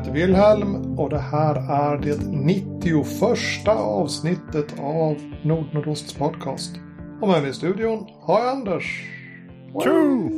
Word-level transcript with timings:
heter 0.00 0.12
Wilhelm 0.12 0.98
och 0.98 1.10
det 1.10 1.18
här 1.18 1.54
är 1.54 1.98
det 1.98 2.18
91 2.26 3.68
avsnittet 3.68 4.78
av 4.78 5.16
Nordnordosts 5.42 6.14
podcast. 6.14 6.74
Och 7.20 7.28
med 7.28 7.42
mig 7.42 7.50
i 7.50 7.54
studion 7.54 8.06
har 8.20 8.40
jag 8.40 8.48
Anders. 8.48 9.04
Tjo! 9.84 10.30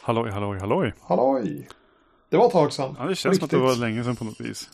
Halloj, 0.00 0.30
halloj, 0.30 0.58
halloj. 0.58 0.94
Halloj! 1.00 1.68
Det 2.30 2.36
var 2.36 2.46
ett 2.46 2.52
tag 2.52 2.72
sedan. 2.72 2.96
Ja, 2.98 3.04
det 3.04 3.14
känns 3.14 3.36
som 3.36 3.44
att 3.44 3.50
det 3.50 3.58
var 3.58 3.76
länge 3.76 4.04
sedan 4.04 4.16
på 4.16 4.24
något 4.24 4.40
vis. 4.40 4.70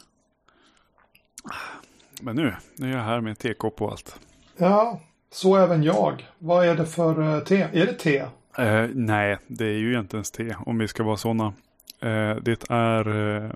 Men 2.22 2.36
nu, 2.36 2.54
nu 2.76 2.92
är 2.92 2.96
jag 2.96 3.04
här 3.04 3.20
med 3.20 3.38
tekopp 3.38 3.82
och 3.82 3.90
allt. 3.90 4.20
Ja, 4.56 5.00
så 5.32 5.56
även 5.56 5.82
jag. 5.82 6.26
Vad 6.38 6.66
är 6.66 6.76
det 6.76 6.86
för 6.86 7.20
uh, 7.20 7.44
te? 7.44 7.62
Är 7.62 7.86
det 7.86 7.94
te? 7.94 8.18
Eh, 8.58 8.88
nej, 8.94 9.38
det 9.46 9.64
är 9.64 9.78
ju 9.78 9.98
inte 9.98 10.16
ens 10.16 10.30
te 10.30 10.56
om 10.66 10.78
vi 10.78 10.88
ska 10.88 11.02
vara 11.02 11.16
sådana. 11.16 11.52
Eh, 12.00 12.36
det 12.36 12.70
är 12.70 13.08
eh, 13.08 13.50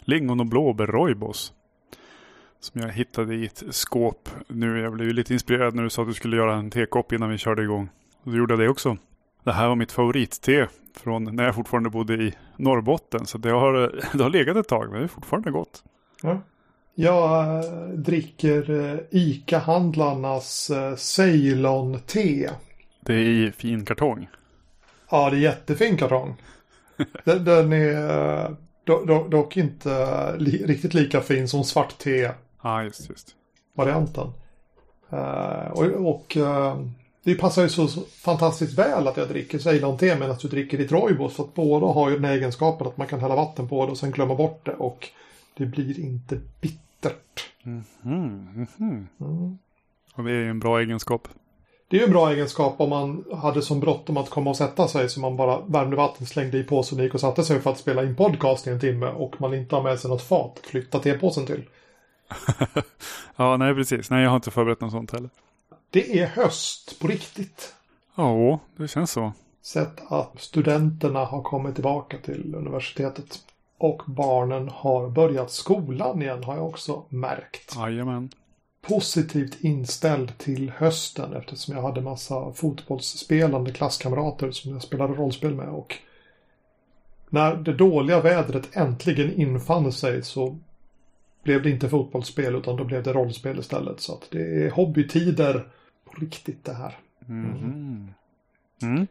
lingon 0.00 0.40
och 0.40 0.46
blåbär 0.46 0.86
roibos. 0.86 1.52
Som 2.60 2.80
jag 2.80 2.88
hittade 2.88 3.34
i 3.34 3.46
ett 3.46 3.62
skåp 3.70 4.28
nu. 4.48 4.80
Jag 4.80 4.92
blev 4.92 5.08
ju 5.08 5.14
lite 5.14 5.32
inspirerad 5.32 5.74
när 5.74 5.82
du 5.82 5.90
sa 5.90 6.02
att 6.02 6.08
du 6.08 6.14
skulle 6.14 6.36
göra 6.36 6.54
en 6.54 6.70
tekopp 6.70 7.12
innan 7.12 7.30
vi 7.30 7.38
körde 7.38 7.62
igång. 7.62 7.88
Och 8.22 8.30
då 8.30 8.38
gjorde 8.38 8.52
jag 8.52 8.60
det 8.60 8.68
också. 8.68 8.96
Det 9.44 9.52
här 9.52 9.68
var 9.68 9.76
mitt 9.76 9.92
favoritte 9.92 10.68
från 10.96 11.36
när 11.36 11.44
jag 11.44 11.54
fortfarande 11.54 11.90
bodde 11.90 12.14
i 12.14 12.34
Norrbotten. 12.56 13.26
Så 13.26 13.38
det 13.38 13.50
har, 13.50 13.72
det 14.16 14.22
har 14.22 14.30
legat 14.30 14.56
ett 14.56 14.68
tag, 14.68 14.90
men 14.90 14.98
det 14.98 15.04
är 15.04 15.08
fortfarande 15.08 15.50
gott. 15.50 15.84
Ja. 16.22 16.40
Jag 16.94 17.58
äh, 17.58 17.88
dricker 17.88 19.00
ICA-handlarnas 19.10 20.70
Ceylon-te. 20.96 22.50
Det 23.00 23.14
är 23.14 23.18
i 23.18 23.52
fin 23.52 23.84
kartong. 23.84 24.28
Ja, 25.10 25.30
det 25.30 25.36
är 25.36 25.40
jättefin 25.40 25.96
kartong. 25.96 26.36
Den, 27.24 27.44
den 27.44 27.72
är 27.72 28.56
do, 28.84 29.04
do, 29.04 29.28
dock 29.28 29.56
inte 29.56 30.36
li, 30.38 30.66
riktigt 30.66 30.94
lika 30.94 31.20
fin 31.20 31.48
som 31.48 31.64
svart 31.64 31.98
te. 31.98 32.30
Ja, 32.62 32.84
just, 32.84 33.10
just. 33.10 33.34
Varianten. 33.74 34.32
och, 35.70 35.84
och 35.84 36.36
det 37.24 37.34
passar 37.34 37.62
ju 37.62 37.68
så, 37.68 37.88
så, 37.88 38.00
fantastiskt 38.00 38.78
väl 38.78 39.08
att 39.08 39.16
jag 39.16 39.28
dricker 39.28 39.58
Ceylon-te 39.58 40.18
medan 40.18 40.36
du 40.40 40.48
dricker 40.48 40.78
ditt 40.78 40.92
Roibos. 40.92 41.36
För 41.36 41.42
att 41.42 41.54
båda 41.54 41.86
har 41.86 42.10
ju 42.10 42.18
den 42.18 42.30
egenskapen 42.30 42.86
att 42.86 42.96
man 42.96 43.06
kan 43.06 43.20
hälla 43.20 43.36
vatten 43.36 43.68
på 43.68 43.86
det 43.86 43.92
och 43.92 43.98
sen 43.98 44.10
glömma 44.10 44.34
bort 44.34 44.66
det. 44.66 44.74
Och 44.74 45.08
det 45.56 45.66
blir 45.66 46.00
inte 46.00 46.40
bittert. 46.60 47.50
Mm 47.64 47.84
-hmm, 48.02 48.54
mm 48.54 48.66
-hmm. 48.78 49.06
Mm. 49.20 49.58
Och 50.14 50.24
det 50.24 50.30
är 50.30 50.34
ju 50.34 50.50
en 50.50 50.60
bra 50.60 50.80
egenskap. 50.80 51.28
Det 51.90 51.96
är 51.96 52.00
ju 52.00 52.04
en 52.04 52.12
bra 52.12 52.32
egenskap 52.32 52.80
om 52.80 52.90
man 52.90 53.24
hade 53.42 53.62
som 53.62 53.80
bråttom 53.80 54.16
att 54.16 54.30
komma 54.30 54.50
och 54.50 54.56
sätta 54.56 54.88
sig 54.88 55.08
så 55.08 55.20
man 55.20 55.36
bara 55.36 55.60
värmde 55.60 55.96
vatten, 55.96 56.26
slängde 56.26 56.58
i 56.58 56.64
påsen 56.64 56.98
och 56.98 57.04
gick 57.04 57.14
och 57.14 57.20
satte 57.20 57.44
sig 57.44 57.60
för 57.60 57.70
att 57.70 57.78
spela 57.78 58.02
in 58.02 58.16
podcast 58.16 58.66
i 58.66 58.70
en 58.70 58.80
timme 58.80 59.06
och 59.06 59.40
man 59.40 59.54
inte 59.54 59.76
har 59.76 59.82
med 59.82 60.00
sig 60.00 60.10
något 60.10 60.22
fat 60.22 60.58
att 60.58 60.66
flytta 60.66 60.98
tepåsen 60.98 61.46
till. 61.46 61.64
ja, 63.36 63.56
nej 63.56 63.74
precis. 63.74 64.10
Nej, 64.10 64.22
jag 64.22 64.30
har 64.30 64.36
inte 64.36 64.50
förberett 64.50 64.80
något 64.80 64.90
sånt 64.90 65.12
heller. 65.12 65.30
Det 65.90 66.18
är 66.18 66.26
höst 66.26 67.00
på 67.00 67.08
riktigt. 67.08 67.74
Ja, 68.14 68.58
det 68.76 68.88
känns 68.88 69.10
så. 69.10 69.32
Sett 69.62 70.12
att 70.12 70.40
studenterna 70.40 71.24
har 71.24 71.42
kommit 71.42 71.74
tillbaka 71.74 72.16
till 72.18 72.54
universitetet. 72.54 73.38
Och 73.78 74.02
barnen 74.06 74.68
har 74.68 75.08
börjat 75.08 75.50
skolan 75.50 76.22
igen 76.22 76.44
har 76.44 76.56
jag 76.56 76.66
också 76.66 77.02
märkt. 77.08 77.76
Jajamän. 77.76 78.30
Positivt 78.80 79.64
inställd 79.64 80.38
till 80.38 80.70
hösten 80.70 81.32
eftersom 81.32 81.74
jag 81.74 81.82
hade 81.82 82.00
massa 82.00 82.52
fotbollsspelande 82.52 83.72
klasskamrater 83.72 84.50
som 84.50 84.72
jag 84.72 84.82
spelade 84.82 85.14
rollspel 85.14 85.54
med. 85.54 85.68
Och 85.68 85.96
när 87.28 87.56
det 87.56 87.72
dåliga 87.72 88.20
vädret 88.20 88.76
äntligen 88.76 89.32
infann 89.32 89.92
sig 89.92 90.22
så 90.22 90.58
blev 91.42 91.62
det 91.62 91.70
inte 91.70 91.88
fotbollsspel 91.88 92.54
utan 92.54 92.76
då 92.76 92.84
blev 92.84 93.02
det 93.02 93.12
rollspel 93.12 93.58
istället. 93.58 94.00
Så 94.00 94.14
att 94.14 94.28
det 94.30 94.64
är 94.64 94.70
hobbytider 94.70 95.68
på 96.04 96.20
riktigt 96.20 96.64
det 96.64 96.74
här. 96.74 96.98
Mm. 97.28 98.14
Mm. 98.82 99.06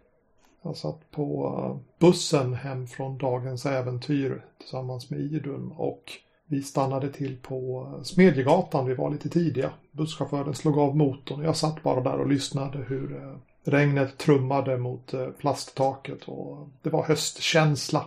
Jag 0.62 0.78
satt 0.78 1.12
på 1.12 1.80
bussen 2.00 2.54
hem 2.54 2.88
från 2.88 3.18
dagens 3.18 3.66
äventyr 3.66 4.46
tillsammans 4.58 5.10
med 5.10 5.20
Idun 5.20 5.72
och 5.78 6.12
vi 6.52 6.64
stannade 6.64 7.10
till 7.10 7.38
på 7.38 7.88
Smedjegatan. 8.04 8.88
Vi 8.88 8.94
var 8.94 9.10
lite 9.10 9.30
tidiga. 9.30 9.72
Busschauffören 9.92 10.56
slog 10.56 10.78
av 10.78 10.98
motorn 10.98 11.40
och 11.40 11.46
jag 11.46 11.56
satt 11.56 11.84
bara 11.84 12.02
där 12.02 12.20
och 12.20 12.28
lyssnade 12.28 12.78
hur 12.78 13.16
eh, 13.16 13.36
regnet 13.64 14.18
trummade 14.18 14.78
mot 14.78 15.14
eh, 15.14 15.28
plasttaket 15.28 16.24
och 16.24 16.70
det 16.82 16.90
var 16.90 17.04
höstkänsla 17.04 18.06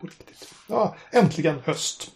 på 0.00 0.06
riktigt. 0.06 0.54
Ja, 0.68 0.94
äntligen 1.10 1.58
höst. 1.64 2.10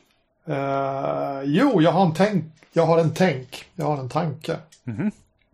Uh, 0.49 1.43
jo, 1.45 1.83
jag 1.83 1.93
har 1.93 2.07
en 2.07 2.15
tänk. 2.15 2.45
Jag 2.73 2.87
har 2.87 2.99
en 2.99 3.15
tänk. 3.15 3.65
Jag 3.75 3.87
har 3.87 3.97
en 3.99 4.09
tanke. 4.09 4.57
Mm 4.87 4.99
-hmm. 4.99 5.11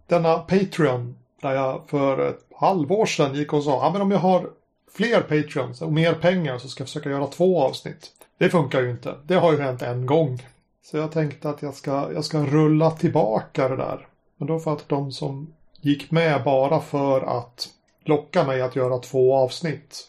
Denna 0.06 0.38
Patreon 0.38 1.16
där 1.42 1.54
jag 1.54 1.82
för 1.86 2.28
ett 2.28 2.40
halvår 2.56 3.06
sedan 3.06 3.34
gick 3.34 3.52
och 3.52 3.64
sa 3.64 3.70
ja, 3.70 3.90
men 3.92 4.02
om 4.02 4.10
jag 4.10 4.18
har 4.18 4.50
fler 4.92 5.20
Patreons 5.20 5.82
och 5.82 5.92
mer 5.92 6.14
pengar 6.14 6.58
så 6.58 6.68
ska 6.68 6.80
jag 6.80 6.88
försöka 6.88 7.10
göra 7.10 7.26
två 7.26 7.62
avsnitt. 7.62 8.10
Det 8.40 8.50
funkar 8.50 8.82
ju 8.82 8.90
inte. 8.90 9.14
Det 9.26 9.34
har 9.34 9.52
ju 9.52 9.60
hänt 9.60 9.82
en 9.82 10.06
gång. 10.06 10.42
Så 10.82 10.96
jag 10.96 11.12
tänkte 11.12 11.50
att 11.50 11.62
jag 11.62 11.74
ska, 11.74 12.12
jag 12.12 12.24
ska 12.24 12.44
rulla 12.44 12.90
tillbaka 12.90 13.68
det 13.68 13.76
där. 13.76 14.06
Men 14.36 14.48
då 14.48 14.58
för 14.58 14.72
att 14.72 14.88
de 14.88 15.12
som 15.12 15.54
gick 15.80 16.10
med 16.10 16.44
bara 16.44 16.80
för 16.80 17.38
att 17.38 17.68
locka 18.04 18.44
mig 18.44 18.62
att 18.62 18.76
göra 18.76 18.98
två 18.98 19.34
avsnitt 19.34 20.08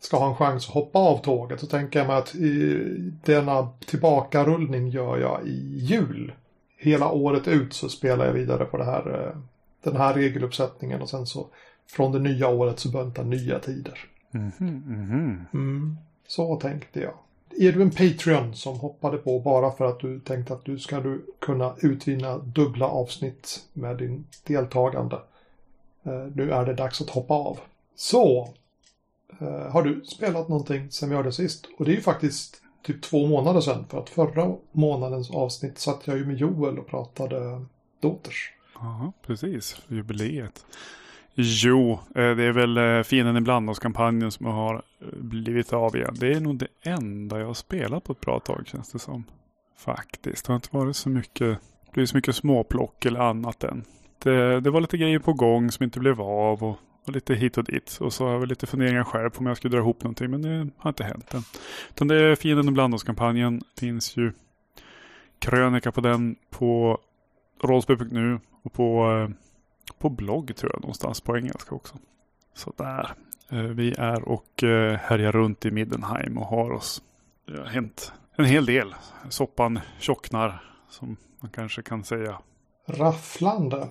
ska 0.00 0.16
ha 0.16 0.28
en 0.28 0.34
chans 0.34 0.68
att 0.68 0.74
hoppa 0.74 0.98
av 0.98 1.18
tåget 1.18 1.60
så 1.60 1.66
tänker 1.66 1.98
jag 1.98 2.08
mig 2.08 2.16
att 2.16 2.34
denna 3.24 3.68
tillbakarullning 3.86 4.88
gör 4.88 5.18
jag 5.18 5.46
i 5.46 5.78
jul. 5.78 6.32
Hela 6.78 7.10
året 7.10 7.48
ut 7.48 7.72
så 7.72 7.88
spelar 7.88 8.26
jag 8.26 8.32
vidare 8.32 8.64
på 8.64 8.76
det 8.76 8.84
här, 8.84 9.26
eh, 9.26 9.40
den 9.82 9.96
här 9.96 10.14
regeluppsättningen 10.14 11.02
och 11.02 11.08
sen 11.10 11.26
så 11.26 11.46
från 11.90 12.12
det 12.12 12.18
nya 12.18 12.48
året 12.48 12.78
så 12.78 12.90
börjar 12.90 13.24
nya 13.24 13.58
tider. 13.58 13.98
Mm 14.34 14.50
-hmm, 14.50 14.86
mm 14.86 15.10
-hmm. 15.10 15.44
Mm, 15.54 15.96
så 16.26 16.56
tänkte 16.56 17.00
jag. 17.00 17.14
Är 17.58 17.72
du 17.72 17.82
en 17.82 17.90
Patreon 17.90 18.54
som 18.54 18.78
hoppade 18.78 19.18
på 19.18 19.40
bara 19.40 19.72
för 19.72 19.84
att 19.84 20.00
du 20.00 20.20
tänkte 20.20 20.54
att 20.54 20.64
du 20.64 20.78
ska 20.78 21.00
du 21.00 21.26
kunna 21.38 21.74
utvinna 21.80 22.38
dubbla 22.38 22.86
avsnitt 22.86 23.64
med 23.72 23.96
din 23.96 24.26
deltagande. 24.46 25.16
Eh, 26.02 26.26
nu 26.34 26.52
är 26.52 26.66
det 26.66 26.74
dags 26.74 27.00
att 27.00 27.10
hoppa 27.10 27.34
av. 27.34 27.58
Så, 27.96 28.54
eh, 29.40 29.70
har 29.70 29.82
du 29.82 30.04
spelat 30.04 30.48
någonting 30.48 30.90
sen 30.90 31.08
vi 31.08 31.16
hörde 31.16 31.32
sist? 31.32 31.66
Och 31.78 31.84
det 31.84 31.90
är 31.90 31.94
ju 31.96 32.00
faktiskt 32.00 32.62
typ 32.82 33.02
två 33.02 33.26
månader 33.26 33.60
sedan. 33.60 33.84
För 33.88 33.98
att 33.98 34.10
förra 34.10 34.54
månadens 34.72 35.30
avsnitt 35.30 35.78
satt 35.78 36.06
jag 36.06 36.16
ju 36.16 36.26
med 36.26 36.36
Joel 36.36 36.78
och 36.78 36.86
pratade 36.86 37.64
Doters. 38.00 38.52
Ja, 38.74 39.12
precis. 39.26 39.76
Jubileet. 39.88 40.64
Jo, 41.34 41.92
eh, 42.14 42.36
det 42.36 42.44
är 42.44 42.52
väl 42.52 42.76
eh, 42.76 43.02
Fienden 43.02 43.36
ibland 43.36 43.70
oss 43.70 43.78
kampanjen 43.78 44.30
som 44.30 44.46
har 44.46 44.74
eh, 44.74 45.06
blivit 45.12 45.72
av 45.72 45.96
igen. 45.96 46.14
Det 46.18 46.32
är 46.32 46.40
nog 46.40 46.56
det 46.56 46.68
enda 46.82 47.38
jag 47.38 47.46
har 47.46 47.54
spelat 47.54 48.04
på 48.04 48.12
ett 48.12 48.20
bra 48.20 48.40
tag 48.40 48.66
känns 48.66 48.92
det 48.92 48.98
som. 48.98 49.24
Faktiskt. 49.78 50.46
Det 50.46 50.52
har 50.52 50.56
inte 50.56 50.76
varit 50.76 50.96
så 50.96 51.08
mycket, 51.08 51.58
blivit 51.92 52.10
så 52.10 52.16
mycket 52.16 52.36
småplock 52.36 53.04
eller 53.04 53.20
annat 53.20 53.64
än. 53.64 53.84
Det, 54.22 54.60
det 54.60 54.70
var 54.70 54.80
lite 54.80 54.96
grejer 54.96 55.18
på 55.18 55.32
gång 55.32 55.70
som 55.70 55.84
inte 55.84 56.00
blev 56.00 56.20
av 56.20 56.64
och, 56.64 56.78
och 57.06 57.12
lite 57.12 57.34
hit 57.34 57.58
och 57.58 57.64
dit. 57.64 57.98
Och 58.00 58.12
så 58.12 58.24
har 58.24 58.32
jag 58.32 58.40
väl 58.40 58.48
lite 58.48 58.66
funderingar 58.66 59.04
själv 59.04 59.30
på 59.30 59.38
om 59.38 59.46
jag 59.46 59.56
skulle 59.56 59.76
dra 59.76 59.78
ihop 59.78 60.02
någonting 60.02 60.30
men 60.30 60.42
det 60.42 60.68
har 60.76 60.90
inte 60.90 61.04
hänt 61.04 61.34
än. 61.34 61.42
Utan 61.90 62.08
det 62.08 62.16
är 62.16 62.34
Fienden 62.34 62.68
ibland 62.68 62.94
oss 62.94 63.02
kampanjen. 63.02 63.62
Finns 63.80 64.16
ju 64.16 64.32
krönika 65.38 65.92
på 65.92 66.00
den 66.00 66.36
på 66.50 66.98
rollspel.nu 67.62 68.40
och 68.62 68.72
på 68.72 69.06
på 70.04 70.10
blogg 70.10 70.56
tror 70.56 70.72
jag 70.72 70.80
någonstans 70.80 71.20
på 71.20 71.36
engelska 71.36 71.74
också. 71.74 71.94
Så 72.54 72.72
där. 72.76 73.14
Eh, 73.50 73.58
vi 73.58 73.94
är 73.98 74.28
och 74.28 74.62
eh, 74.62 74.98
härjar 74.98 75.32
runt 75.32 75.64
i 75.64 75.70
Middenheim 75.70 76.38
och 76.38 76.46
har 76.46 76.70
oss. 76.70 77.02
Det 77.46 77.58
har 77.58 77.66
hänt 77.66 78.12
en 78.36 78.44
hel 78.44 78.66
del. 78.66 78.94
Soppan 79.28 79.80
tjocknar 79.98 80.64
som 80.88 81.16
man 81.40 81.50
kanske 81.50 81.82
kan 81.82 82.04
säga. 82.04 82.38
Rafflande. 82.86 83.88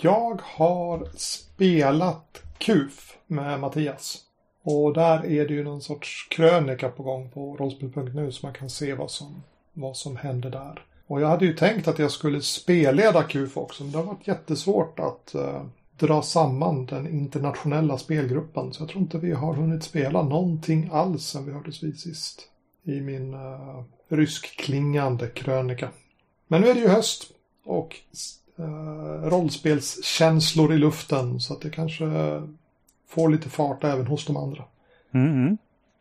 Jag 0.00 0.40
har 0.44 1.08
spelat 1.14 2.42
KUF 2.58 3.16
med 3.26 3.60
Mattias. 3.60 4.18
Och 4.62 4.92
där 4.92 5.26
är 5.26 5.48
det 5.48 5.54
ju 5.54 5.64
någon 5.64 5.82
sorts 5.82 6.28
krönika 6.30 6.88
på 6.88 7.02
gång 7.02 7.30
på 7.30 7.56
rollspel.nu 7.56 8.32
så 8.32 8.46
man 8.46 8.54
kan 8.54 8.70
se 8.70 8.94
vad 8.94 9.10
som, 9.10 9.42
vad 9.72 9.96
som 9.96 10.16
händer 10.16 10.50
där. 10.50 10.84
Och 11.12 11.20
jag 11.20 11.28
hade 11.28 11.44
ju 11.44 11.54
tänkt 11.54 11.88
att 11.88 11.98
jag 11.98 12.10
skulle 12.10 12.40
spelleda 12.40 13.22
QF 13.22 13.56
också, 13.56 13.82
men 13.82 13.92
det 13.92 13.98
har 13.98 14.04
varit 14.04 14.28
jättesvårt 14.28 14.98
att 14.98 15.32
uh, 15.34 15.62
dra 15.98 16.22
samman 16.22 16.86
den 16.86 17.08
internationella 17.08 17.98
spelgruppen. 17.98 18.72
Så 18.72 18.82
jag 18.82 18.88
tror 18.88 19.02
inte 19.02 19.18
vi 19.18 19.32
har 19.32 19.54
hunnit 19.54 19.82
spela 19.82 20.22
någonting 20.22 20.88
alls 20.92 21.24
sen 21.26 21.46
vi 21.46 21.52
hördes 21.52 21.82
vid 21.82 22.00
sist. 22.00 22.48
I 22.84 23.00
min 23.00 23.34
uh, 23.34 23.82
ryskklingande 24.08 25.28
krönika. 25.28 25.88
Men 26.48 26.60
nu 26.60 26.68
är 26.68 26.74
det 26.74 26.80
ju 26.80 26.88
höst 26.88 27.30
och 27.64 27.96
uh, 28.58 28.64
rollspelskänslor 29.24 30.74
i 30.74 30.78
luften 30.78 31.40
så 31.40 31.54
att 31.54 31.60
det 31.60 31.70
kanske 31.70 32.06
får 33.08 33.28
lite 33.28 33.48
fart 33.48 33.84
även 33.84 34.06
hos 34.06 34.26
de 34.26 34.36
andra. 34.36 34.64
Mm. 35.14 35.58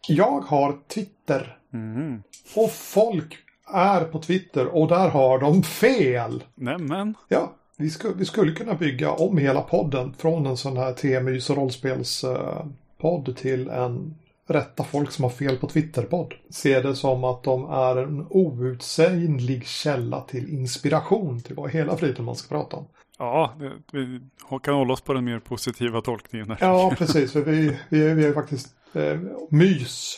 Jag 0.07 0.41
har 0.41 0.77
Twitter. 0.87 1.57
Mm. 1.73 2.23
Och 2.55 2.71
folk 2.71 3.37
är 3.67 4.03
på 4.05 4.19
Twitter 4.19 4.67
och 4.67 4.87
där 4.87 5.09
har 5.09 5.39
de 5.39 5.63
fel. 5.63 6.43
Nämen. 6.55 7.13
Ja, 7.27 7.53
vi, 7.77 7.89
sku, 7.89 8.13
vi 8.15 8.25
skulle 8.25 8.51
kunna 8.51 8.73
bygga 8.73 9.11
om 9.11 9.37
hela 9.37 9.61
podden 9.61 10.13
från 10.13 10.45
en 10.45 10.57
sån 10.57 10.77
här 10.77 10.93
temys 10.93 11.49
och 11.49 11.57
rollspelspodd 11.57 13.37
till 13.37 13.69
en 13.69 14.15
rätta 14.47 14.83
folk 14.83 15.11
som 15.11 15.23
har 15.23 15.31
fel 15.31 15.57
på 15.57 15.67
Twitter-podd. 15.67 16.33
Se 16.49 16.81
det 16.81 16.95
som 16.95 17.23
att 17.23 17.43
de 17.43 17.69
är 17.69 17.95
en 17.95 18.25
outsäglig 18.29 19.67
källa 19.67 20.21
till 20.21 20.49
inspiration 20.49 21.41
till 21.41 21.55
vad 21.55 21.71
hela 21.71 21.97
friden 21.97 22.25
man 22.25 22.35
ska 22.35 22.55
prata 22.55 22.77
om. 22.77 22.85
Ja, 23.17 23.53
vi 23.91 24.21
kan 24.63 24.73
hålla 24.73 24.93
oss 24.93 25.01
på 25.01 25.13
den 25.13 25.25
mer 25.25 25.39
positiva 25.39 26.01
tolkningen. 26.01 26.49
Här. 26.49 26.57
Ja, 26.59 26.93
precis. 26.97 27.31
För 27.31 27.41
vi, 27.41 27.77
vi, 27.89 28.05
är, 28.05 28.15
vi 28.15 28.25
är 28.25 28.33
faktiskt 28.33 28.67
eh, 28.93 29.19
mys 29.49 30.17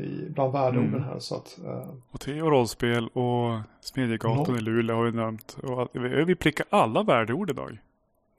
i, 0.00 0.30
bland 0.30 0.52
värdeorden 0.52 0.94
mm. 0.94 1.02
här. 1.02 1.18
Så 1.18 1.36
att, 1.36 1.58
eh. 1.64 1.88
Och 2.10 2.20
te 2.20 2.42
och 2.42 2.50
rollspel 2.50 3.08
och 3.08 3.60
Smedjegatan 3.80 4.54
no. 4.54 4.58
i 4.58 4.60
Luleå 4.60 4.96
har 4.96 5.04
vi 5.04 5.12
nämnt. 5.12 5.56
Och 5.62 5.88
vi, 5.92 6.24
vi 6.24 6.34
prickar 6.34 6.66
alla 6.70 7.02
värdeord 7.02 7.50
idag. 7.50 7.78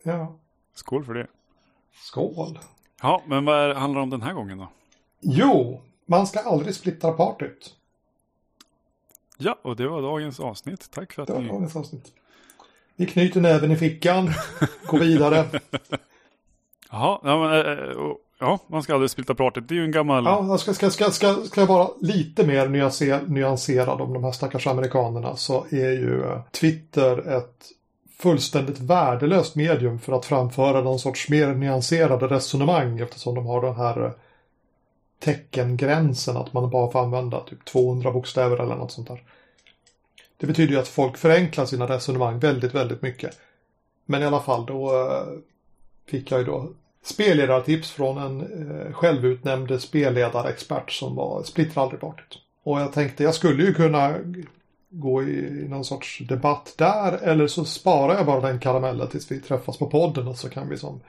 Ja. 0.03 0.35
Skål 0.73 1.05
för 1.05 1.13
det. 1.13 1.27
Skål. 1.93 2.59
Ja, 3.01 3.21
men 3.25 3.45
vad 3.45 3.75
handlar 3.75 3.99
det 3.99 4.03
om 4.03 4.09
den 4.09 4.21
här 4.21 4.33
gången 4.33 4.57
då? 4.57 4.67
Jo, 5.19 5.81
man 6.05 6.27
ska 6.27 6.39
aldrig 6.39 6.75
splittra 6.75 7.11
partyt. 7.11 7.75
Ja, 9.37 9.59
och 9.61 9.75
det 9.75 9.87
var 9.87 10.01
dagens 10.01 10.39
avsnitt. 10.39 10.91
Tack 10.91 11.13
för 11.13 11.21
att 11.21 11.27
det 11.27 11.33
var 11.33 11.41
ni... 11.41 11.47
dagens 11.47 11.75
avsnitt. 11.75 12.13
Vi 12.95 13.05
knyter 13.05 13.41
näven 13.41 13.71
i 13.71 13.75
fickan, 13.75 14.29
går 14.87 14.99
vidare. 14.99 15.45
Jaha, 16.91 17.19
ja, 17.23 17.39
men, 17.39 17.51
äh, 17.51 17.95
ja, 18.39 18.59
man 18.67 18.83
ska 18.83 18.93
aldrig 18.93 19.09
spilta 19.09 19.35
pratet. 19.35 19.69
Det 19.69 19.73
är 19.73 19.77
ju 19.77 19.83
en 19.83 19.91
gammal... 19.91 20.25
Ja, 20.25 20.45
jag 20.47 20.59
ska, 20.59 20.73
ska, 20.73 20.89
ska, 20.89 21.11
ska, 21.11 21.33
ska 21.33 21.61
jag 21.61 21.67
vara 21.67 21.89
lite 22.01 22.47
mer 22.47 22.67
nyanserad 23.27 24.01
om 24.01 24.13
de 24.13 24.23
här 24.23 24.31
stackars 24.31 24.67
amerikanerna 24.67 25.35
så 25.35 25.65
är 25.69 25.91
ju 25.91 26.23
eh, 26.23 26.41
Twitter 26.51 27.37
ett 27.37 27.71
fullständigt 28.17 28.79
värdelöst 28.79 29.55
medium 29.55 29.99
för 29.99 30.13
att 30.13 30.25
framföra 30.25 30.81
någon 30.81 30.99
sorts 30.99 31.29
mer 31.29 31.47
nyanserade 31.47 32.27
resonemang 32.27 32.99
eftersom 32.99 33.35
de 33.35 33.45
har 33.45 33.61
den 33.61 33.75
här 33.75 34.05
eh, 34.05 34.11
teckengränsen 35.19 36.37
att 36.37 36.53
man 36.53 36.69
bara 36.69 36.91
får 36.91 36.99
använda 36.99 37.39
typ 37.39 37.65
200 37.65 38.11
bokstäver 38.11 38.57
eller 38.57 38.75
något 38.75 38.91
sånt 38.91 39.07
där. 39.07 39.23
Det 40.37 40.47
betyder 40.47 40.73
ju 40.73 40.79
att 40.79 40.87
folk 40.87 41.17
förenklar 41.17 41.65
sina 41.65 41.87
resonemang 41.87 42.39
väldigt, 42.39 42.75
väldigt 42.75 43.01
mycket. 43.01 43.37
Men 44.05 44.21
i 44.21 44.25
alla 44.25 44.39
fall 44.39 44.65
då 44.65 44.95
eh, 44.95 45.27
fick 46.05 46.31
jag 46.31 46.39
ju 46.39 46.45
då 46.45 46.69
spelledartips 47.07 47.91
från 47.91 48.17
en 48.17 48.41
eh, 48.41 48.93
självutnämnd 48.93 49.81
spelledarexpert 49.81 50.91
som 50.91 51.15
var 51.15 51.43
splittra 51.43 51.81
aldrig 51.81 52.01
partyt. 52.01 52.37
Och 52.63 52.81
jag 52.81 52.93
tänkte 52.93 53.23
jag 53.23 53.33
skulle 53.33 53.63
ju 53.63 53.73
kunna 53.73 54.15
gå 54.89 55.23
i, 55.23 55.47
i 55.47 55.67
någon 55.67 55.85
sorts 55.85 56.21
debatt 56.27 56.73
där 56.77 57.17
eller 57.23 57.47
så 57.47 57.65
sparar 57.65 58.15
jag 58.15 58.25
bara 58.25 58.41
den 58.41 58.59
karamellen 58.59 59.07
tills 59.07 59.31
vi 59.31 59.39
träffas 59.39 59.77
på 59.77 59.89
podden 59.89 60.27
och 60.27 60.37
så 60.37 60.49
kan 60.49 60.69
vi 60.69 60.77
som 60.77 60.99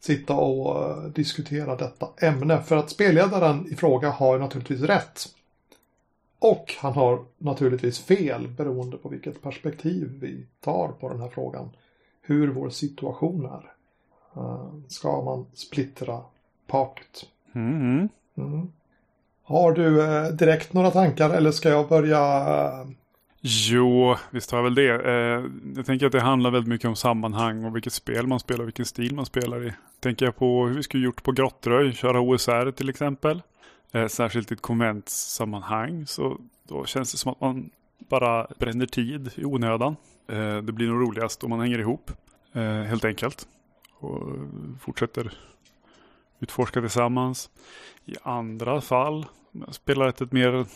sitta 0.00 0.34
och 0.34 0.90
eh, 0.90 1.04
diskutera 1.04 1.76
detta 1.76 2.08
ämne. 2.26 2.62
För 2.62 2.76
att 2.76 2.90
spelledaren 2.90 3.66
i 3.72 3.74
fråga 3.74 4.10
har 4.10 4.38
naturligtvis 4.38 4.80
rätt. 4.80 5.26
Och 6.38 6.74
han 6.78 6.92
har 6.92 7.24
naturligtvis 7.38 7.98
fel 7.98 8.48
beroende 8.48 8.96
på 8.96 9.08
vilket 9.08 9.42
perspektiv 9.42 10.18
vi 10.20 10.46
tar 10.60 10.88
på 10.88 11.08
den 11.08 11.20
här 11.20 11.28
frågan. 11.28 11.70
Hur 12.22 12.48
vår 12.48 12.70
situation 12.70 13.44
är. 13.44 13.77
Uh, 14.38 14.70
ska 14.88 15.22
man 15.22 15.46
splittra 15.54 16.20
partyt? 16.66 17.26
Mm. 17.54 18.08
Mm. 18.36 18.72
Har 19.42 19.72
du 19.72 20.02
uh, 20.02 20.28
direkt 20.28 20.72
några 20.72 20.90
tankar 20.90 21.30
eller 21.30 21.50
ska 21.50 21.68
jag 21.68 21.88
börja 21.88 22.18
Jo, 23.40 24.16
visst 24.30 24.50
har 24.50 24.58
jag 24.58 24.64
väl 24.64 24.74
det. 24.74 25.10
Eh, 25.10 25.44
jag 25.76 25.86
tänker 25.86 26.06
att 26.06 26.12
det 26.12 26.20
handlar 26.20 26.50
väldigt 26.50 26.68
mycket 26.68 26.88
om 26.88 26.96
sammanhang 26.96 27.64
och 27.64 27.76
vilket 27.76 27.92
spel 27.92 28.26
man 28.26 28.40
spelar 28.40 28.60
och 28.60 28.66
vilken 28.66 28.86
stil 28.86 29.14
man 29.14 29.26
spelar 29.26 29.66
i. 29.66 29.72
Tänker 30.00 30.24
jag 30.24 30.36
på 30.36 30.66
hur 30.66 30.74
vi 30.74 30.82
skulle 30.82 31.04
gjort 31.04 31.22
på 31.22 31.32
Grottröj, 31.32 31.92
köra 31.92 32.20
OSR 32.20 32.70
till 32.70 32.88
exempel. 32.88 33.42
Eh, 33.92 34.06
särskilt 34.06 34.50
i 34.50 34.54
ett 34.54 34.62
konventssammanhang 34.62 36.06
så 36.06 36.38
då 36.68 36.84
känns 36.84 37.12
det 37.12 37.18
som 37.18 37.32
att 37.32 37.40
man 37.40 37.70
bara 38.08 38.46
bränner 38.58 38.86
tid 38.86 39.30
i 39.34 39.44
onödan. 39.44 39.96
Eh, 40.28 40.56
det 40.56 40.72
blir 40.72 40.88
nog 40.88 41.02
roligast 41.02 41.44
om 41.44 41.50
man 41.50 41.60
hänger 41.60 41.78
ihop, 41.78 42.10
eh, 42.52 42.62
helt 42.62 43.04
enkelt. 43.04 43.48
Och 43.98 44.28
eh, 44.28 44.42
fortsätter 44.80 45.32
utforska 46.40 46.80
tillsammans. 46.80 47.50
I 48.04 48.14
andra 48.22 48.80
fall, 48.80 49.26
jag 49.52 49.74
spelar 49.74 50.08
ett, 50.08 50.20
ett 50.20 50.32
mer 50.32 50.66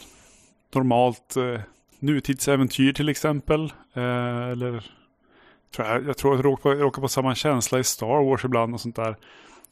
normalt 0.75 1.37
eh, 1.37 1.61
nutidsäventyr 1.99 2.93
till 2.93 3.09
exempel. 3.09 3.73
Eh, 3.95 4.49
eller 4.51 4.85
jag, 5.77 6.07
jag 6.07 6.17
tror 6.17 6.33
att 6.33 6.39
jag 6.39 6.45
råkar, 6.45 6.63
på, 6.63 6.69
jag 6.69 6.83
råkar 6.83 7.03
på 7.03 7.09
samma 7.09 7.35
känsla 7.35 7.79
i 7.79 7.85
Star 7.85 8.25
Wars 8.25 8.45
ibland 8.45 8.75
och 8.75 8.81
sånt 8.81 8.97
där. 8.97 9.17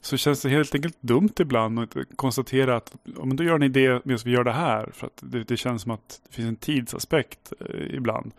Så 0.00 0.16
känns 0.16 0.42
det 0.42 0.48
helt 0.48 0.74
enkelt 0.74 0.96
dumt 1.00 1.32
ibland 1.38 1.78
att 1.78 1.96
konstatera 2.16 2.76
att 2.76 2.96
ja, 3.04 3.24
men 3.24 3.36
då 3.36 3.44
gör 3.44 3.58
ni 3.58 3.68
det 3.68 4.04
medan 4.04 4.20
vi 4.24 4.30
gör 4.30 4.44
det 4.44 4.52
här. 4.52 4.90
För 4.92 5.06
att 5.06 5.22
det, 5.22 5.44
det 5.44 5.56
känns 5.56 5.82
som 5.82 5.90
att 5.90 6.20
det 6.28 6.34
finns 6.34 6.48
en 6.48 6.56
tidsaspekt 6.56 7.52
eh, 7.60 7.94
ibland. 7.94 8.32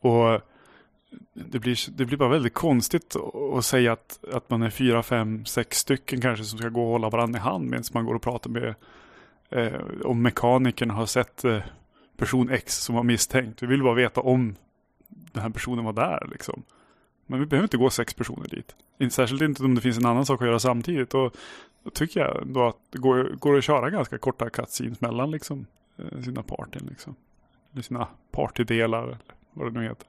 Och 0.00 0.40
det 1.34 1.58
blir, 1.58 1.90
det 1.96 2.04
blir 2.04 2.18
bara 2.18 2.28
väldigt 2.28 2.54
konstigt 2.54 3.16
att 3.58 3.64
säga 3.64 3.92
att, 3.92 4.24
att 4.32 4.50
man 4.50 4.62
är 4.62 4.70
fyra, 4.70 5.02
fem, 5.02 5.44
sex 5.44 5.78
stycken 5.78 6.20
kanske 6.20 6.44
som 6.44 6.58
ska 6.58 6.68
gå 6.68 6.82
och 6.82 6.90
hålla 6.90 7.10
varandra 7.10 7.38
i 7.38 7.42
hand 7.42 7.70
medan 7.70 7.84
man 7.92 8.04
går 8.04 8.14
och 8.14 8.22
pratar 8.22 8.50
med 8.50 8.74
eh, 9.50 9.80
om 10.04 10.22
mekanikern 10.22 10.90
har 10.90 11.06
sett 11.06 11.44
eh, 11.44 11.62
person 12.16 12.50
X 12.50 12.84
som 12.84 12.94
var 12.94 13.02
misstänkt. 13.02 13.62
Vi 13.62 13.66
vill 13.66 13.82
bara 13.82 13.94
veta 13.94 14.20
om 14.20 14.54
den 15.08 15.42
här 15.42 15.50
personen 15.50 15.84
var 15.84 15.92
där 15.92 16.28
liksom. 16.30 16.62
Men 17.26 17.40
vi 17.40 17.46
behöver 17.46 17.64
inte 17.64 17.76
gå 17.76 17.90
sex 17.90 18.14
personer 18.14 18.48
dit. 18.48 19.12
Särskilt 19.12 19.42
inte 19.42 19.64
om 19.64 19.74
det 19.74 19.80
finns 19.80 19.98
en 19.98 20.06
annan 20.06 20.26
sak 20.26 20.42
att 20.42 20.48
göra 20.48 20.58
samtidigt. 20.58 21.14
Och 21.14 21.36
då 21.84 21.90
tycker 21.90 22.20
jag 22.20 22.46
då 22.46 22.66
att 22.66 22.76
det 22.90 22.98
går, 22.98 23.36
går 23.38 23.58
att 23.58 23.64
köra 23.64 23.90
ganska 23.90 24.18
korta 24.18 24.50
cutscenes 24.50 25.00
mellan 25.00 25.30
liksom, 25.30 25.66
eh, 25.98 26.20
sina 26.20 26.42
partyn. 26.42 26.86
Liksom. 26.90 27.14
Eller 27.72 27.82
sina 27.82 28.08
partydelar, 28.30 29.02
eller 29.02 29.18
vad 29.52 29.72
det 29.72 29.80
nu 29.80 29.88
heter. 29.88 30.06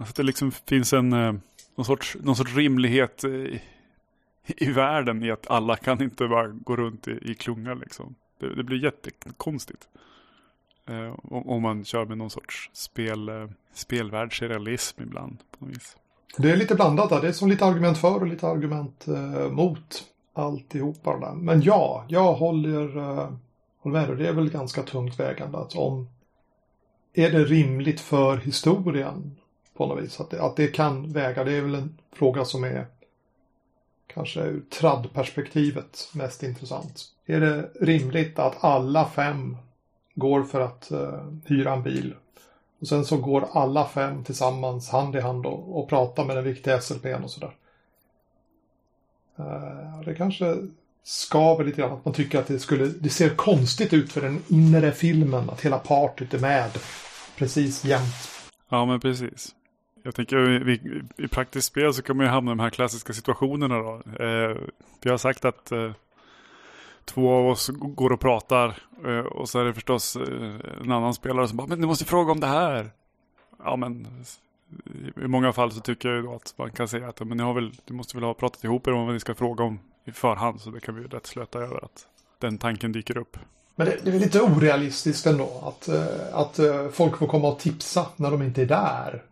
Alltså 0.00 0.12
att 0.12 0.16
det 0.16 0.22
liksom 0.22 0.52
finns 0.52 0.92
en 0.92 1.12
eh, 1.12 1.32
någon 1.74 1.84
sorts, 1.84 2.16
någon 2.20 2.36
sorts 2.36 2.54
rimlighet 2.54 3.24
i, 3.24 3.62
i 4.46 4.72
världen 4.72 5.24
i 5.24 5.30
att 5.30 5.50
alla 5.50 5.76
kan 5.76 6.02
inte 6.02 6.28
bara 6.28 6.48
gå 6.48 6.76
runt 6.76 7.08
i, 7.08 7.18
i 7.22 7.34
klunga 7.34 7.74
liksom. 7.74 8.14
Det, 8.38 8.54
det 8.54 8.64
blir 8.64 8.84
jättekonstigt. 8.84 9.88
Eh, 10.88 11.14
om 11.28 11.62
man 11.62 11.84
kör 11.84 12.04
med 12.04 12.18
någon 12.18 12.30
sorts 12.30 12.70
spel, 12.72 13.28
eh, 13.28 13.46
spelvärldsrealism 13.72 15.02
ibland. 15.02 15.38
På 15.58 15.64
något 15.64 15.74
vis. 15.74 15.96
Det 16.36 16.50
är 16.50 16.56
lite 16.56 16.74
blandat 16.74 17.10
där. 17.10 17.20
Det 17.20 17.28
är 17.28 17.32
som 17.32 17.48
lite 17.48 17.64
argument 17.64 17.98
för 17.98 18.20
och 18.20 18.26
lite 18.26 18.46
argument 18.46 19.08
eh, 19.08 19.50
mot 19.50 20.04
alltihopa 20.32 21.18
där. 21.18 21.32
Men 21.32 21.62
ja, 21.62 22.04
jag 22.08 22.32
håller, 22.34 22.96
eh, 22.96 23.32
håller 23.78 24.06
med. 24.06 24.18
Det 24.18 24.28
är 24.28 24.32
väl 24.32 24.50
ganska 24.50 24.82
tungt 24.82 25.20
vägande. 25.20 25.58
Att 25.58 25.74
om, 25.74 26.08
är 27.14 27.30
det 27.30 27.44
rimligt 27.44 28.00
för 28.00 28.36
historien 28.36 29.36
på 29.80 29.86
något 29.86 30.04
vis? 30.04 30.20
Att 30.20 30.30
det, 30.30 30.42
att 30.42 30.56
det 30.56 30.66
kan 30.66 31.12
väga. 31.12 31.44
Det 31.44 31.52
är 31.52 31.60
väl 31.60 31.74
en 31.74 31.98
fråga 32.12 32.44
som 32.44 32.64
är 32.64 32.86
kanske 34.06 34.40
ur 34.40 34.62
tradd-perspektivet 34.70 36.08
mest 36.12 36.42
intressant. 36.42 37.04
Är 37.26 37.40
det 37.40 37.70
rimligt 37.80 38.38
att 38.38 38.64
alla 38.64 39.08
fem 39.08 39.56
går 40.14 40.42
för 40.42 40.60
att 40.60 40.88
uh, 40.92 41.32
hyra 41.44 41.72
en 41.72 41.82
bil. 41.82 42.14
Och 42.80 42.88
sen 42.88 43.04
så 43.04 43.16
går 43.16 43.48
alla 43.52 43.88
fem 43.88 44.24
tillsammans 44.24 44.90
hand 44.90 45.16
i 45.16 45.20
hand 45.20 45.46
och, 45.46 45.80
och 45.80 45.88
pratar 45.88 46.24
med 46.24 46.36
den 46.36 46.44
viktiga 46.44 46.80
SLPn 46.80 47.24
och 47.24 47.30
sådär. 47.30 47.54
Uh, 49.38 50.00
det 50.04 50.14
kanske 50.14 50.56
skaver 51.02 51.64
lite 51.64 51.80
grann 51.80 51.92
att 51.92 52.04
man 52.04 52.14
tycker 52.14 52.38
att 52.38 52.46
det 52.46 52.58
skulle, 52.58 52.86
det 52.86 53.10
ser 53.10 53.28
konstigt 53.28 53.92
ut 53.92 54.12
för 54.12 54.20
den 54.20 54.42
inre 54.48 54.92
filmen 54.92 55.50
att 55.50 55.60
hela 55.60 55.78
partyt 55.78 56.34
är 56.34 56.38
med 56.38 56.70
precis 57.36 57.84
jämt. 57.84 58.30
Ja 58.68 58.84
men 58.84 59.00
precis. 59.00 59.54
Jag 60.02 60.14
tänker 60.14 60.68
i, 60.70 61.02
i 61.16 61.28
praktiskt 61.28 61.66
spel 61.66 61.94
så 61.94 62.02
kan 62.02 62.16
man 62.16 62.26
ju 62.26 62.32
hamna 62.32 62.50
i 62.50 62.54
de 62.54 62.60
här 62.60 62.70
klassiska 62.70 63.12
situationerna 63.12 63.78
då. 63.78 64.02
Eh, 64.24 64.56
vi 65.02 65.10
har 65.10 65.16
sagt 65.16 65.44
att 65.44 65.72
eh, 65.72 65.92
två 67.04 67.32
av 67.32 67.46
oss 67.46 67.70
går 67.72 68.12
och 68.12 68.20
pratar 68.20 68.78
eh, 69.06 69.18
och 69.18 69.48
så 69.48 69.60
är 69.60 69.64
det 69.64 69.74
förstås 69.74 70.16
eh, 70.16 70.54
en 70.80 70.92
annan 70.92 71.14
spelare 71.14 71.48
som 71.48 71.56
bara, 71.56 71.66
men 71.66 71.80
du 71.80 71.86
måste 71.86 72.04
fråga 72.04 72.32
om 72.32 72.40
det 72.40 72.46
här. 72.46 72.90
Ja, 73.64 73.76
men 73.76 74.24
i 75.24 75.28
många 75.28 75.52
fall 75.52 75.72
så 75.72 75.80
tycker 75.80 76.08
jag 76.08 76.16
ju 76.16 76.22
då 76.22 76.34
att 76.34 76.54
man 76.56 76.70
kan 76.70 76.88
säga 76.88 77.08
att 77.08 77.20
men 77.20 77.36
ni, 77.36 77.42
har 77.42 77.54
väl, 77.54 77.72
du 77.84 77.94
måste 77.94 78.16
väl 78.16 78.24
ha 78.24 78.34
pratat 78.34 78.64
ihop 78.64 78.86
er 78.86 78.92
om 78.92 79.04
vad 79.04 79.14
ni 79.14 79.20
ska 79.20 79.34
fråga 79.34 79.64
om 79.64 79.78
i 80.04 80.12
förhand. 80.12 80.60
Så 80.60 80.70
det 80.70 80.80
kan 80.80 80.94
vi 80.94 81.02
ju 81.02 81.08
rätt 81.08 81.26
slöta 81.26 81.58
över 81.58 81.84
att 81.84 82.06
den 82.38 82.58
tanken 82.58 82.92
dyker 82.92 83.18
upp. 83.18 83.36
Men 83.76 83.86
det, 83.86 83.98
det 84.04 84.10
är 84.10 84.18
lite 84.18 84.40
orealistiskt 84.40 85.26
ändå 85.26 85.62
att, 85.62 85.88
eh, 85.88 86.04
att 86.32 86.58
eh, 86.58 86.88
folk 86.88 87.16
får 87.16 87.26
komma 87.26 87.48
och 87.48 87.58
tipsa 87.58 88.06
när 88.16 88.30
de 88.30 88.42
inte 88.42 88.62
är 88.62 88.66
där. 88.66 89.22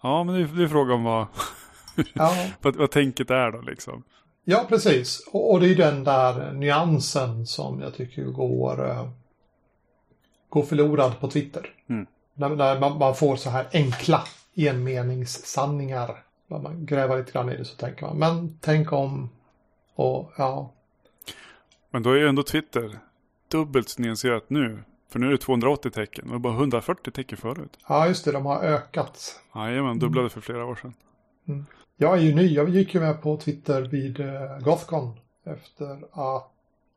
Ja, 0.00 0.24
men 0.24 0.34
det 0.56 0.64
är, 0.64 0.68
frågan 0.68 1.04
vad, 1.04 1.26
ja. 2.14 2.46
vad, 2.62 2.76
vad 2.76 2.90
tänket 2.90 3.30
är 3.30 3.52
då 3.52 3.60
liksom. 3.60 4.02
Ja, 4.44 4.66
precis. 4.68 5.28
Och, 5.32 5.52
och 5.52 5.60
det 5.60 5.70
är 5.70 5.74
den 5.74 6.04
där 6.04 6.52
nyansen 6.52 7.46
som 7.46 7.80
jag 7.80 7.94
tycker 7.94 8.24
går, 8.24 8.80
uh, 8.80 9.08
går 10.48 10.62
förlorad 10.62 11.20
på 11.20 11.30
Twitter. 11.30 11.70
Mm. 11.88 12.06
När, 12.34 12.48
när 12.48 12.80
man, 12.80 12.98
man, 12.98 13.14
får 13.14 13.36
så 13.36 13.50
här 13.50 13.66
enkla 13.72 14.24
enmeningssanningar. 14.54 16.22
När 16.46 16.58
man 16.58 16.86
gräver 16.86 17.18
lite 17.18 17.32
grann 17.32 17.52
i 17.52 17.56
det 17.56 17.64
så 17.64 17.76
tänker 17.76 18.06
man, 18.06 18.18
men 18.18 18.58
tänk 18.60 18.92
om 18.92 19.30
och 19.94 20.32
ja. 20.36 20.72
Men 21.90 22.02
då 22.02 22.10
är 22.10 22.16
ju 22.16 22.28
ändå 22.28 22.42
Twitter 22.42 22.98
dubbelt 23.48 23.98
nyanserat 23.98 24.50
nu. 24.50 24.82
För 25.10 25.18
nu 25.18 25.26
är 25.26 25.30
det 25.30 25.38
280 25.38 25.90
tecken. 25.90 26.24
Det 26.26 26.32
var 26.32 26.38
bara 26.38 26.54
140 26.54 27.10
tecken 27.10 27.38
förut. 27.38 27.78
Ja, 27.88 28.08
just 28.08 28.24
det. 28.24 28.32
De 28.32 28.46
har 28.46 28.62
ökat. 28.62 29.40
Jajamän, 29.54 29.98
dubblade 29.98 30.28
för 30.28 30.40
flera 30.40 30.64
år 30.64 30.74
sedan. 30.74 30.94
Mm. 31.48 31.66
Jag 31.96 32.18
är 32.18 32.22
ju 32.22 32.34
ny. 32.34 32.54
Jag 32.54 32.68
gick 32.68 32.94
ju 32.94 33.00
med 33.00 33.22
på 33.22 33.36
Twitter 33.36 33.82
vid 33.82 34.20
uh, 34.20 34.58
Gothcon. 34.60 35.18
Efter 35.44 35.98
att 36.12 36.50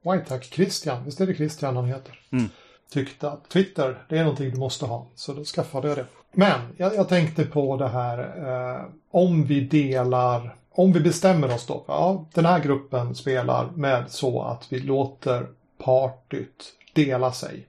Whitehack 0.04 0.44
Christian, 0.44 1.06
visst 1.06 1.22
är 1.22 1.28
det 1.28 1.36
Christian 1.36 1.76
han 1.76 1.86
heter? 1.86 2.20
Mm. 2.32 2.50
Tyckte 2.92 3.30
att 3.30 3.50
Twitter, 3.50 4.06
det 4.10 4.18
är 4.18 4.24
någonting 4.24 4.52
du 4.52 4.58
måste 4.58 4.86
ha. 4.86 5.08
Så 5.16 5.34
då 5.34 5.44
skaffade 5.44 5.88
jag 5.88 5.98
det. 5.98 6.06
Men 6.32 6.62
jag, 6.78 6.96
jag 6.96 7.10
tänkte 7.10 7.46
på 7.46 7.78
det 7.78 7.88
här 7.88 8.20
eh, 8.20 8.86
om 9.12 9.44
vi 9.44 9.62
delar, 9.62 10.56
om 10.72 10.92
vi 10.92 11.00
bestämmer 11.00 11.56
oss 11.56 11.66
då. 11.66 11.84
Ja, 11.88 12.26
den 12.34 12.46
här 12.46 12.60
gruppen 12.60 13.16
spelar 13.16 13.70
med 13.76 14.12
så 14.12 14.42
att 14.42 14.74
vi 14.74 14.80
låter 14.80 15.48
partyt 15.84 16.74
dela 16.94 17.32
sig. 17.32 17.68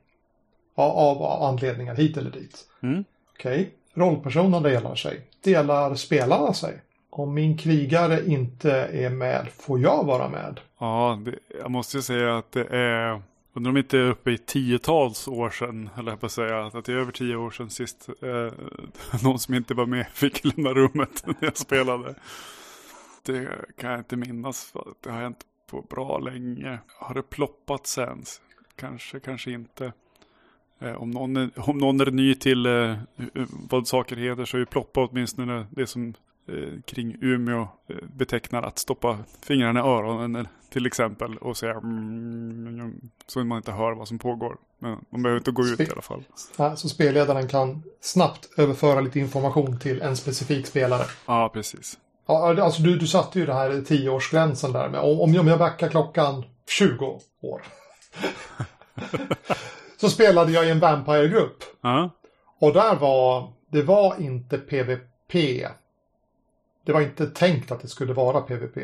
Av, 0.82 1.42
anledningar 1.42 1.94
hit 1.94 2.16
eller 2.16 2.30
dit. 2.30 2.66
Mm. 2.82 3.04
Okej, 3.34 3.60
okay. 3.60 3.66
rollpersonerna 3.94 4.60
delar 4.68 4.94
sig. 4.94 5.20
Delar 5.44 5.94
spelarna 5.94 6.52
sig? 6.52 6.82
Om 7.10 7.34
min 7.34 7.58
krigare 7.58 8.26
inte 8.26 8.72
är 8.72 9.10
med, 9.10 9.48
får 9.58 9.80
jag 9.80 10.04
vara 10.04 10.28
med? 10.28 10.60
Ja, 10.78 11.18
det, 11.24 11.34
jag 11.60 11.70
måste 11.70 11.96
ju 11.96 12.02
säga 12.02 12.38
att 12.38 12.52
det 12.52 12.64
är 12.64 13.22
Undrar 13.54 13.70
om 13.70 13.76
inte 13.76 13.98
är 13.98 14.10
uppe 14.10 14.30
i 14.30 14.38
tiotals 14.38 15.28
år 15.28 15.50
sedan, 15.50 15.90
eller 15.98 16.12
jag 16.12 16.20
på 16.20 16.26
att 16.26 16.32
säga, 16.32 16.66
att 16.66 16.84
det 16.84 16.92
är 16.92 16.96
över 16.96 17.12
tio 17.12 17.36
år 17.36 17.50
sedan 17.50 17.70
sist 17.70 18.08
eh, 18.22 18.52
någon 19.24 19.38
som 19.38 19.54
inte 19.54 19.74
var 19.74 19.86
med 19.86 20.06
fick 20.12 20.44
lämna 20.44 20.70
rummet 20.70 21.22
när 21.26 21.36
jag 21.40 21.56
spelade. 21.56 22.14
Det 23.22 23.48
kan 23.78 23.90
jag 23.90 24.00
inte 24.00 24.16
minnas, 24.16 24.64
för 24.64 24.94
det 25.00 25.10
har 25.10 25.20
hänt 25.20 25.38
på 25.70 25.82
bra 25.82 26.18
länge. 26.18 26.78
Har 26.86 27.14
det 27.14 27.22
ploppat 27.22 27.86
sen? 27.86 28.24
Kanske, 28.76 29.20
kanske 29.20 29.50
inte. 29.50 29.92
Eh, 30.82 31.02
om, 31.02 31.10
någon 31.10 31.36
är, 31.36 31.50
om 31.56 31.78
någon 31.78 32.00
är 32.00 32.10
ny 32.10 32.34
till 32.34 32.66
eh, 32.66 32.96
vad 33.70 33.88
saker 33.88 34.16
heter 34.16 34.44
så 34.44 34.56
är 34.56 34.58
ju 34.58 34.66
ploppa 34.66 35.08
åtminstone 35.10 35.66
det 35.70 35.86
som 35.86 36.14
eh, 36.48 36.80
kring 36.84 37.16
Umeå 37.20 37.60
eh, 37.60 37.96
betecknar 38.16 38.62
att 38.62 38.78
stoppa 38.78 39.18
fingrarna 39.42 39.80
i 39.80 39.82
öronen 39.82 40.48
till 40.70 40.86
exempel 40.86 41.38
och 41.38 41.56
säga 41.56 41.72
mm, 41.72 43.00
så 43.26 43.44
man 43.44 43.56
inte 43.58 43.72
hör 43.72 43.92
vad 43.92 44.08
som 44.08 44.18
pågår. 44.18 44.56
Men 44.78 45.04
man 45.10 45.22
behöver 45.22 45.40
inte 45.40 45.50
gå 45.50 45.62
ut 45.62 45.74
Spe 45.74 45.84
i 45.84 45.90
alla 45.92 46.02
fall. 46.02 46.24
Ja, 46.56 46.76
så 46.76 46.88
spelledaren 46.88 47.48
kan 47.48 47.82
snabbt 48.00 48.48
överföra 48.56 49.00
lite 49.00 49.18
information 49.18 49.78
till 49.78 50.02
en 50.02 50.16
specifik 50.16 50.66
spelare. 50.66 51.04
Ja, 51.26 51.50
precis. 51.54 51.98
Ja, 52.26 52.62
alltså 52.62 52.82
du, 52.82 52.96
du 52.96 53.06
satte 53.06 53.38
ju 53.38 53.46
det 53.46 53.54
här 53.54 53.80
tioårsgränsen 53.80 54.72
där. 54.72 54.98
Om, 54.98 55.20
om 55.40 55.48
jag 55.48 55.58
backar 55.58 55.88
klockan 55.88 56.44
20 56.66 57.20
år. 57.40 57.62
så 60.02 60.10
spelade 60.10 60.52
jag 60.52 60.66
i 60.66 60.70
en 60.70 60.80
Vampire-grupp. 60.80 61.64
Uh 61.84 62.06
Och 62.58 62.72
där 62.72 62.96
var, 62.96 63.52
det 63.68 63.82
var 63.82 64.20
inte 64.20 64.58
PVP. 64.58 65.32
Det 66.84 66.92
var 66.92 67.00
inte 67.00 67.26
tänkt 67.26 67.72
att 67.72 67.80
det 67.80 67.88
skulle 67.88 68.12
vara 68.12 68.40
PVP 68.40 68.76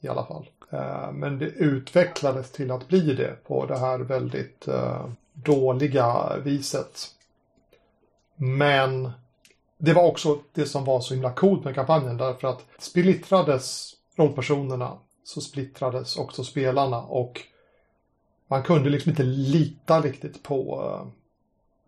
i 0.00 0.08
alla 0.08 0.26
fall. 0.26 0.48
Eh, 0.70 1.12
men 1.12 1.38
det 1.38 1.44
utvecklades 1.44 2.52
till 2.52 2.70
att 2.70 2.88
bli 2.88 3.14
det 3.14 3.44
på 3.44 3.66
det 3.66 3.78
här 3.78 3.98
väldigt 3.98 4.68
uh, 4.68 5.06
dåliga 5.32 6.36
viset. 6.44 7.06
Men 8.36 9.10
det 9.78 9.92
var 9.92 10.04
också 10.04 10.38
det 10.52 10.66
som 10.66 10.84
var 10.84 11.00
så 11.00 11.14
himla 11.14 11.32
coolt 11.32 11.64
med 11.64 11.74
kampanjen 11.74 12.16
därför 12.16 12.48
att 12.48 12.64
splittrades 12.78 13.94
rollpersonerna 14.16 14.98
så 15.24 15.40
splittrades 15.40 16.16
också 16.16 16.44
spelarna 16.44 17.00
och 17.02 17.42
man 18.48 18.62
kunde 18.62 18.90
liksom 18.90 19.10
inte 19.10 19.22
lita 19.22 20.00
riktigt 20.00 20.42
på, 20.42 20.82
uh, 20.82 21.12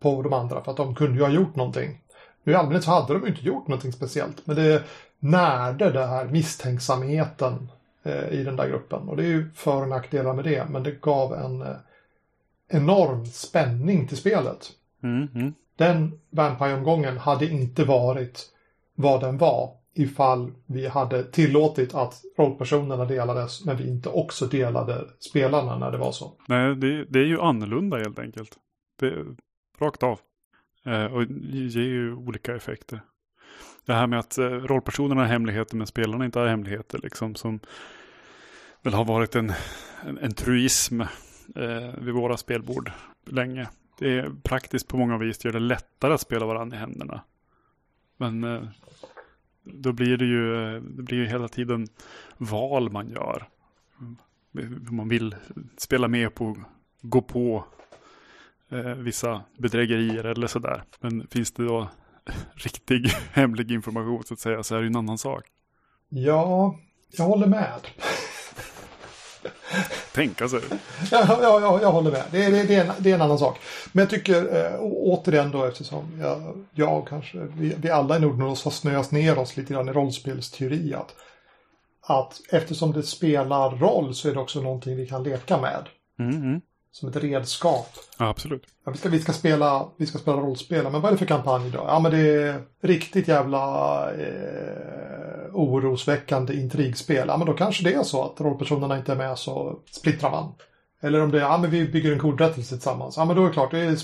på 0.00 0.22
de 0.22 0.32
andra 0.32 0.64
för 0.64 0.70
att 0.70 0.76
de 0.76 0.94
kunde 0.94 1.18
ju 1.18 1.24
ha 1.24 1.30
gjort 1.30 1.56
någonting. 1.56 2.00
Nu 2.42 2.52
i 2.52 2.56
allmänhet 2.56 2.84
så 2.84 2.90
hade 2.90 3.12
de 3.12 3.26
inte 3.26 3.46
gjort 3.46 3.68
någonting 3.68 3.92
speciellt 3.92 4.46
men 4.46 4.56
det 4.56 4.82
närde 5.18 5.90
det 5.90 6.06
här 6.06 6.24
misstänksamheten 6.24 7.68
Eh, 8.02 8.28
i 8.28 8.42
den 8.44 8.56
där 8.56 8.68
gruppen. 8.68 9.08
Och 9.08 9.16
det 9.16 9.22
är 9.22 9.28
ju 9.28 9.50
för 9.54 9.82
och 9.82 9.88
nackdelar 9.88 10.34
med 10.34 10.44
det, 10.44 10.64
men 10.70 10.82
det 10.82 11.00
gav 11.00 11.34
en 11.34 11.62
eh, 11.62 11.76
enorm 12.68 13.26
spänning 13.26 14.06
till 14.06 14.16
spelet. 14.16 14.70
Mm, 15.02 15.28
mm. 15.34 15.54
Den 15.76 16.20
Vampire-omgången 16.30 17.18
hade 17.18 17.46
inte 17.46 17.84
varit 17.84 18.46
vad 18.94 19.20
den 19.20 19.38
var 19.38 19.72
ifall 20.00 20.52
vi 20.66 20.86
hade 20.86 21.24
tillåtit 21.24 21.94
att 21.94 22.14
rollpersonerna 22.38 23.04
delades 23.04 23.64
men 23.64 23.76
vi 23.76 23.88
inte 23.88 24.08
också 24.08 24.46
delade 24.46 25.04
spelarna 25.18 25.78
när 25.78 25.90
det 25.90 25.98
var 25.98 26.12
så. 26.12 26.32
Nej, 26.48 26.76
det, 26.76 27.04
det 27.04 27.18
är 27.18 27.24
ju 27.24 27.40
annorlunda 27.40 27.96
helt 27.96 28.18
enkelt. 28.18 28.56
Det, 29.00 29.24
rakt 29.78 30.02
av. 30.02 30.20
Eh, 30.86 31.04
och 31.04 31.26
det 31.26 31.58
ger 31.58 31.82
ju 31.82 32.14
olika 32.14 32.56
effekter 32.56 33.00
det 33.84 33.94
här 33.94 34.06
med 34.06 34.18
att 34.18 34.38
eh, 34.38 34.44
rollpersonerna 34.44 35.20
har 35.20 35.28
hemligheter 35.28 35.76
men 35.76 35.86
spelarna 35.86 36.24
inte 36.24 36.38
har 36.38 36.46
hemligheter. 36.46 37.00
Liksom, 37.02 37.34
som 37.34 37.60
väl 38.82 38.94
har 38.94 39.04
varit 39.04 39.34
en, 39.34 39.52
en, 40.06 40.18
en 40.18 40.34
truism 40.34 41.00
eh, 41.00 41.94
vid 41.98 42.14
våra 42.14 42.36
spelbord 42.36 42.92
länge. 43.26 43.68
Det 43.98 44.18
är 44.18 44.30
praktiskt 44.42 44.88
på 44.88 44.96
många 44.96 45.18
vis, 45.18 45.38
det 45.38 45.48
gör 45.48 45.52
det 45.52 45.58
lättare 45.58 46.14
att 46.14 46.20
spela 46.20 46.46
varandra 46.46 46.76
i 46.76 46.80
händerna. 46.80 47.20
Men 48.16 48.44
eh, 48.44 48.62
då 49.62 49.92
blir 49.92 50.16
det 50.16 50.24
ju 50.24 50.80
det 50.80 51.02
blir 51.02 51.18
ju 51.18 51.26
hela 51.26 51.48
tiden 51.48 51.86
val 52.38 52.90
man 52.90 53.08
gör. 53.10 53.48
Man 54.90 55.08
vill 55.08 55.34
spela 55.76 56.08
med 56.08 56.34
på, 56.34 56.56
gå 57.02 57.22
på 57.22 57.64
eh, 58.68 58.94
vissa 58.94 59.42
bedrägerier 59.58 60.24
eller 60.24 60.46
sådär. 60.46 60.82
Men 61.00 61.26
finns 61.30 61.52
det 61.52 61.64
då 61.64 61.88
riktig 62.54 63.06
hemlig 63.32 63.70
information 63.70 64.24
så 64.24 64.34
att 64.34 64.40
säga, 64.40 64.62
så 64.62 64.76
är 64.76 64.80
det 64.80 64.86
en 64.86 64.96
annan 64.96 65.18
sak. 65.18 65.44
Ja, 66.08 66.78
jag 67.10 67.24
håller 67.24 67.46
med. 67.46 67.86
Tänka 70.14 70.48
sig. 70.48 70.60
Ja, 71.10 71.24
ja, 71.28 71.60
ja, 71.60 71.78
jag 71.82 71.92
håller 71.92 72.10
med. 72.10 72.24
Det 72.30 72.44
är, 72.44 72.50
det, 72.50 72.74
är 72.74 72.84
en, 72.84 72.92
det 72.98 73.10
är 73.10 73.14
en 73.14 73.22
annan 73.22 73.38
sak. 73.38 73.58
Men 73.92 74.02
jag 74.02 74.10
tycker 74.10 74.64
äh, 74.64 74.80
återigen 74.80 75.50
då 75.50 75.64
eftersom 75.64 76.18
jag, 76.20 76.64
jag 76.74 77.08
kanske, 77.08 77.38
vi, 77.38 77.74
vi 77.78 77.90
alla 77.90 78.16
i 78.16 78.20
Nordnordos 78.20 78.64
har 78.64 78.70
snöat 78.70 79.10
ner 79.10 79.38
oss 79.38 79.56
lite 79.56 79.72
grann 79.72 79.88
i 79.88 79.92
rollspelsteori 79.92 80.94
att, 80.94 81.14
att 82.02 82.40
eftersom 82.50 82.92
det 82.92 83.02
spelar 83.02 83.70
roll 83.70 84.14
så 84.14 84.28
är 84.28 84.34
det 84.34 84.40
också 84.40 84.60
någonting 84.60 84.96
vi 84.96 85.06
kan 85.06 85.22
leka 85.22 85.60
med. 85.60 85.88
Mm, 86.18 86.36
mm 86.36 86.60
som 86.92 87.08
ett 87.08 87.16
redskap. 87.16 87.88
Ja, 88.18 88.28
absolut. 88.28 88.66
Ja, 88.84 88.92
vi, 88.92 88.98
ska, 88.98 89.08
vi, 89.08 89.18
ska 89.18 89.32
spela, 89.32 89.88
vi 89.96 90.06
ska 90.06 90.18
spela 90.18 90.36
rollspel, 90.36 90.82
men 90.82 91.00
vad 91.00 91.04
är 91.04 91.10
det 91.10 91.18
för 91.18 91.26
kampanj 91.26 91.70
då? 91.70 91.78
Ja, 91.78 91.98
men 92.00 92.12
det 92.12 92.18
är 92.18 92.62
riktigt 92.82 93.28
jävla 93.28 94.12
eh, 94.12 95.19
orosväckande 95.52 96.54
intrigspel. 96.54 97.28
Ja, 97.28 97.36
men 97.36 97.46
då 97.46 97.52
kanske 97.52 97.84
det 97.84 97.94
är 97.94 98.02
så 98.02 98.24
att 98.24 98.40
rollpersonerna 98.40 98.98
inte 98.98 99.12
är 99.12 99.16
med 99.16 99.38
så 99.38 99.78
splittrar 99.90 100.30
man. 100.30 100.52
Eller 101.00 101.22
om 101.22 101.30
det 101.30 101.38
är, 101.38 101.42
ja 101.42 101.58
men 101.58 101.70
vi 101.70 101.88
bygger 101.88 102.12
en 102.12 102.18
kodrättelse 102.18 102.74
tillsammans. 102.74 103.16
Ja, 103.16 103.24
men 103.24 103.36
då 103.36 103.42
är 103.42 103.46
det 103.46 103.52
klart, 103.52 103.70
det 103.70 103.78
är, 103.78 103.98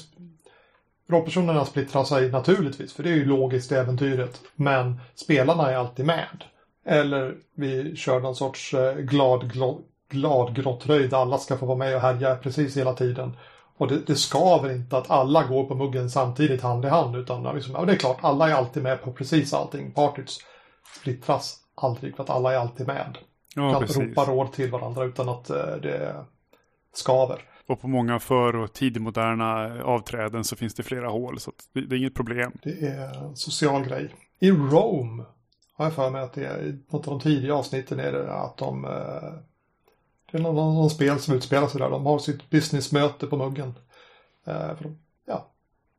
rollpersonerna 1.08 1.64
splittrar 1.64 2.04
sig 2.04 2.30
naturligtvis, 2.30 2.92
för 2.92 3.02
det 3.02 3.10
är 3.10 3.16
ju 3.16 3.24
logiskt 3.24 3.72
i 3.72 3.74
äventyret. 3.74 4.40
Men 4.54 5.00
spelarna 5.14 5.70
är 5.70 5.76
alltid 5.76 6.06
med. 6.06 6.44
Eller 6.86 7.34
vi 7.56 7.96
kör 7.96 8.20
någon 8.20 8.36
sorts 8.36 8.74
eh, 8.74 8.96
glad, 8.96 9.52
glad 9.52 9.82
glad 10.08 10.54
grottröjd. 10.54 11.14
Alla 11.14 11.38
ska 11.38 11.56
få 11.56 11.66
vara 11.66 11.78
med 11.78 11.94
och 11.94 12.00
härja 12.00 12.36
precis 12.36 12.76
hela 12.76 12.92
tiden. 12.92 13.36
Och 13.76 13.88
det, 13.88 14.06
det 14.06 14.14
skaver 14.14 14.72
inte 14.72 14.98
att 14.98 15.10
alla 15.10 15.44
går 15.44 15.64
på 15.64 15.74
muggen 15.74 16.10
samtidigt 16.10 16.62
hand 16.62 16.84
i 16.84 16.88
hand. 16.88 17.16
Utan 17.16 17.54
liksom, 17.54 17.74
ja, 17.74 17.84
det 17.84 17.92
är 17.92 17.96
klart, 17.96 18.18
alla 18.20 18.48
är 18.48 18.54
alltid 18.54 18.82
med 18.82 19.02
på 19.02 19.12
precis 19.12 19.54
allting. 19.54 19.92
partyts 19.92 20.38
splittras 21.00 21.56
aldrig 21.74 22.16
för 22.16 22.22
att 22.22 22.30
alla 22.30 22.52
är 22.52 22.56
alltid 22.56 22.86
med. 22.86 23.18
Ja, 23.54 23.72
kan 23.72 23.80
precis. 23.80 23.96
ropa 23.96 24.24
råd 24.24 24.52
till 24.52 24.70
varandra 24.70 25.04
utan 25.04 25.28
att 25.28 25.50
uh, 25.50 25.56
det 25.56 26.24
skaver. 26.92 27.42
Och 27.66 27.80
på 27.80 27.88
många 27.88 28.18
för 28.18 28.56
och 28.56 28.72
tidigmoderna 28.72 29.82
avträden 29.84 30.44
så 30.44 30.56
finns 30.56 30.74
det 30.74 30.82
flera 30.82 31.08
hål. 31.08 31.40
Så 31.40 31.52
det, 31.72 31.80
det, 31.80 31.96
är 31.96 31.98
inget 31.98 32.14
problem. 32.14 32.52
Det 32.62 32.86
är 32.86 33.24
en 33.24 33.36
social 33.36 33.84
grej. 33.84 34.14
I 34.38 34.50
Rome 34.50 35.24
har 35.72 35.84
jag 35.84 35.94
för 35.94 36.10
mig 36.10 36.22
att 36.22 36.32
det 36.32 36.46
är, 36.46 36.62
i 36.62 36.78
något 36.88 37.08
av 37.08 37.18
de 37.18 37.20
tidiga 37.20 37.54
avsnitten 37.54 38.00
är 38.00 38.12
det 38.12 38.32
att 38.32 38.56
de 38.56 38.84
uh, 38.84 38.90
det 40.30 40.38
är 40.38 40.42
någon, 40.42 40.74
någon 40.74 40.90
spel 40.90 41.20
som 41.20 41.34
utspelar 41.34 41.68
sig 41.68 41.80
där. 41.80 41.90
De 41.90 42.06
har 42.06 42.18
sitt 42.18 42.50
businessmöte 42.50 43.26
på 43.26 43.36
muggen. 43.36 43.74
Eh, 44.46 44.76
för 44.76 44.84
att, 44.84 44.96
ja, 45.24 45.52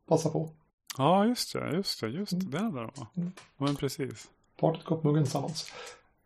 passa 0.08 0.30
på. 0.30 0.50
Ja, 0.98 1.24
just 1.24 1.52
det, 1.52 1.70
just 1.74 2.00
det, 2.00 2.08
just 2.08 2.30
det. 2.30 2.36
Mm. 2.36 2.50
Det 2.50 2.58
hade 2.58 2.90
de. 2.94 3.06
Mm. 3.16 3.32
Men 3.56 3.76
precis. 3.76 4.28
Partyt 4.60 4.84
går 4.84 4.96
på 4.96 5.08
muggen 5.08 5.24
tillsammans. 5.24 5.72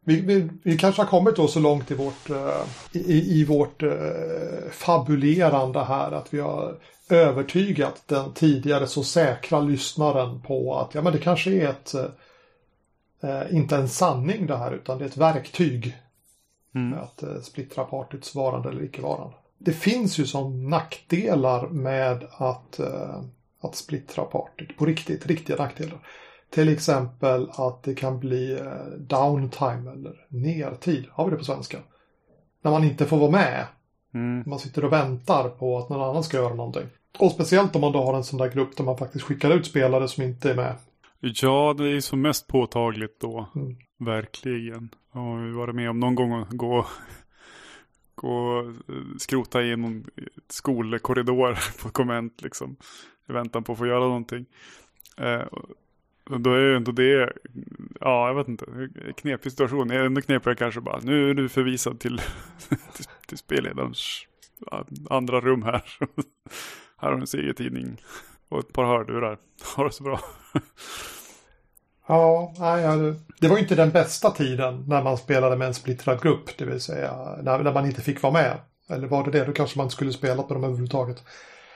Vi, 0.04 0.20
vi, 0.20 0.48
vi, 0.62 0.78
kanske 0.78 1.02
har 1.02 1.08
kommit 1.08 1.36
då 1.36 1.48
så 1.48 1.60
långt 1.60 1.90
i 1.90 1.94
vårt, 1.94 2.30
uh, 2.30 2.64
i, 2.92 3.40
i, 3.40 3.44
vårt 3.44 3.82
uh, 3.82 3.92
fabulerande 4.70 5.84
här 5.84 6.12
att 6.12 6.34
vi 6.34 6.40
har 6.40 6.78
övertygat 7.08 8.02
den 8.06 8.32
tidigare 8.32 8.86
så 8.86 9.04
säkra 9.04 9.60
lyssnaren 9.60 10.42
på 10.42 10.78
att 10.78 10.94
ja 10.94 11.02
men 11.02 11.12
det 11.12 11.18
kanske 11.18 11.50
är 11.50 11.68
ett 11.68 11.94
uh, 11.94 13.56
inte 13.56 13.76
en 13.76 13.88
sanning 13.88 14.46
det 14.46 14.56
här 14.56 14.72
utan 14.72 14.98
det 14.98 15.04
är 15.04 15.08
ett 15.08 15.16
verktyg. 15.16 15.96
Mm. 16.74 16.98
Att 16.98 17.44
splittra 17.44 17.84
partyts 17.84 18.34
varande 18.34 18.68
eller 18.68 18.82
icke-varande. 18.82 19.34
Det 19.58 19.72
finns 19.72 20.18
ju 20.18 20.26
som 20.26 20.70
nackdelar 20.70 21.68
med 21.68 22.26
att, 22.30 22.80
att 23.60 23.76
splittra 23.76 24.24
partyt 24.24 24.76
på 24.76 24.86
riktigt, 24.86 25.26
riktiga 25.26 25.56
nackdelar. 25.56 25.98
Till 26.52 26.68
exempel 26.68 27.50
att 27.52 27.82
det 27.82 27.94
kan 27.94 28.20
bli 28.20 28.52
eh, 28.52 28.98
downtime 28.98 29.90
eller 29.90 30.26
nertid. 30.28 31.06
Har 31.10 31.24
vi 31.24 31.30
det 31.30 31.36
på 31.36 31.44
svenska? 31.44 31.78
När 32.62 32.70
man 32.70 32.84
inte 32.84 33.06
får 33.06 33.16
vara 33.16 33.30
med. 33.30 33.66
Mm. 34.14 34.42
Man 34.46 34.58
sitter 34.58 34.84
och 34.84 34.92
väntar 34.92 35.48
på 35.48 35.78
att 35.78 35.88
någon 35.88 36.10
annan 36.10 36.24
ska 36.24 36.36
göra 36.36 36.54
någonting. 36.54 36.86
Och 37.18 37.32
speciellt 37.32 37.74
om 37.74 37.80
man 37.80 37.92
då 37.92 38.02
har 38.04 38.14
en 38.14 38.24
sån 38.24 38.38
där 38.38 38.48
grupp 38.48 38.76
där 38.76 38.84
man 38.84 38.96
faktiskt 38.96 39.24
skickar 39.24 39.50
ut 39.50 39.66
spelare 39.66 40.08
som 40.08 40.24
inte 40.24 40.50
är 40.50 40.54
med. 40.54 40.74
Ja, 41.20 41.74
det 41.78 41.88
är 41.88 42.00
som 42.00 42.22
mest 42.22 42.46
påtagligt 42.46 43.20
då. 43.20 43.48
Mm. 43.54 43.76
Verkligen. 43.98 44.88
Ja, 45.12 45.34
vi 45.34 45.50
varit 45.50 45.74
med 45.74 45.90
om 45.90 46.00
någon 46.00 46.14
gång 46.14 46.32
att 46.32 46.50
gå, 46.50 46.86
gå 48.14 48.34
och 48.34 48.72
skrota 49.18 49.62
i 49.62 49.76
någon 49.76 50.06
skolkorridor 50.48 51.58
på 51.82 51.90
konvent 51.90 52.42
liksom. 52.42 52.76
I 53.28 53.32
väntan 53.32 53.64
på 53.64 53.72
att 53.72 53.78
få 53.78 53.86
göra 53.86 54.04
någonting. 54.04 54.46
Eh, 55.16 55.42
då 56.24 56.54
är 56.54 56.60
ju 56.60 56.76
ändå 56.76 56.92
det, 56.92 57.32
ja 58.00 58.28
jag 58.28 58.34
vet 58.34 58.48
inte, 58.48 58.66
knepig 59.16 59.52
situation. 59.52 59.88
Det 59.88 59.94
är 59.94 60.04
ändå 60.04 60.20
knepigare 60.20 60.56
kanske 60.56 60.80
bara, 60.80 61.00
nu 61.02 61.30
är 61.30 61.34
du 61.34 61.48
förvisad 61.48 62.00
till, 62.00 62.18
till, 62.96 63.04
till 63.26 63.38
spelledarens 63.38 64.26
andra 65.10 65.40
rum 65.40 65.62
här. 65.62 65.82
här 66.96 67.08
har 67.08 67.12
du 67.12 67.20
en 67.20 67.26
serietidning 67.26 67.96
och 68.48 68.58
ett 68.58 68.72
par 68.72 68.84
hörlurar. 68.84 69.38
Ha 69.76 69.84
det 69.84 69.92
så 69.92 70.02
bra. 70.02 70.20
Ja, 72.06 72.54
nej, 72.58 73.14
det 73.40 73.48
var 73.48 73.56
ju 73.56 73.62
inte 73.62 73.74
den 73.74 73.90
bästa 73.90 74.30
tiden 74.30 74.84
när 74.88 75.02
man 75.02 75.16
spelade 75.16 75.56
med 75.56 75.68
en 75.68 75.74
splittrad 75.74 76.22
grupp, 76.22 76.58
det 76.58 76.64
vill 76.64 76.80
säga 76.80 77.36
när, 77.42 77.58
när 77.58 77.72
man 77.72 77.86
inte 77.86 78.02
fick 78.02 78.22
vara 78.22 78.32
med. 78.32 78.58
Eller 78.88 79.08
var 79.08 79.24
det 79.24 79.30
det, 79.30 79.44
då 79.44 79.52
kanske 79.52 79.78
man 79.78 79.84
inte 79.84 79.94
skulle 79.94 80.12
spela 80.12 80.42
på 80.42 80.54
dem 80.54 80.64
överhuvudtaget. 80.64 81.24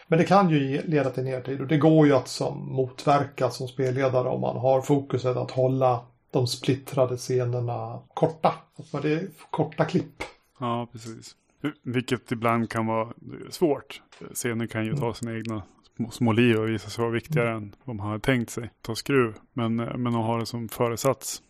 Men 0.07 0.19
det 0.19 0.25
kan 0.25 0.51
ju 0.51 0.83
leda 0.83 1.11
till 1.11 1.25
nertid 1.25 1.61
och 1.61 1.67
det 1.67 1.77
går 1.77 2.07
ju 2.07 2.13
att 2.13 2.29
som 2.29 2.73
motverka 2.73 3.51
som 3.51 3.69
spelledare 3.69 4.29
om 4.29 4.41
man 4.41 4.57
har 4.57 4.83
fokuset 4.83 5.37
att 5.37 5.51
hålla 5.51 6.07
de 6.31 6.47
splittrade 6.47 7.17
scenerna 7.17 8.01
korta. 8.15 8.55
Att 8.93 9.03
det 9.03 9.13
är 9.13 9.29
korta 9.51 9.85
klipp. 9.85 10.23
Ja, 10.61 10.89
precis. 10.93 11.37
Vilket 11.83 12.33
ibland 12.33 12.71
kan 12.71 12.87
vara 12.87 13.13
svårt. 13.51 14.03
Scener 14.35 14.67
kan 14.67 14.87
ju 14.87 14.97
ta 14.97 15.15
sina 15.15 15.35
egna 15.35 15.63
små 16.11 16.33
liv 16.33 16.57
och 16.57 16.69
visa 16.69 16.91
sig 16.91 17.03
vara 17.03 17.13
viktigare 17.13 17.53
än 17.53 17.75
vad 17.85 17.97
man 17.97 18.07
hade 18.07 18.21
tänkt 18.21 18.51
sig. 18.51 18.71
Ta 18.83 18.95
skruv. 18.95 19.35
Men, 19.53 19.77
men 19.77 20.07
att 20.07 20.27
ha 20.27 20.39
det 20.39 20.47
som 20.47 20.69
föresats 20.69 21.43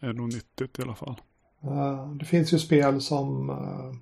är 0.00 0.12
nog 0.12 0.34
nyttigt 0.34 0.78
i 0.78 0.82
alla 0.82 0.94
fall. 0.94 1.20
Det 2.18 2.24
finns 2.24 2.54
ju 2.54 2.58
spel 2.58 3.00
som 3.00 3.50
uh, 3.50 3.94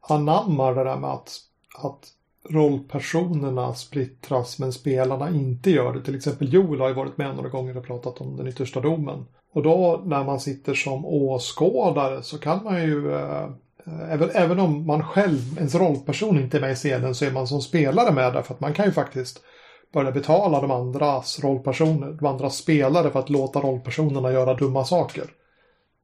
anammar 0.00 0.74
det 0.74 0.84
där 0.84 0.96
med 0.96 1.10
att, 1.10 1.38
att 1.78 2.08
rollpersonerna 2.50 3.74
splittras 3.74 4.58
men 4.58 4.72
spelarna 4.72 5.30
inte 5.30 5.70
gör 5.70 5.92
det. 5.92 6.02
Till 6.02 6.16
exempel 6.16 6.54
Joel 6.54 6.80
har 6.80 6.88
ju 6.88 6.94
varit 6.94 7.18
med 7.18 7.36
några 7.36 7.48
gånger 7.48 7.76
och 7.76 7.86
pratat 7.86 8.20
om 8.20 8.36
den 8.36 8.48
yttersta 8.48 8.80
domen. 8.80 9.24
Och 9.52 9.62
då 9.62 10.02
när 10.04 10.24
man 10.24 10.40
sitter 10.40 10.74
som 10.74 11.06
åskådare 11.06 12.22
så 12.22 12.38
kan 12.38 12.64
man 12.64 12.82
ju 12.82 13.14
eh, 13.14 13.48
även, 14.10 14.30
även 14.34 14.60
om 14.60 14.86
man 14.86 15.02
själv, 15.04 15.56
ens 15.56 15.74
rollperson 15.74 16.38
inte 16.38 16.56
är 16.56 16.60
med 16.60 16.72
i 16.72 16.74
scenen 16.74 17.14
så 17.14 17.24
är 17.24 17.30
man 17.30 17.46
som 17.46 17.60
spelare 17.60 18.12
med 18.12 18.32
där 18.32 18.42
för 18.42 18.54
att 18.54 18.60
man 18.60 18.74
kan 18.74 18.84
ju 18.86 18.92
faktiskt 18.92 19.42
börja 19.92 20.12
betala 20.12 20.60
de 20.60 20.70
andras 20.70 21.40
rollpersoner, 21.44 22.12
de 22.12 22.26
andras 22.26 22.56
spelare 22.56 23.10
för 23.10 23.18
att 23.18 23.30
låta 23.30 23.60
rollpersonerna 23.60 24.32
göra 24.32 24.54
dumma 24.54 24.84
saker. 24.84 25.24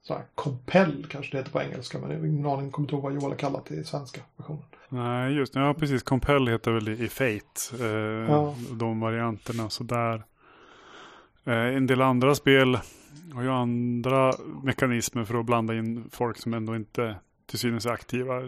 Så 0.03 0.15
här, 0.15 0.23
compel 0.35 1.07
kanske 1.11 1.33
det 1.33 1.39
heter 1.39 1.53
på 1.53 1.63
engelska 1.63 1.99
men 1.99 2.11
jag 2.11 2.27
ingen 2.27 2.47
aning, 2.47 2.71
kommer 2.71 2.87
inte 2.87 2.95
ihåg 2.95 3.03
vad 3.03 3.13
Joel 3.13 3.25
har 3.25 3.37
kallat 3.37 3.67
det 3.67 3.75
i 3.75 3.85
svenska 3.85 4.21
versionen. 4.37 4.63
Nej, 4.89 5.33
just 5.33 5.55
Ja, 5.55 5.75
precis. 5.75 6.03
Compel 6.03 6.49
heter 6.49 6.71
väl 6.71 6.89
i 6.89 7.09
Fate. 7.09 7.85
Eh, 7.85 8.33
ja. 8.33 8.55
De 8.71 9.01
varianterna. 9.01 9.71
Så 9.71 9.85
där. 9.85 10.23
Eh, 11.45 11.77
en 11.77 11.87
del 11.87 12.03
andra 12.03 12.35
spel 12.35 12.79
har 13.35 13.43
ju 13.43 13.51
andra 13.51 14.33
mekanismer 14.63 15.25
för 15.25 15.41
att 15.41 15.47
blanda 15.47 15.75
in 15.75 16.09
folk 16.13 16.39
som 16.39 16.55
ändå 16.55 16.77
inte 16.77 17.17
till 17.47 17.59
synes 17.59 17.87
är 17.87 17.91
aktiva. 17.91 18.41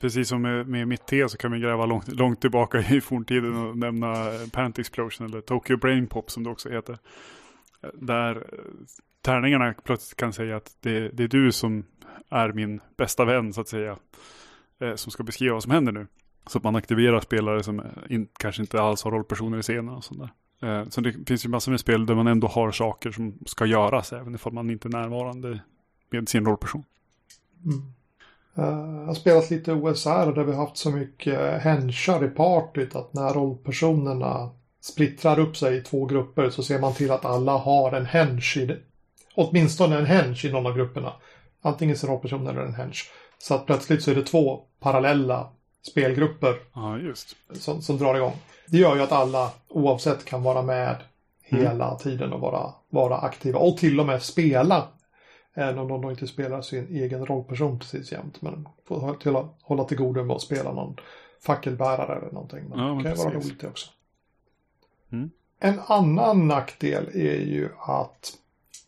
Precis 0.00 0.28
som 0.28 0.42
med, 0.42 0.68
med 0.68 0.88
mitt 0.88 1.06
te 1.06 1.28
så 1.28 1.36
kan 1.36 1.52
vi 1.52 1.60
gräva 1.60 1.86
långt, 1.86 2.08
långt 2.08 2.40
tillbaka 2.40 2.78
i 2.78 3.00
forntiden 3.00 3.56
och 3.56 3.78
nämna 3.78 4.14
Pant 4.52 4.78
Explosion 4.78 5.26
eller 5.26 5.40
Tokyo 5.40 5.76
Brain 5.76 6.06
Pop 6.06 6.30
som 6.30 6.44
det 6.44 6.50
också 6.50 6.68
heter. 6.68 6.98
Där 7.94 8.46
tärningarna 9.22 9.74
plötsligt 9.84 10.16
kan 10.16 10.32
säga 10.32 10.56
att 10.56 10.76
det, 10.80 11.08
det 11.08 11.22
är 11.22 11.28
du 11.28 11.52
som 11.52 11.84
är 12.28 12.52
min 12.52 12.80
bästa 12.96 13.24
vän 13.24 13.52
så 13.52 13.60
att 13.60 13.68
säga 13.68 13.96
eh, 14.80 14.94
som 14.94 15.12
ska 15.12 15.22
beskriva 15.22 15.54
vad 15.54 15.62
som 15.62 15.72
händer 15.72 15.92
nu. 15.92 16.06
Så 16.46 16.58
att 16.58 16.64
man 16.64 16.76
aktiverar 16.76 17.20
spelare 17.20 17.62
som 17.62 17.80
eh, 17.80 17.86
in, 18.08 18.28
kanske 18.38 18.62
inte 18.62 18.82
alls 18.82 19.04
har 19.04 19.10
rollpersoner 19.10 19.58
i 19.58 19.62
scenen 19.62 19.88
och 19.88 20.04
sånt 20.04 20.20
där. 20.20 20.30
Eh, 20.80 20.88
så 20.88 21.00
det 21.00 21.14
finns 21.26 21.44
ju 21.44 21.48
massor 21.48 21.70
med 21.70 21.80
spel 21.80 22.06
där 22.06 22.14
man 22.14 22.26
ändå 22.26 22.46
har 22.46 22.70
saker 22.70 23.10
som 23.10 23.38
ska 23.46 23.66
göras 23.66 24.12
även 24.12 24.34
ifall 24.34 24.52
man 24.52 24.70
inte 24.70 24.88
är 24.88 24.90
närvarande 24.90 25.60
med 26.10 26.28
sin 26.28 26.44
rollperson. 26.44 26.84
Mm. 27.64 27.92
Eh, 28.54 29.00
jag 29.00 29.06
har 29.06 29.14
spelat 29.14 29.50
lite 29.50 29.72
OSR 29.72 30.34
där 30.34 30.44
vi 30.44 30.52
har 30.52 30.66
haft 30.66 30.76
så 30.76 30.90
mycket 30.90 31.62
henchar 31.62 32.24
i 32.24 32.28
partyt 32.28 32.94
att 32.96 33.14
när 33.14 33.34
rollpersonerna 33.34 34.50
splittrar 34.80 35.38
upp 35.38 35.56
sig 35.56 35.76
i 35.76 35.80
två 35.80 36.06
grupper 36.06 36.50
så 36.50 36.62
ser 36.62 36.80
man 36.80 36.94
till 36.94 37.10
att 37.10 37.24
alla 37.24 37.56
har 37.56 37.92
en 37.92 38.06
hench 38.06 38.56
i, 38.56 38.76
åtminstone 39.34 39.98
en 39.98 40.06
hench 40.06 40.44
i 40.44 40.52
någon 40.52 40.66
av 40.66 40.76
grupperna. 40.76 41.12
Antingen 41.62 41.96
sin 41.96 42.08
rollperson 42.08 42.46
eller 42.46 42.60
en 42.60 42.74
hench. 42.74 43.10
Så 43.38 43.54
att 43.54 43.66
plötsligt 43.66 44.02
så 44.02 44.10
är 44.10 44.14
det 44.14 44.22
två 44.22 44.60
parallella 44.80 45.48
spelgrupper 45.82 46.56
ja. 46.74 46.98
Som, 47.52 47.82
som 47.82 47.98
drar 47.98 48.14
igång. 48.14 48.36
Det 48.66 48.78
gör 48.78 48.96
ju 48.96 49.02
att 49.02 49.12
alla 49.12 49.50
oavsett 49.68 50.24
kan 50.24 50.42
vara 50.42 50.62
med 50.62 50.96
hela 51.42 51.86
mm. 51.86 51.98
tiden 51.98 52.32
och 52.32 52.40
vara, 52.40 52.72
vara 52.88 53.18
aktiva 53.18 53.58
och 53.58 53.76
till 53.76 54.00
och 54.00 54.06
med 54.06 54.22
spela. 54.22 54.88
Även 55.54 55.78
om 55.78 55.88
de 55.88 56.10
inte 56.10 56.26
spelar 56.26 56.62
sin 56.62 56.96
egen 56.96 57.26
rollperson 57.26 57.78
precis 57.78 58.12
jämt. 58.12 58.42
Men 58.42 58.68
får 58.88 59.14
till, 59.14 59.36
hålla 59.62 59.84
till 59.84 59.96
godo 59.96 60.24
med 60.24 60.36
att 60.36 60.42
spela 60.42 60.72
någon 60.72 60.96
fackelbärare 61.40 62.18
eller 62.18 62.32
någonting. 62.32 62.64
Men 62.68 62.78
ja, 62.78 62.94
det 62.94 63.02
kan 63.02 63.12
ju 63.12 63.18
vara 63.18 63.34
roligt 63.34 63.60
det 63.60 63.68
också. 63.68 63.90
Mm. 65.12 65.30
En 65.60 65.80
annan 65.86 66.48
nackdel 66.48 67.08
är 67.14 67.40
ju 67.40 67.68
att 67.78 68.32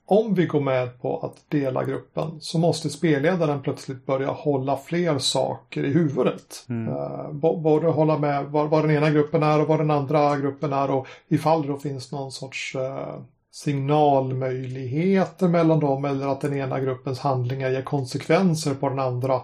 om 0.07 0.35
vi 0.35 0.47
går 0.47 0.61
med 0.61 1.01
på 1.03 1.19
att 1.19 1.51
dela 1.51 1.85
gruppen 1.85 2.41
så 2.41 2.59
måste 2.59 2.91
spelledaren 2.91 3.63
plötsligt 3.63 4.07
börja 4.07 4.31
hålla 4.31 4.77
fler 4.77 5.19
saker 5.19 5.85
i 5.85 5.93
huvudet. 5.93 6.65
Mm. 6.69 6.95
Uh, 6.95 7.33
både 7.55 7.87
hålla 7.87 8.19
med 8.19 8.45
vad, 8.45 8.71
vad, 8.71 8.85
den 8.85 8.91
ena 8.91 9.11
gruppen 9.11 9.43
är 9.43 9.61
och 9.61 9.69
vad 9.69 9.81
den 9.81 9.91
andra 9.91 10.37
gruppen 10.37 10.73
är 10.73 10.91
och 10.91 11.07
ifall 11.29 11.63
det 11.63 11.69
då 11.69 11.79
finns 11.79 12.13
någon 12.13 12.33
sorts 12.33 12.75
uh, 12.75 13.21
signalmöjligheter 13.53 15.49
mellan 15.49 15.81
dem 15.81 16.05
eller 16.05 16.27
att 16.27 16.41
den 16.41 16.57
ena 16.57 16.81
gruppens 16.81 17.21
handlingar 17.21 17.71
ger 17.71 17.83
konsekvenser 17.83 18.75
på 18.75 18.89
den 18.89 18.99
andra 18.99 19.41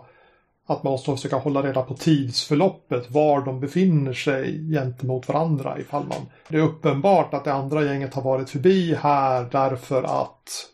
att 0.69 0.83
man 0.83 0.91
måste 0.91 1.11
försöka 1.11 1.37
hålla 1.37 1.63
reda 1.63 1.83
på 1.83 1.95
tidsförloppet, 1.95 3.11
var 3.11 3.41
de 3.41 3.61
befinner 3.61 4.13
sig 4.13 4.71
gentemot 4.71 5.29
varandra 5.29 5.79
ifall 5.79 6.07
man... 6.07 6.27
Det 6.49 6.57
är 6.57 6.61
uppenbart 6.61 7.35
att 7.35 7.45
det 7.45 7.53
andra 7.53 7.85
gänget 7.85 8.15
har 8.15 8.23
varit 8.23 8.51
förbi 8.51 8.95
här 8.95 9.49
därför 9.53 10.03
att 10.03 10.67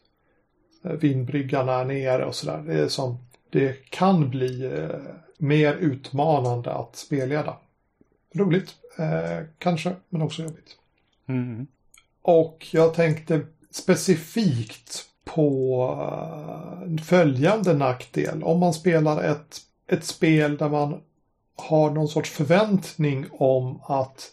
eh, 0.85 0.92
vindbryggan 0.92 1.68
är 1.68 1.85
nere 1.85 2.24
och 2.24 2.35
sådär. 2.35 2.62
Det 2.66 2.74
är 2.74 2.88
som... 2.88 3.18
Det 3.50 3.90
kan 3.90 4.30
bli 4.30 4.64
eh, 4.64 5.12
mer 5.38 5.74
utmanande 5.74 6.72
att 6.72 6.96
spelleda. 6.96 7.57
Roligt, 8.35 8.74
eh, 8.98 9.46
kanske, 9.59 9.96
men 10.09 10.22
också 10.22 10.42
jobbigt. 10.42 10.76
Mm. 11.28 11.66
Och 12.22 12.66
jag 12.70 12.94
tänkte 12.94 13.40
specifikt 13.70 15.04
på 15.24 15.85
eh, 16.00 17.04
följande 17.04 17.74
nackdel. 17.74 18.42
Om 18.42 18.61
man 18.61 18.74
spelar 18.74 19.22
ett 19.22 19.61
ett 19.86 20.04
spel 20.04 20.56
där 20.56 20.68
man 20.68 21.00
har 21.56 21.90
någon 21.90 22.08
sorts 22.08 22.30
förväntning 22.30 23.26
om 23.30 23.80
att 23.86 24.30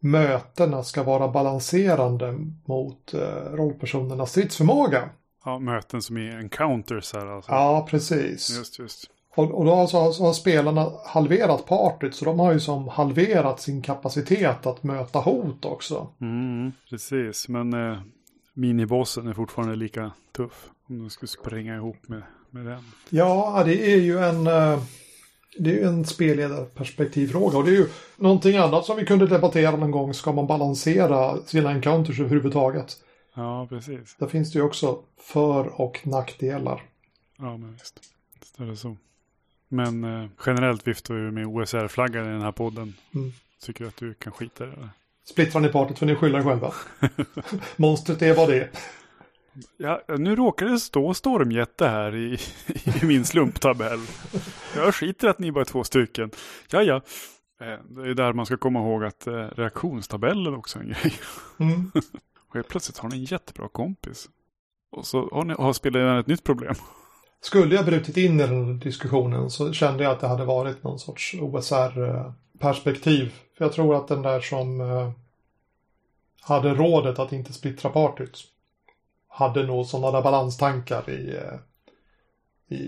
mötena 0.00 0.82
ska 0.82 1.02
vara 1.02 1.28
balanserande 1.28 2.38
mot 2.64 3.14
eh, 3.14 3.52
rollpersonernas 3.52 4.30
stridsförmåga. 4.30 5.10
Ja, 5.44 5.58
möten 5.58 6.02
som 6.02 6.16
är 6.16 6.38
encounters 6.38 7.12
här 7.12 7.26
alltså. 7.26 7.52
Ja, 7.52 7.86
precis. 7.90 8.58
Just, 8.58 8.78
just. 8.78 9.10
Och, 9.36 9.58
och 9.58 9.64
då 9.64 9.74
alltså, 9.74 10.12
så 10.12 10.24
har 10.24 10.32
spelarna 10.32 10.90
halverat 11.06 11.66
partyt 11.66 12.14
så 12.14 12.24
de 12.24 12.38
har 12.38 12.52
ju 12.52 12.60
som 12.60 12.88
halverat 12.88 13.60
sin 13.60 13.82
kapacitet 13.82 14.66
att 14.66 14.82
möta 14.82 15.18
hot 15.18 15.64
också. 15.64 16.08
Mm, 16.20 16.72
precis, 16.90 17.48
men 17.48 17.72
eh, 17.72 17.98
minibossen 18.54 19.26
är 19.26 19.34
fortfarande 19.34 19.76
lika 19.76 20.12
tuff. 20.36 20.70
Om 20.88 20.98
de 20.98 21.10
skulle 21.10 21.28
springa 21.28 21.74
ihop 21.74 22.08
med 22.08 22.22
med 22.52 22.66
den? 22.66 22.84
Ja, 23.10 23.62
det 23.66 23.92
är 23.92 23.96
ju 23.96 24.18
en, 24.18 24.46
eh, 24.46 24.82
det 25.58 25.70
är 25.70 25.74
ju 25.74 25.82
en 25.82 26.04
spelledarperspektivfråga 26.04 27.58
och 27.58 27.64
det 27.64 27.70
är 27.70 27.76
ju 27.76 27.88
någonting 28.16 28.56
annat 28.56 28.84
som 28.84 28.96
vi 28.96 29.06
kunde 29.06 29.26
debattera 29.26 29.76
någon 29.76 29.90
gång. 29.90 30.14
Ska 30.14 30.32
man 30.32 30.46
balansera 30.46 31.36
sina 31.46 31.70
encounters 31.70 32.20
överhuvudtaget? 32.20 32.96
Ja, 33.34 33.66
precis. 33.66 34.16
Där 34.18 34.26
finns 34.26 34.52
det 34.52 34.58
ju 34.58 34.64
också 34.64 34.98
för 35.18 35.80
och 35.80 36.00
nackdelar. 36.04 36.82
Ja, 37.38 37.56
men 37.56 37.72
visst. 37.72 38.00
Visst 38.40 38.60
är 38.60 38.64
det 38.64 38.76
så. 38.76 38.96
Men 39.68 40.04
eh, 40.04 40.28
generellt 40.46 40.86
viftar 40.86 41.14
vi 41.14 41.30
med 41.30 41.46
OSR-flaggan 41.46 42.26
i 42.26 42.32
den 42.32 42.42
här 42.42 42.52
podden. 42.52 42.94
Mm. 43.14 43.32
Tycker 43.62 43.84
du 43.84 43.88
att 43.88 43.96
du 43.96 44.14
kan 44.14 44.32
skita 44.32 44.64
i 44.64 44.66
det? 44.66 44.88
Splittrar 45.24 45.60
ni 45.60 45.68
partyt 45.68 45.98
för 45.98 46.06
ni 46.06 46.14
skyller 46.14 46.38
er 46.38 46.42
själva. 46.42 46.72
Monstret 47.76 48.22
är 48.22 48.34
vad 48.34 48.48
det 48.48 48.56
är. 48.56 48.70
Ja, 49.76 50.02
nu 50.18 50.36
råkar 50.36 50.66
det 50.66 50.78
stå 50.78 51.14
stormjätte 51.14 51.86
här 51.86 52.16
i, 52.16 52.38
i 53.02 53.06
min 53.06 53.24
slumptabell. 53.24 54.00
Jag 54.76 54.94
skiter 54.94 55.28
att 55.28 55.38
ni 55.38 55.52
bara 55.52 55.60
är 55.60 55.64
två 55.64 55.84
stycken. 55.84 56.30
Ja, 56.70 56.82
ja. 56.82 56.96
Eh, 57.60 57.78
Det 57.88 58.10
är 58.10 58.14
där 58.14 58.32
man 58.32 58.46
ska 58.46 58.56
komma 58.56 58.78
ihåg 58.78 59.04
att 59.04 59.26
eh, 59.26 59.32
reaktionstabellen 59.32 60.54
också 60.54 60.78
är 60.78 60.82
en 60.82 60.88
grej. 60.88 61.12
Mm. 61.58 61.90
Och 62.48 62.54
helt 62.54 62.68
plötsligt 62.68 62.98
har 62.98 63.08
ni 63.08 63.16
en 63.16 63.24
jättebra 63.24 63.68
kompis. 63.68 64.28
Och 64.92 65.06
så 65.06 65.28
har, 65.32 65.44
ni, 65.44 65.54
har 65.54 65.72
spelaren 65.72 66.18
ett 66.18 66.26
nytt 66.26 66.44
problem. 66.44 66.74
Skulle 67.40 67.74
jag 67.74 67.84
brutit 67.84 68.16
in 68.16 68.40
i 68.40 68.46
den 68.46 68.78
diskussionen 68.78 69.50
så 69.50 69.72
kände 69.72 70.04
jag 70.04 70.12
att 70.12 70.20
det 70.20 70.28
hade 70.28 70.44
varit 70.44 70.82
någon 70.82 70.98
sorts 70.98 71.34
OSR-perspektiv. 71.40 73.34
För 73.58 73.64
jag 73.64 73.72
tror 73.72 73.96
att 73.96 74.08
den 74.08 74.22
där 74.22 74.40
som 74.40 74.80
eh, 74.80 75.10
hade 76.40 76.74
rådet 76.74 77.18
att 77.18 77.32
inte 77.32 77.52
splittra 77.52 77.90
partyt 77.90 78.38
hade 79.40 79.66
nog 79.66 79.86
sådana 79.86 80.10
där 80.16 80.22
balanstankar 80.24 81.10
i, 81.10 81.36
eh, 81.36 81.58
i, 82.78 82.82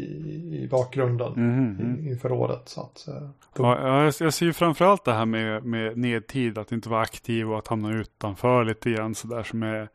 i 0.62 0.69
bakgrunden 0.71 1.33
Mhm. 1.37 1.99
i, 2.07 2.09
inför 2.11 2.29
rådet. 2.29 2.69
Så 2.69 2.81
att, 2.81 3.09
eh, 3.09 3.29
då, 3.55 3.62
Ja, 3.62 3.81
ja, 3.88 4.05
jag, 4.05 4.15
jag 4.21 4.35
ser 4.35 4.47
ju 4.47 4.53
framförallt 4.53 5.05
det 5.05 5.12
här 5.12 5.27
med, 5.27 5.65
med 5.65 5.99
nedtid, 5.99 6.59
att 6.59 6.73
inte 6.73 6.88
vara 6.88 7.01
aktiv 7.03 7.51
och 7.51 7.59
att 7.59 7.69
hamna 7.69 7.93
utanför 7.93 8.65
lite 8.65 8.91
grann 8.91 9.15
sådär 9.15 9.43
som 9.43 9.62
är 9.62 9.88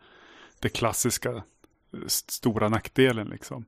det 0.59 0.69
klassiska 0.69 1.29
eh, 1.31 1.41
st- 2.05 2.31
stora 2.31 2.69
nackdelen 2.69 3.27
liksom. 3.27 3.65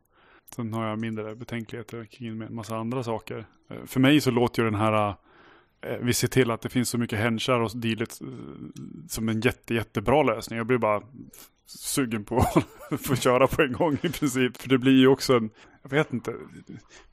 Sen 0.55 0.73
har 0.73 0.87
jag 0.87 0.99
mindre 0.99 1.35
betänkligheter 1.35 2.05
kring 2.05 2.27
en 2.27 2.55
massa 2.55 2.75
andra 2.77 3.03
saker. 3.03 3.45
För 3.85 3.99
mig 3.99 4.21
så 4.21 4.31
låter 4.31 4.63
ju 4.63 4.69
den 4.69 4.79
här, 4.79 5.15
vi 6.01 6.13
ser 6.13 6.27
till 6.27 6.51
att 6.51 6.61
det 6.61 6.69
finns 6.69 6.89
så 6.89 6.97
mycket 6.97 7.19
henchar 7.19 7.59
och 7.59 7.71
dylikt 7.75 8.19
som 9.09 9.29
en 9.29 9.41
jätte, 9.41 9.73
jättebra 9.73 10.23
lösning. 10.23 10.57
Jag 10.57 10.67
blir 10.67 10.77
bara 10.77 11.01
sugen 11.69 12.25
på 12.25 12.37
att 12.91 13.01
få 13.05 13.15
köra 13.15 13.47
på 13.47 13.61
en 13.61 13.73
gång 13.73 13.93
i 14.01 14.09
princip. 14.09 14.61
För 14.61 14.69
det 14.69 14.77
blir 14.77 14.99
ju 14.99 15.07
också 15.07 15.37
en, 15.37 15.49
jag 15.83 15.89
vet 15.89 16.13
inte, 16.13 16.33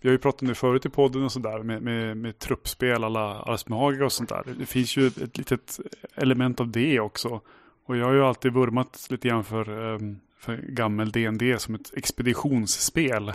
vi 0.01 0.09
har 0.09 0.13
ju 0.13 0.19
pratat 0.19 0.43
om 0.43 0.49
det 0.49 0.55
förut 0.55 0.87
i 0.87 0.89
podden 0.89 1.25
och 1.25 1.33
sådär 1.33 1.63
med, 1.63 1.83
med, 1.83 2.17
med 2.17 2.39
truppspel 2.39 3.05
alla 3.05 3.43
Ars 3.43 3.65
och 4.03 4.13
sånt 4.13 4.29
där. 4.29 4.43
Det 4.59 4.67
finns 4.67 4.97
ju 4.97 5.07
ett, 5.07 5.39
litet 5.39 5.81
element 6.15 6.61
av 6.61 6.69
det 6.69 7.01
också. 7.01 7.41
Och 7.87 7.97
jag 7.97 8.07
har 8.07 8.13
ju 8.13 8.25
alltid 8.25 8.53
vurmat 8.53 9.07
lite 9.11 9.29
grann 9.29 9.45
för, 9.45 9.95
ehm, 9.95 10.21
för 10.39 10.57
gammel 10.57 11.11
D&D 11.11 11.59
som 11.59 11.75
ett 11.75 11.95
expeditionsspel. 11.95 13.33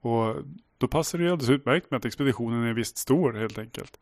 Och 0.00 0.36
då 0.78 0.88
passar 0.88 1.18
det 1.18 1.24
ju 1.24 1.30
alldeles 1.30 1.50
utmärkt 1.50 1.90
med 1.90 1.98
att 1.98 2.04
expeditionen 2.04 2.64
är 2.64 2.72
visst 2.72 2.98
stor 2.98 3.32
helt 3.32 3.58
enkelt. 3.58 3.98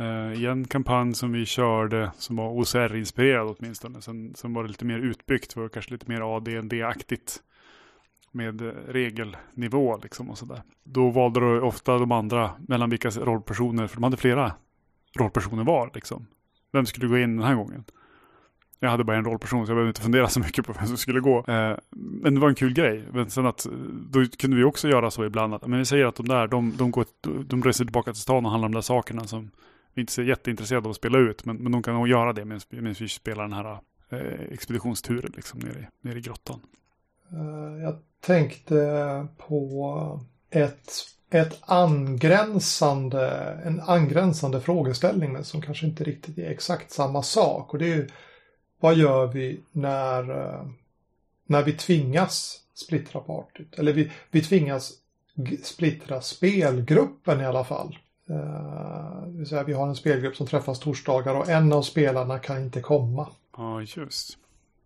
Uh, 0.00 0.42
I 0.42 0.46
en 0.46 0.64
kampanj 0.64 1.14
som 1.14 1.32
vi 1.32 1.46
körde 1.46 2.10
som 2.18 2.36
var 2.36 2.48
OCR-inspirerad 2.48 3.56
åtminstone. 3.58 4.02
Sen, 4.02 4.34
sen 4.34 4.54
var 4.54 4.62
det 4.62 4.68
lite 4.68 4.84
mer 4.84 4.98
utbyggt 4.98 5.56
var 5.56 5.68
kanske 5.68 5.92
lite 5.92 6.10
mer 6.10 6.36
AD&D-aktigt 6.36 7.42
med 8.36 8.60
eh, 8.60 8.72
regelnivå 8.88 9.96
liksom 10.02 10.30
och 10.30 10.38
sådär. 10.38 10.62
Då 10.84 11.10
valde 11.10 11.40
då 11.40 11.60
ofta 11.60 11.98
de 11.98 12.12
andra 12.12 12.50
mellan 12.58 12.90
vilka 12.90 13.10
rollpersoner, 13.10 13.86
för 13.86 13.96
de 13.96 14.02
hade 14.02 14.16
flera 14.16 14.52
rollpersoner 15.18 15.64
var 15.64 15.90
liksom. 15.94 16.26
Vem 16.72 16.86
skulle 16.86 17.08
gå 17.08 17.18
in 17.18 17.36
den 17.36 17.46
här 17.46 17.54
gången? 17.54 17.84
Jag 18.80 18.90
hade 18.90 19.04
bara 19.04 19.16
en 19.16 19.24
rollperson 19.24 19.66
så 19.66 19.70
jag 19.70 19.76
behövde 19.76 19.90
inte 19.90 20.00
fundera 20.00 20.28
så 20.28 20.40
mycket 20.40 20.66
på 20.66 20.72
vem 20.72 20.86
som 20.86 20.96
skulle 20.96 21.20
gå. 21.20 21.38
Eh, 21.38 21.76
men 21.90 22.34
det 22.34 22.40
var 22.40 22.48
en 22.48 22.54
kul 22.54 22.72
grej. 22.72 23.04
Men 23.12 23.30
sen 23.30 23.46
att, 23.46 23.66
eh, 23.66 23.72
då 24.10 24.24
kunde 24.38 24.56
vi 24.56 24.64
också 24.64 24.88
göra 24.88 25.10
så 25.10 25.24
ibland 25.24 25.54
att, 25.54 25.66
men 25.66 25.78
vi 25.78 25.84
säger 25.84 26.06
att 26.06 26.16
de 26.16 26.28
där, 26.28 26.46
de, 26.46 26.76
de, 26.76 26.90
går, 26.90 27.04
de 27.44 27.62
reser 27.62 27.84
tillbaka 27.84 28.12
till 28.12 28.22
stan 28.22 28.44
och 28.44 28.50
handlar 28.50 28.66
om 28.66 28.72
de 28.72 28.76
där 28.76 28.82
sakerna 28.82 29.24
som 29.24 29.50
vi 29.96 30.00
inte 30.00 30.12
så 30.12 30.22
jätteintresserade 30.22 30.86
av 30.86 30.90
att 30.90 30.96
spela 30.96 31.18
ut. 31.18 31.44
Men, 31.44 31.56
men 31.56 31.72
de 31.72 31.82
kan 31.82 31.94
nog 31.94 32.08
göra 32.08 32.32
det 32.32 32.44
medan 32.44 32.94
vi 32.98 33.08
spelar 33.08 33.42
den 33.42 33.52
här 33.52 33.78
eh, 34.10 34.52
expeditionsturen 34.52 35.32
liksom 35.36 35.60
nere, 35.60 35.78
i- 35.80 35.86
nere 36.08 36.18
i 36.18 36.20
grottan. 36.22 36.60
Eh, 37.32 37.82
jag 37.82 37.98
tänkte 38.20 39.26
på 39.38 40.20
ett, 40.50 40.92
ett 41.30 41.58
angränsande, 41.60 43.28
en 43.64 43.80
angränsande 43.80 44.60
frågeställning 44.60 45.32
men 45.32 45.44
som 45.44 45.62
kanske 45.62 45.86
inte 45.86 46.04
riktigt 46.04 46.38
är 46.38 46.50
exakt 46.50 46.90
samma 46.92 47.22
sak. 47.22 47.72
Och 47.72 47.78
det 47.78 47.84
är 47.92 47.96
ju 47.96 48.08
vad 48.80 48.94
gör 48.96 49.26
vi 49.26 49.60
när, 49.72 50.30
eh, 50.30 50.66
när 51.46 51.62
vi 51.62 51.72
tvingas 51.72 52.60
splittra 52.74 53.20
partyt? 53.20 53.78
Eller 53.78 53.92
vi, 53.92 54.12
vi 54.30 54.42
tvingas 54.42 54.92
splittra 55.62 56.20
spelgruppen 56.20 57.40
i 57.40 57.44
alla 57.46 57.64
fall. 57.64 57.98
Eh, 58.30 59.26
det 59.26 59.46
säga 59.46 59.62
vi 59.62 59.72
har 59.72 59.88
en 59.88 59.96
spelgrupp 59.96 60.36
som 60.36 60.46
träffas 60.46 60.80
torsdagar 60.80 61.34
och 61.34 61.48
en 61.48 61.72
av 61.72 61.82
spelarna 61.82 62.38
kan 62.38 62.62
inte 62.62 62.80
komma. 62.80 63.28
Ja, 63.56 63.82
just. 63.82 64.38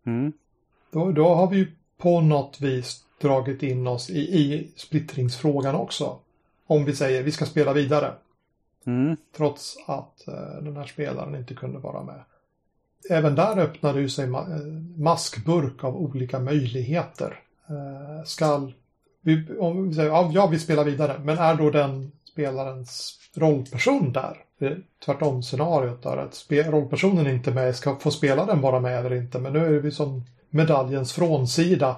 Mm. 0.06 0.32
Då, 0.90 1.12
då 1.12 1.34
har 1.34 1.50
vi 1.50 1.68
på 1.98 2.20
något 2.20 2.60
vis 2.60 3.04
dragit 3.20 3.62
in 3.62 3.86
oss 3.86 4.10
i, 4.10 4.20
i 4.20 4.70
splittringsfrågan 4.76 5.74
också. 5.74 6.18
Om 6.66 6.84
vi 6.84 6.96
säger 6.96 7.22
vi 7.22 7.32
ska 7.32 7.46
spela 7.46 7.72
vidare. 7.72 8.12
Mm. 8.84 9.16
Trots 9.36 9.76
att 9.86 10.28
eh, 10.28 10.62
den 10.62 10.76
här 10.76 10.84
spelaren 10.86 11.34
inte 11.34 11.54
kunde 11.54 11.78
vara 11.78 12.02
med. 12.02 12.20
Även 13.10 13.34
där 13.34 13.58
öppnade 13.58 14.00
ju 14.00 14.08
sig 14.08 14.26
ma- 14.26 14.52
eh, 14.54 15.00
maskburk 15.00 15.84
av 15.84 15.96
olika 15.96 16.38
möjligheter. 16.38 17.40
Eh, 17.68 18.24
skall 18.24 18.72
vi, 19.20 19.58
om 19.58 19.88
vi 19.88 19.94
säger 19.94 20.08
ja, 20.08 20.30
jag 20.34 20.48
vill 20.48 20.60
spela 20.60 20.84
vidare, 20.84 21.20
men 21.24 21.38
är 21.38 21.54
då 21.54 21.70
den 21.70 22.12
spelarens 22.40 23.18
rollperson 23.34 24.12
där? 24.12 24.36
Tvärtom 25.04 25.42
scenariot 25.42 26.02
där 26.02 26.16
att 26.16 26.34
rollpersonen 26.34 26.70
rollpersonen 26.70 27.26
inte 27.26 27.50
är 27.50 27.54
med, 27.54 27.76
ska 27.76 27.96
få 27.96 28.10
spela 28.10 28.46
den 28.46 28.60
vara 28.60 28.80
med 28.80 28.98
eller 28.98 29.16
inte. 29.16 29.38
Men 29.38 29.52
nu 29.52 29.76
är 29.76 29.80
vi 29.80 29.90
som 29.90 30.24
medaljens 30.50 31.12
frånsida. 31.12 31.96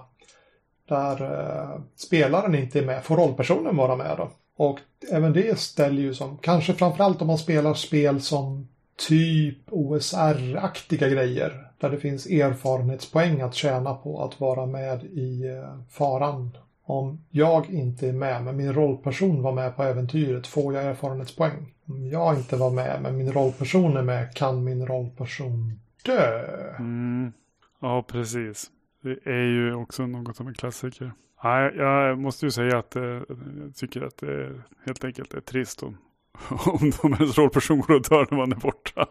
Där 0.89 1.23
eh, 1.23 1.81
spelaren 1.97 2.55
inte 2.55 2.79
är 2.79 2.87
med, 2.87 3.05
får 3.05 3.17
rollpersonen 3.17 3.77
vara 3.77 3.97
med 3.97 4.17
då? 4.17 4.31
Och 4.57 4.79
även 5.11 5.33
det 5.33 5.59
ställer 5.59 6.03
ju 6.03 6.15
som, 6.15 6.39
kanske 6.39 6.75
framförallt 6.75 7.21
om 7.21 7.27
man 7.27 7.39
spelar 7.39 7.75
spel 7.75 8.21
som 8.21 8.69
typ 9.09 9.59
OSR-aktiga 9.71 11.09
grejer. 11.09 11.67
Där 11.79 11.91
det 11.91 11.99
finns 11.99 12.27
erfarenhetspoäng 12.27 13.41
att 13.41 13.55
tjäna 13.55 13.95
på 13.95 14.23
att 14.25 14.41
vara 14.41 14.67
med 14.67 15.05
i 15.05 15.47
eh, 15.47 15.79
faran. 15.91 16.51
Om 16.93 17.25
jag 17.31 17.71
inte 17.71 18.09
är 18.09 18.13
med, 18.13 18.45
men 18.45 18.57
min 18.57 18.73
rollperson 18.73 19.43
var 19.43 19.53
med 19.53 19.77
på 19.77 19.83
äventyret, 19.83 20.47
får 20.47 20.75
jag 20.75 20.85
erfarenhetspoäng. 20.85 21.75
Om 21.87 22.07
jag 22.07 22.37
inte 22.37 22.57
var 22.57 22.71
med, 22.71 23.03
men 23.03 23.17
min 23.17 23.33
rollperson 23.33 23.97
är 23.97 24.03
med, 24.03 24.35
kan 24.35 24.65
min 24.65 24.87
rollperson 24.87 25.81
dö. 26.05 26.47
Mm. 26.79 27.33
Ja, 27.81 28.05
precis. 28.09 28.71
Det 29.03 29.31
är 29.31 29.45
ju 29.45 29.75
också 29.75 30.07
något 30.07 30.37
som 30.37 30.49
en 30.49 30.55
klassiker. 30.55 31.13
Nej, 31.45 31.73
jag 31.77 32.19
måste 32.19 32.47
ju 32.47 32.51
säga 32.51 32.79
att 32.79 32.97
eh, 32.97 33.03
jag 33.03 33.75
tycker 33.77 34.03
att 34.03 34.17
det 34.17 34.63
helt 34.87 35.05
enkelt 35.05 35.35
är 35.35 35.41
trist 35.41 35.83
om, 35.83 35.97
om 36.67 36.93
de 37.03 37.15
ens 37.15 37.39
rollperson 37.39 37.81
går 37.81 37.95
och 37.95 38.03
dör 38.03 38.27
när 38.31 38.39
man 38.39 38.53
är 38.53 38.57
borta. 38.57 39.07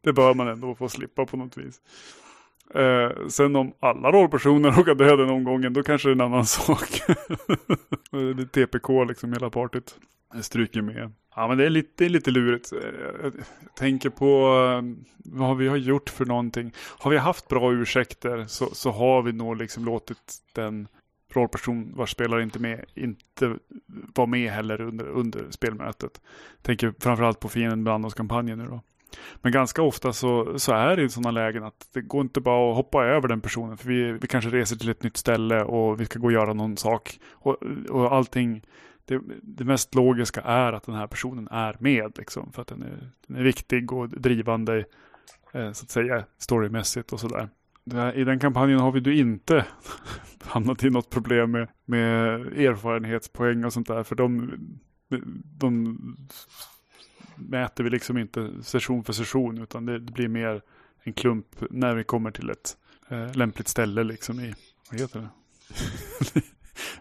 Det 0.00 0.12
bör 0.12 0.34
man 0.34 0.48
ändå 0.48 0.74
få 0.74 0.88
slippa 0.88 1.26
på 1.26 1.36
något 1.36 1.56
vis. 1.58 1.80
Eh, 2.74 3.28
sen 3.28 3.56
om 3.56 3.72
alla 3.80 4.12
rollpersoner 4.12 4.70
råkar 4.76 4.94
dö 4.94 5.16
den 5.16 5.30
omgången, 5.30 5.72
då 5.72 5.82
kanske 5.82 6.08
det 6.08 6.12
är 6.12 6.14
en 6.14 6.20
annan 6.20 6.46
sak. 6.46 6.88
det 8.10 8.42
är 8.42 8.66
TPK 8.66 9.08
liksom 9.08 9.32
hela 9.32 9.50
partyt. 9.50 9.96
Jag 10.34 10.44
stryker 10.44 10.82
med. 10.82 11.12
Ja 11.36 11.48
men 11.48 11.58
det 11.58 11.66
är 11.66 11.70
lite, 11.70 12.08
lite 12.08 12.30
lurigt. 12.30 12.72
Eh, 12.72 12.78
jag 13.22 13.32
tänker 13.76 14.10
på 14.10 14.54
eh, 14.66 15.04
vad 15.24 15.56
vi 15.56 15.68
har 15.68 15.76
gjort 15.76 16.10
för 16.10 16.24
någonting. 16.24 16.72
Har 16.98 17.10
vi 17.10 17.16
haft 17.16 17.48
bra 17.48 17.72
ursäkter 17.72 18.44
så, 18.48 18.74
så 18.74 18.90
har 18.90 19.22
vi 19.22 19.32
nog 19.32 19.56
liksom 19.56 19.84
låtit 19.84 20.38
den 20.52 20.88
rollperson 21.34 21.92
vars 21.96 22.10
spelare 22.10 22.42
inte 22.42 22.58
med 22.58 22.84
inte 22.94 23.56
var 24.14 24.26
med 24.26 24.52
heller 24.52 24.80
under, 24.80 25.08
under 25.08 25.50
spelmötet. 25.50 26.20
Tänker 26.62 26.94
framförallt 27.00 27.40
på 27.40 27.48
fienden 27.48 27.84
bland 27.84 28.06
oss 28.06 28.14
kampanjen 28.14 28.58
nu 28.58 28.66
då. 28.66 28.80
Men 29.42 29.52
ganska 29.52 29.82
ofta 29.82 30.12
så, 30.12 30.58
så 30.58 30.72
är 30.72 30.96
det 30.96 31.02
i 31.02 31.08
sådana 31.08 31.30
lägen 31.30 31.64
att 31.64 31.88
det 31.94 32.00
går 32.00 32.20
inte 32.20 32.40
bara 32.40 32.70
att 32.70 32.76
hoppa 32.76 33.04
över 33.04 33.28
den 33.28 33.40
personen. 33.40 33.76
För 33.76 33.88
vi, 33.88 34.12
vi 34.12 34.26
kanske 34.26 34.50
reser 34.50 34.76
till 34.76 34.90
ett 34.90 35.02
nytt 35.02 35.16
ställe 35.16 35.62
och 35.62 36.00
vi 36.00 36.04
ska 36.04 36.18
gå 36.18 36.26
och 36.26 36.32
göra 36.32 36.52
någon 36.52 36.76
sak. 36.76 37.18
Och, 37.32 37.62
och 37.90 38.14
allting, 38.14 38.62
det, 39.04 39.20
det 39.42 39.64
mest 39.64 39.94
logiska 39.94 40.40
är 40.40 40.72
att 40.72 40.86
den 40.86 40.94
här 40.94 41.06
personen 41.06 41.48
är 41.48 41.76
med. 41.78 42.12
Liksom, 42.18 42.52
för 42.52 42.62
att 42.62 42.68
den 42.68 42.82
är, 42.82 43.10
den 43.26 43.36
är 43.36 43.42
viktig 43.42 43.92
och 43.92 44.08
drivande 44.08 44.84
eh, 45.52 45.72
så 45.72 45.84
att 45.84 45.90
säga 45.90 46.24
storymässigt 46.38 47.12
och 47.12 47.20
sådär. 47.20 47.48
I 48.14 48.24
den 48.24 48.38
kampanjen 48.38 48.80
har 48.80 48.92
vi 48.92 49.00
ju 49.00 49.18
inte 49.18 49.66
hamnat 50.42 50.84
i 50.84 50.90
något 50.90 51.10
problem 51.10 51.50
med, 51.50 51.68
med 51.84 52.40
erfarenhetspoäng 52.40 53.64
och 53.64 53.72
sånt 53.72 53.88
där. 53.88 54.02
För 54.02 54.14
de, 54.16 54.52
de 55.58 55.98
mäter 57.36 57.84
vi 57.84 57.90
liksom 57.90 58.18
inte 58.18 58.50
session 58.62 59.04
för 59.04 59.12
session 59.12 59.58
utan 59.58 59.86
det 59.86 60.00
blir 60.00 60.28
mer 60.28 60.62
en 61.02 61.12
klump 61.12 61.46
när 61.70 61.94
vi 61.94 62.04
kommer 62.04 62.30
till 62.30 62.50
ett 62.50 62.76
eh, 63.08 63.34
lämpligt 63.34 63.68
ställe 63.68 64.04
liksom 64.04 64.40
i, 64.40 64.54
vad 64.90 65.00
heter 65.00 65.20
det? 65.20 65.28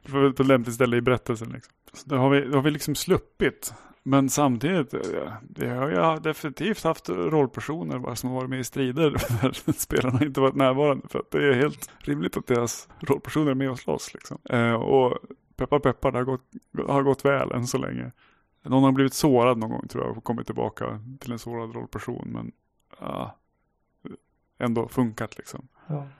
på 0.11 0.41
ett 0.41 0.47
lämpligt 0.47 0.75
ställe 0.75 0.97
i 0.97 1.01
berättelsen. 1.01 1.49
Liksom. 1.49 1.73
Så 1.93 2.09
det 2.09 2.17
har 2.17 2.29
vi, 2.29 2.41
det 2.41 2.55
har 2.55 2.63
vi 2.63 2.71
liksom 2.71 2.95
sluppit. 2.95 3.73
Men 4.03 4.29
samtidigt, 4.29 4.93
eh, 4.93 5.33
det 5.41 5.67
har 5.67 5.89
jag 5.89 6.23
definitivt 6.23 6.83
haft 6.83 7.09
rollpersoner 7.09 8.15
som 8.15 8.29
har 8.29 8.37
varit 8.37 8.49
med 8.49 8.59
i 8.59 8.63
strider 8.63 9.11
där 9.41 9.71
spelarna 9.73 10.25
inte 10.25 10.41
varit 10.41 10.55
närvarande. 10.55 11.07
För 11.09 11.19
att 11.19 11.31
det 11.31 11.47
är 11.47 11.53
helt 11.53 11.91
rimligt 11.99 12.37
att 12.37 12.47
deras 12.47 12.89
rollpersoner 12.99 13.51
är 13.51 13.55
med 13.55 13.71
och 13.71 13.79
slåss. 13.79 14.13
Liksom. 14.13 14.37
Eh, 14.49 14.73
och 14.73 15.17
peppar 15.55 15.79
peppar, 15.79 16.11
det 16.11 16.17
har 16.17 16.25
gått, 16.25 16.45
har 16.87 17.03
gått 17.03 17.25
väl 17.25 17.51
än 17.51 17.67
så 17.67 17.77
länge. 17.77 18.11
Någon 18.63 18.83
har 18.83 18.91
blivit 18.91 19.13
sårad 19.13 19.57
någon 19.57 19.69
gång 19.69 19.87
tror 19.87 20.05
jag 20.05 20.17
och 20.17 20.23
kommit 20.23 20.45
tillbaka 20.45 20.99
till 21.19 21.31
en 21.31 21.39
sårad 21.39 21.75
rollperson. 21.75 22.27
Men 22.27 22.51
ja, 22.99 23.35
ändå 24.59 24.87
funkat 24.87 25.37
liksom. 25.37 25.67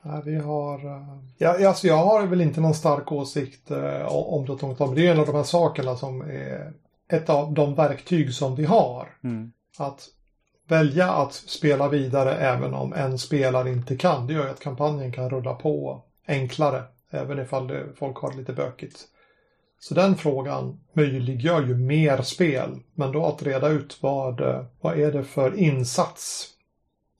Ja, 0.02 0.22
vi 0.24 0.36
har... 0.36 0.86
Uh, 0.86 1.18
ja, 1.38 1.68
alltså 1.68 1.86
jag 1.86 1.96
har 1.96 2.26
väl 2.26 2.40
inte 2.40 2.60
någon 2.60 2.74
stark 2.74 3.12
åsikt 3.12 3.70
uh, 3.70 4.06
om 4.06 4.46
det. 4.46 4.62
Om 4.84 4.94
det 4.94 5.06
är 5.06 5.12
en 5.12 5.20
av 5.20 5.26
de 5.26 5.34
här 5.34 5.42
sakerna 5.42 5.96
som 5.96 6.20
är 6.20 6.72
ett 7.08 7.30
av 7.30 7.52
de 7.52 7.74
verktyg 7.74 8.34
som 8.34 8.54
vi 8.54 8.64
har. 8.64 9.08
Mm. 9.22 9.52
Att 9.78 10.08
välja 10.68 11.12
att 11.12 11.32
spela 11.32 11.88
vidare 11.88 12.34
även 12.34 12.74
om 12.74 12.92
en 12.92 13.18
spelare 13.18 13.70
inte 13.70 13.96
kan. 13.96 14.26
Det 14.26 14.32
gör 14.32 14.44
ju 14.44 14.50
att 14.50 14.60
kampanjen 14.60 15.12
kan 15.12 15.30
rulla 15.30 15.54
på 15.54 16.02
enklare. 16.26 16.82
Även 17.10 17.38
ifall 17.38 17.66
det, 17.66 17.86
folk 17.96 18.16
har 18.16 18.30
det 18.30 18.36
lite 18.36 18.52
bökigt. 18.52 19.08
Så 19.82 19.94
den 19.94 20.16
frågan 20.16 20.80
möjliggör 20.92 21.66
ju 21.66 21.74
mer 21.74 22.22
spel. 22.22 22.78
Men 22.94 23.12
då 23.12 23.26
att 23.26 23.42
reda 23.42 23.68
ut 23.68 23.98
vad, 24.00 24.40
vad 24.80 25.00
är 25.00 25.12
det 25.12 25.24
för 25.24 25.58
insats 25.58 26.48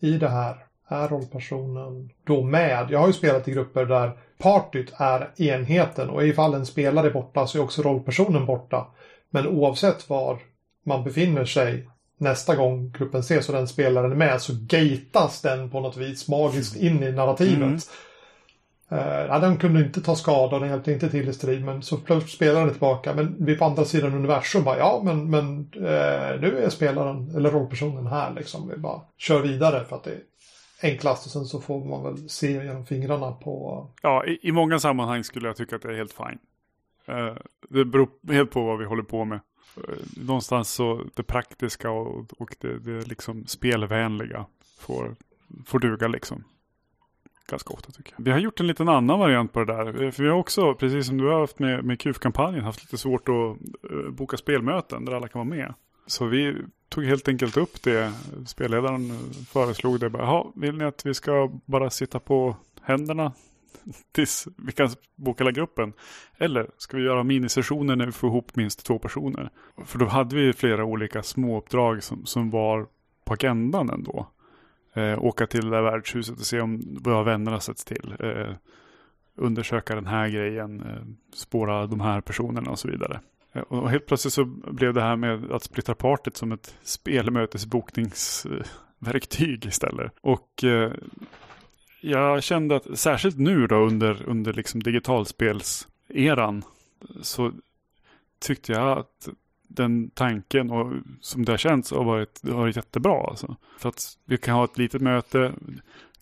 i 0.00 0.10
det 0.10 0.28
här 0.28 0.56
är 0.88 1.08
rollpersonen 1.08 2.10
då 2.24 2.42
med? 2.42 2.86
Jag 2.90 2.98
har 2.98 3.06
ju 3.06 3.12
spelat 3.12 3.48
i 3.48 3.52
grupper 3.52 3.84
där 3.84 4.18
partyt 4.38 4.92
är 4.96 5.30
enheten 5.36 6.10
och 6.10 6.26
ifall 6.26 6.54
en 6.54 6.66
spelare 6.66 7.06
är 7.06 7.12
borta 7.12 7.46
så 7.46 7.58
är 7.58 7.62
också 7.62 7.82
rollpersonen 7.82 8.46
borta. 8.46 8.86
Men 9.30 9.46
oavsett 9.46 10.08
var 10.08 10.38
man 10.84 11.04
befinner 11.04 11.44
sig 11.44 11.88
nästa 12.18 12.56
gång 12.56 12.92
gruppen 12.98 13.20
ses 13.20 13.48
och 13.48 13.54
den 13.54 13.68
spelaren 13.68 14.12
är 14.12 14.16
med 14.16 14.42
så 14.42 14.52
gatas 14.60 15.40
den 15.40 15.70
på 15.70 15.80
något 15.80 15.96
vis 15.96 16.28
magiskt 16.28 16.76
in 16.76 17.02
i 17.02 17.12
narrativet. 17.12 17.62
Mm. 17.62 17.78
Uh, 18.92 19.40
den 19.40 19.56
kunde 19.56 19.80
inte 19.80 20.00
ta 20.00 20.16
skada, 20.16 20.58
den 20.58 20.68
hjälpte 20.68 20.92
inte 20.92 21.10
till 21.10 21.28
i 21.28 21.32
strid, 21.32 21.64
men 21.64 21.82
så 21.82 21.96
plötsligt 21.96 22.34
spelar 22.34 22.60
den 22.60 22.70
tillbaka. 22.70 23.14
Men 23.14 23.36
vi 23.38 23.56
på 23.56 23.64
andra 23.64 23.84
sidan 23.84 24.14
universum 24.14 24.64
bara, 24.64 24.78
ja 24.78 25.02
men, 25.04 25.30
men 25.30 25.58
uh, 25.76 26.40
nu 26.40 26.62
är 26.64 26.68
spelaren, 26.68 27.36
eller 27.36 27.50
rollpersonen 27.50 28.06
här 28.06 28.34
liksom. 28.34 28.68
Vi 28.68 28.76
bara 28.76 29.00
kör 29.16 29.42
vidare 29.42 29.84
för 29.84 29.96
att 29.96 30.04
det 30.04 30.10
är 30.10 30.20
enklast 30.82 31.26
och 31.26 31.32
sen 31.32 31.44
så 31.44 31.60
får 31.60 31.84
man 31.84 32.02
väl 32.02 32.28
se 32.28 32.52
genom 32.52 32.86
fingrarna 32.86 33.32
på... 33.32 33.86
Ja, 34.02 34.24
i, 34.24 34.38
i 34.42 34.52
många 34.52 34.78
sammanhang 34.78 35.24
skulle 35.24 35.48
jag 35.48 35.56
tycka 35.56 35.76
att 35.76 35.82
det 35.82 35.88
är 35.88 35.96
helt 35.96 36.12
fine. 36.12 36.38
Uh, 37.08 37.36
det 37.68 37.84
beror 37.84 38.08
helt 38.32 38.50
på 38.50 38.64
vad 38.64 38.78
vi 38.78 38.84
håller 38.84 39.02
på 39.02 39.24
med. 39.24 39.40
Uh, 39.78 39.94
någonstans 40.16 40.72
så 40.72 41.00
det 41.14 41.22
praktiska 41.22 41.90
och, 41.90 42.26
och 42.38 42.56
det, 42.60 42.78
det 42.78 43.08
liksom 43.08 43.46
spelvänliga 43.46 44.46
får, 44.78 45.16
får 45.66 45.78
duga 45.78 46.08
liksom. 46.08 46.44
Ganska 47.46 47.74
ofta 47.74 47.92
tycker 47.92 48.12
jag. 48.16 48.24
Vi 48.24 48.30
har 48.30 48.38
gjort 48.38 48.60
en 48.60 48.66
liten 48.66 48.88
annan 48.88 49.18
variant 49.18 49.52
på 49.52 49.64
det 49.64 49.72
där. 49.72 50.02
Eh, 50.02 50.10
för 50.10 50.22
vi 50.22 50.28
har 50.28 50.36
också, 50.36 50.74
precis 50.74 51.06
som 51.06 51.18
du 51.18 51.24
har 51.24 51.40
haft 51.40 51.58
med, 51.58 51.84
med 51.84 52.00
QF-kampanjen, 52.00 52.64
haft 52.64 52.82
lite 52.82 52.98
svårt 52.98 53.28
att 53.28 53.34
uh, 53.92 54.10
boka 54.10 54.36
spelmöten 54.36 55.04
där 55.04 55.12
alla 55.12 55.28
kan 55.28 55.38
vara 55.48 55.58
med. 55.58 55.74
Så 56.06 56.24
vi 56.24 56.56
tog 56.88 57.04
helt 57.04 57.28
enkelt 57.28 57.56
upp 57.56 57.82
det. 57.82 58.12
Spelledaren 58.46 59.10
eh, 59.10 59.16
föreslog 59.52 60.00
det. 60.00 60.10
Bara, 60.10 60.44
vill 60.54 60.78
ni 60.78 60.84
att 60.84 61.06
vi 61.06 61.14
ska 61.14 61.52
bara 61.64 61.90
sitta 61.90 62.20
på 62.20 62.56
händerna 62.82 63.32
tills 64.12 64.48
vi 64.56 64.72
kan 64.72 64.88
boka 65.16 65.44
hela 65.44 65.52
gruppen? 65.52 65.92
Eller 66.38 66.70
ska 66.78 66.96
vi 66.96 67.02
göra 67.04 67.24
minisessioner 67.24 67.96
när 67.96 68.06
vi 68.06 68.12
får 68.12 68.30
ihop 68.30 68.56
minst 68.56 68.86
två 68.86 68.98
personer? 68.98 69.50
För 69.84 69.98
då 69.98 70.06
hade 70.06 70.36
vi 70.36 70.52
flera 70.52 70.84
olika 70.84 71.22
småuppdrag 71.22 72.02
som, 72.02 72.26
som 72.26 72.50
var 72.50 72.86
på 73.24 73.32
agendan 73.34 73.90
ändå. 73.90 74.26
Eh, 74.94 75.24
åka 75.24 75.46
till 75.46 75.64
det 75.64 75.70
där 75.70 75.82
värdshuset 75.82 76.38
och 76.38 76.46
se 76.46 76.60
om 76.60 76.98
våra 77.00 77.22
vänner 77.22 77.52
har 77.52 77.58
setts 77.58 77.84
till. 77.84 78.14
Eh, 78.18 78.54
undersöka 79.36 79.94
den 79.94 80.06
här 80.06 80.28
grejen, 80.28 80.80
eh, 80.80 81.02
spåra 81.34 81.86
de 81.86 82.00
här 82.00 82.20
personerna 82.20 82.70
och 82.70 82.78
så 82.78 82.88
vidare. 82.88 83.20
Eh, 83.52 83.62
och 83.62 83.90
helt 83.90 84.06
plötsligt 84.06 84.34
så 84.34 84.44
blev 84.44 84.94
det 84.94 85.02
här 85.02 85.16
med 85.16 85.52
att 85.52 85.62
splittra 85.62 85.94
partyt 85.94 86.36
som 86.36 86.52
ett 86.52 86.76
spelmötesbokningsverktyg 86.82 89.66
istället. 89.66 90.12
Och 90.20 90.64
eh, 90.64 90.92
jag 92.00 92.42
kände 92.42 92.76
att 92.76 92.98
särskilt 92.98 93.38
nu 93.38 93.66
då 93.66 93.76
under, 93.76 94.22
under 94.26 94.52
liksom 94.52 94.82
digitalspelseran 94.82 96.62
så 97.22 97.52
tyckte 98.40 98.72
jag 98.72 98.98
att 98.98 99.28
den 99.74 100.10
tanken 100.10 100.70
och 100.70 100.92
som 101.20 101.44
det 101.44 101.52
har 101.52 101.56
känts 101.56 101.90
har 101.90 102.04
varit, 102.04 102.40
har 102.44 102.56
varit 102.56 102.76
jättebra. 102.76 103.26
Alltså. 103.28 103.56
För 103.78 103.88
att 103.88 104.18
vi 104.24 104.38
kan 104.38 104.54
ha 104.54 104.64
ett 104.64 104.78
litet 104.78 105.02
möte, 105.02 105.52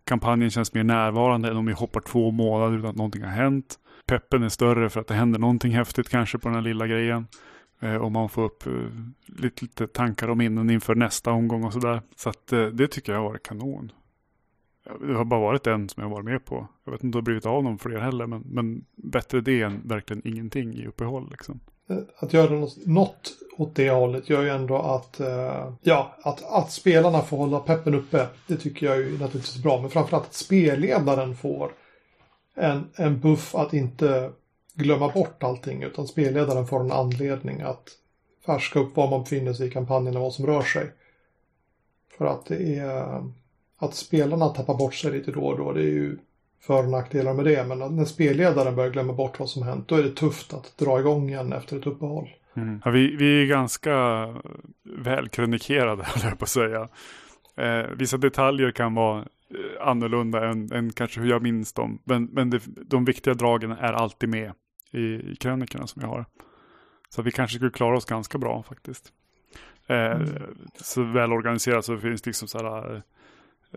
kampanjen 0.05 0.51
känns 0.51 0.75
mer 0.75 0.85
närvarande 0.85 1.49
än 1.49 1.57
om 1.57 1.67
vi 1.67 1.73
hoppar 1.73 2.01
två 2.01 2.31
månader 2.31 2.79
utan 2.79 2.91
att 2.91 2.97
någonting 2.97 3.23
har 3.23 3.31
hänt 3.31 3.79
peppen 4.11 4.43
är 4.43 4.49
större 4.49 4.91
för 4.91 5.01
att 5.01 5.07
det 5.07 5.15
händer 5.15 5.39
någonting 5.39 5.73
häftigt 5.73 6.09
kanske 6.09 6.39
på 6.39 6.49
den 6.49 6.55
här 6.55 6.63
lilla 6.63 6.87
grejen. 6.87 7.27
Eh, 7.81 7.95
och 7.95 8.13
man 8.13 8.29
får 8.29 8.45
upp 8.45 8.67
eh, 8.67 8.73
lite, 9.27 9.65
lite, 9.65 9.87
tankar 9.87 10.29
och 10.29 10.37
minnen 10.37 10.71
inför 10.71 10.95
nästa 10.95 11.31
omgång 11.31 11.65
och 11.65 11.73
sådär. 11.73 12.03
Så 12.17 12.31
att 12.31 12.53
eh, 12.53 12.67
det 12.67 12.89
tycker 12.89 13.13
jag 13.13 13.21
har 13.21 13.29
varit 13.29 13.43
kanon. 13.43 13.93
Det 15.01 15.15
har 15.15 15.25
bara 15.25 15.41
varit 15.41 15.67
en 15.67 15.89
som 15.89 16.01
jag 16.01 16.09
har 16.09 16.17
varit 16.17 16.25
med 16.25 16.45
på. 16.45 16.69
Jag 16.85 16.93
vet 16.93 17.05
inte 17.05 17.19
om 17.19 17.25
det 17.25 17.31
har 17.31 17.33
blivit 17.33 17.47
av 17.47 17.65
någon 17.65 17.79
fler 17.79 17.99
heller. 17.99 18.27
Men, 18.27 18.43
men 18.47 18.85
bättre 18.97 19.41
det 19.41 19.63
än 19.63 19.89
verkligen 19.89 20.29
ingenting 20.29 20.75
i 20.75 20.87
uppehåll. 20.87 21.31
Liksom. 21.31 21.61
Eh, 21.91 21.97
att 22.17 22.33
göra 22.33 22.67
något 22.87 23.33
åt 23.57 23.75
det 23.75 23.91
hållet 23.91 24.31
gör 24.31 24.43
ju 24.43 24.49
ändå 24.49 24.77
att, 24.77 25.21
eh, 25.21 25.73
ja, 25.83 26.17
att, 26.23 26.45
att 26.45 26.73
spelarna 26.73 27.23
får 27.23 27.37
hålla 27.37 27.61
peppen 27.61 27.95
uppe. 27.95 28.27
Det 28.47 28.57
tycker 28.57 28.87
jag 28.87 28.97
är 28.97 29.19
naturligtvis 29.19 29.63
bra. 29.63 29.81
Men 29.81 29.91
framförallt 29.91 30.27
att 30.27 30.35
spelledaren 30.35 31.37
får 31.37 31.73
en, 32.55 32.89
en 32.95 33.21
buff 33.21 33.55
att 33.55 33.73
inte 33.73 34.31
glömma 34.75 35.09
bort 35.09 35.43
allting 35.43 35.83
utan 35.83 36.07
spelledaren 36.07 36.67
får 36.67 36.81
en 36.81 36.93
anledning 36.93 37.61
att 37.61 37.89
färska 38.47 38.79
upp 38.79 38.97
var 38.97 39.11
man 39.11 39.23
befinner 39.23 39.53
sig 39.53 39.69
i 39.69 39.71
kampanjen 39.71 40.17
och 40.17 40.23
vad 40.23 40.35
som 40.35 40.47
rör 40.47 40.63
sig. 40.63 40.91
För 42.19 42.27
att 42.27 42.47
det 42.47 42.79
är 42.79 43.25
att 43.79 43.95
spelarna 43.95 44.49
tappar 44.49 44.75
bort 44.75 44.95
sig 44.95 45.13
lite 45.13 45.33
då 45.33 45.41
och 45.41 45.59
då 45.59 45.73
det 45.73 45.81
är 45.81 45.93
ju 45.93 46.19
för 46.61 46.83
och 46.83 46.91
nackdelar 46.91 47.35
med 47.35 47.45
det 47.45 47.65
men 47.65 47.97
när 47.97 48.05
spelledaren 48.05 48.77
börjar 48.77 48.91
glömma 48.91 49.13
bort 49.13 49.39
vad 49.39 49.49
som 49.49 49.63
hänt 49.63 49.89
då 49.89 49.95
är 49.95 50.03
det 50.03 50.11
tufft 50.11 50.55
att 50.55 50.79
dra 50.79 51.01
igång 51.01 51.29
igen 51.29 51.53
efter 51.53 51.79
ett 51.79 51.87
uppehåll. 51.87 52.29
Mm. 52.55 52.83
Ja, 52.85 52.91
vi, 52.91 53.17
vi 53.17 53.43
är 53.43 53.47
ganska 53.47 54.27
välkronikerade, 54.85 56.03
höll 56.07 56.31
jag 56.31 56.39
på 56.39 56.45
att 56.45 56.49
säga. 56.49 56.89
Eh, 57.57 57.87
vissa 57.97 58.17
detaljer 58.17 58.71
kan 58.71 58.95
vara 58.95 59.25
Eh, 59.55 59.87
annorlunda 59.87 60.49
än, 60.49 60.73
än 60.73 60.93
kanske 60.93 61.21
hur 61.21 61.31
jag 61.31 61.43
minns 61.43 61.73
dem. 61.73 61.99
Men, 62.05 62.25
men 62.25 62.51
det, 62.51 62.63
de 62.67 63.05
viktiga 63.05 63.35
dragen 63.35 63.71
är 63.71 63.93
alltid 63.93 64.29
med 64.29 64.53
i, 64.91 65.01
i 65.01 65.37
krönikorna 65.41 65.87
som 65.87 66.01
vi 66.01 66.07
har. 66.07 66.27
Så 67.09 67.23
vi 67.23 67.31
kanske 67.31 67.57
skulle 67.57 67.71
klara 67.71 67.97
oss 67.97 68.05
ganska 68.05 68.39
bra 68.39 68.63
faktiskt. 68.63 69.13
Eh, 69.87 69.97
mm. 69.97 70.29
Så 70.75 71.03
välorganiserat 71.03 71.85
så 71.85 71.99
finns 71.99 72.23
det 72.23 72.29
liksom 72.29 72.49
så 72.49 72.59
här 72.59 72.95
eh, 72.95 73.01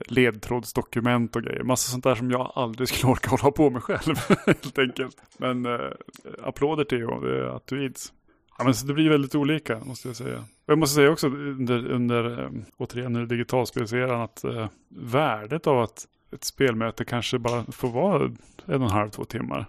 ledtrådsdokument 0.07 1.35
och 1.35 1.43
grejer. 1.43 1.63
Massa 1.63 1.91
sånt 1.91 2.03
där 2.03 2.15
som 2.15 2.31
jag 2.31 2.51
aldrig 2.55 2.87
skulle 2.87 3.11
orka 3.11 3.29
hålla 3.29 3.51
på 3.51 3.69
med 3.69 3.83
själv 3.83 4.15
helt 4.45 4.79
enkelt. 4.79 5.17
Men 5.37 5.65
eh, 5.65 5.91
applåder 6.43 6.83
Theo, 6.83 7.19
det 7.19 7.37
är 7.37 7.55
att 7.55 7.67
du 7.67 7.85
ids. 7.85 8.13
Ja, 8.57 8.63
men 8.63 8.75
så 8.75 8.85
det 8.85 8.93
blir 8.93 9.09
väldigt 9.09 9.35
olika 9.35 9.79
måste 9.79 10.07
jag 10.07 10.17
säga. 10.17 10.43
Jag 10.65 10.77
måste 10.77 10.95
säga 10.95 11.11
också 11.11 11.27
under, 11.27 11.85
under 11.85 12.43
eh, 12.43 12.49
återigen 12.77 13.15
under 13.15 13.25
digitalspelserien 13.25 14.21
att 14.21 14.43
eh, 14.43 14.67
värdet 14.89 15.67
av 15.67 15.81
att 15.81 16.07
ett 16.31 16.43
spelmöte 16.43 17.05
kanske 17.05 17.39
bara 17.39 17.63
får 17.63 17.89
vara 17.89 18.23
en 18.65 18.81
och 18.81 18.87
en 18.87 18.89
halv, 18.89 19.09
två 19.09 19.25
timmar. 19.25 19.65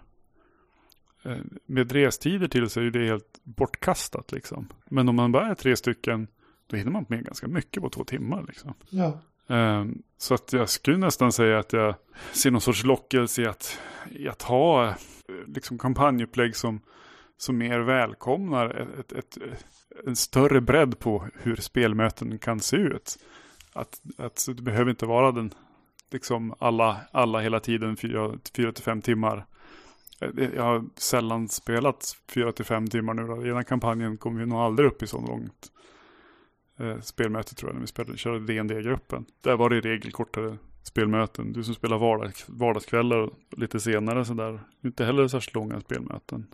Eh, 1.23 1.37
med 1.67 1.93
restider 1.93 2.49
till 2.49 2.71
så 2.71 2.81
är 2.81 2.91
det 2.91 3.07
helt 3.07 3.41
bortkastat 3.43 4.33
liksom. 4.33 4.69
Men 4.85 5.09
om 5.09 5.17
man 5.17 5.33
bara 5.33 5.47
är 5.47 5.55
tre 5.55 5.77
stycken 5.77 6.29
då 6.67 6.77
hinner 6.77 6.91
man 6.91 7.05
med 7.09 7.25
ganska 7.25 7.49
mycket 7.49 7.83
på 7.83 7.91
två 7.91 8.05
timmar 8.05 8.45
liksom. 8.49 8.75
Ja. 8.91 9.21
Ehm, 9.49 10.03
så 10.19 10.35
att 10.35 10.53
jag 10.53 10.69
skulle 10.69 10.99
nästan 10.99 11.33
säga 11.33 11.59
att 11.59 11.73
jag 11.73 11.95
ser 12.33 12.51
någon 12.51 12.61
sorts 12.61 12.85
lockelse 12.85 13.43
i 13.43 13.47
att, 13.47 13.79
i 14.11 14.29
att 14.29 14.43
ha 14.43 14.89
eh, 14.89 14.95
liksom 15.47 15.79
kampanjupplägg 15.79 16.57
som 16.57 16.81
som 17.37 17.59
mer 17.59 17.79
välkomnar 17.79 18.71
ett, 18.71 19.13
ett, 19.13 19.37
ett, 19.37 19.65
en 20.07 20.17
större 20.17 20.61
bredd 20.61 20.99
på 20.99 21.27
hur 21.35 21.57
spelmöten 21.57 22.39
kan 22.39 22.61
se 22.61 22.77
ut. 22.77 23.19
Att, 23.73 24.01
att 24.19 24.47
det 24.47 24.63
behöver 24.63 24.91
inte 24.91 25.07
vara 25.07 25.33
den, 25.33 25.55
liksom 26.11 26.55
alla, 26.59 27.01
alla 27.11 27.41
hela 27.41 27.61
tiden, 27.61 27.97
fyra, 27.97 28.33
fyra 28.57 28.73
till 28.73 28.85
fem 28.85 29.03
timmar. 29.03 29.47
Eh, 30.21 30.29
jag 30.55 30.63
har 30.63 30.85
sällan 30.97 31.49
spelat 31.49 32.17
4-5 32.33 32.91
timmar 32.91 33.15
nu. 33.15 33.27
Då. 33.27 33.47
I 33.47 33.53
här 33.53 33.63
kampanjen 33.63 34.17
kom 34.17 34.37
vi 34.37 34.47
nog 34.47 34.59
aldrig 34.59 34.89
upp 34.89 35.03
i 35.03 35.07
så 35.07 35.21
långt 35.21 35.71
eh, 36.79 37.01
spelmöte 37.01 37.55
tror 37.55 37.71
jag 37.71 37.75
när 37.75 37.81
vi 37.81 37.87
spelade, 37.87 38.19
körde 38.19 38.53
DND-gruppen. 38.53 39.25
Där 39.41 39.57
var 39.57 39.71
det 39.71 39.77
i 39.77 39.81
regel 39.81 40.13
kortare 40.13 40.59
spelmöten. 40.83 41.53
Du 41.53 41.65
som 41.65 41.75
spelar 41.75 41.99
vardags, 41.99 42.45
vardagskvällar 42.49 43.31
lite 43.51 43.81
senare 43.81 44.25
sådär. 44.25 44.61
Inte 44.85 45.05
heller 45.05 45.29
särskilt 45.29 45.55
långa 45.55 45.81
spelmöten. 45.81 46.47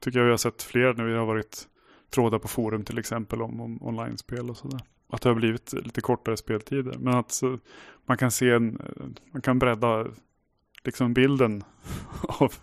Tycker 0.00 0.18
jag 0.18 0.24
vi 0.24 0.30
har 0.30 0.38
sett 0.38 0.62
fler 0.62 0.94
när 0.94 1.04
vi 1.04 1.14
har 1.14 1.26
varit 1.26 1.68
trådar 2.10 2.38
på 2.38 2.48
forum 2.48 2.84
till 2.84 2.98
exempel 2.98 3.42
om, 3.42 3.60
om 3.60 3.82
online-spel 3.82 4.50
och 4.50 4.56
sådär. 4.56 4.80
Att 5.08 5.22
det 5.22 5.28
har 5.28 5.36
blivit 5.36 5.72
lite 5.72 6.00
kortare 6.00 6.36
speltider. 6.36 6.94
Men 6.98 7.14
att 7.14 7.32
så, 7.32 7.58
man 8.06 8.16
kan 8.16 8.30
se 8.30 8.50
en, 8.50 8.80
man 9.32 9.42
kan 9.42 9.58
bredda 9.58 10.06
liksom 10.84 11.14
bilden 11.14 11.64
av, 12.28 12.54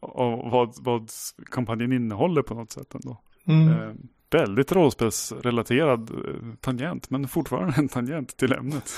av 0.00 0.50
vad, 0.50 0.74
vad 0.80 1.10
kampanjen 1.50 1.92
innehåller 1.92 2.42
på 2.42 2.54
något 2.54 2.72
sätt 2.72 2.94
ändå. 2.94 3.22
Mm. 3.46 4.08
Väldigt 4.30 4.72
rollspelsrelaterad 4.72 6.10
eh, 6.10 6.54
tangent, 6.60 7.10
men 7.10 7.28
fortfarande 7.28 7.74
en 7.76 7.88
tangent 7.88 8.36
till 8.36 8.52
ämnet. 8.52 8.90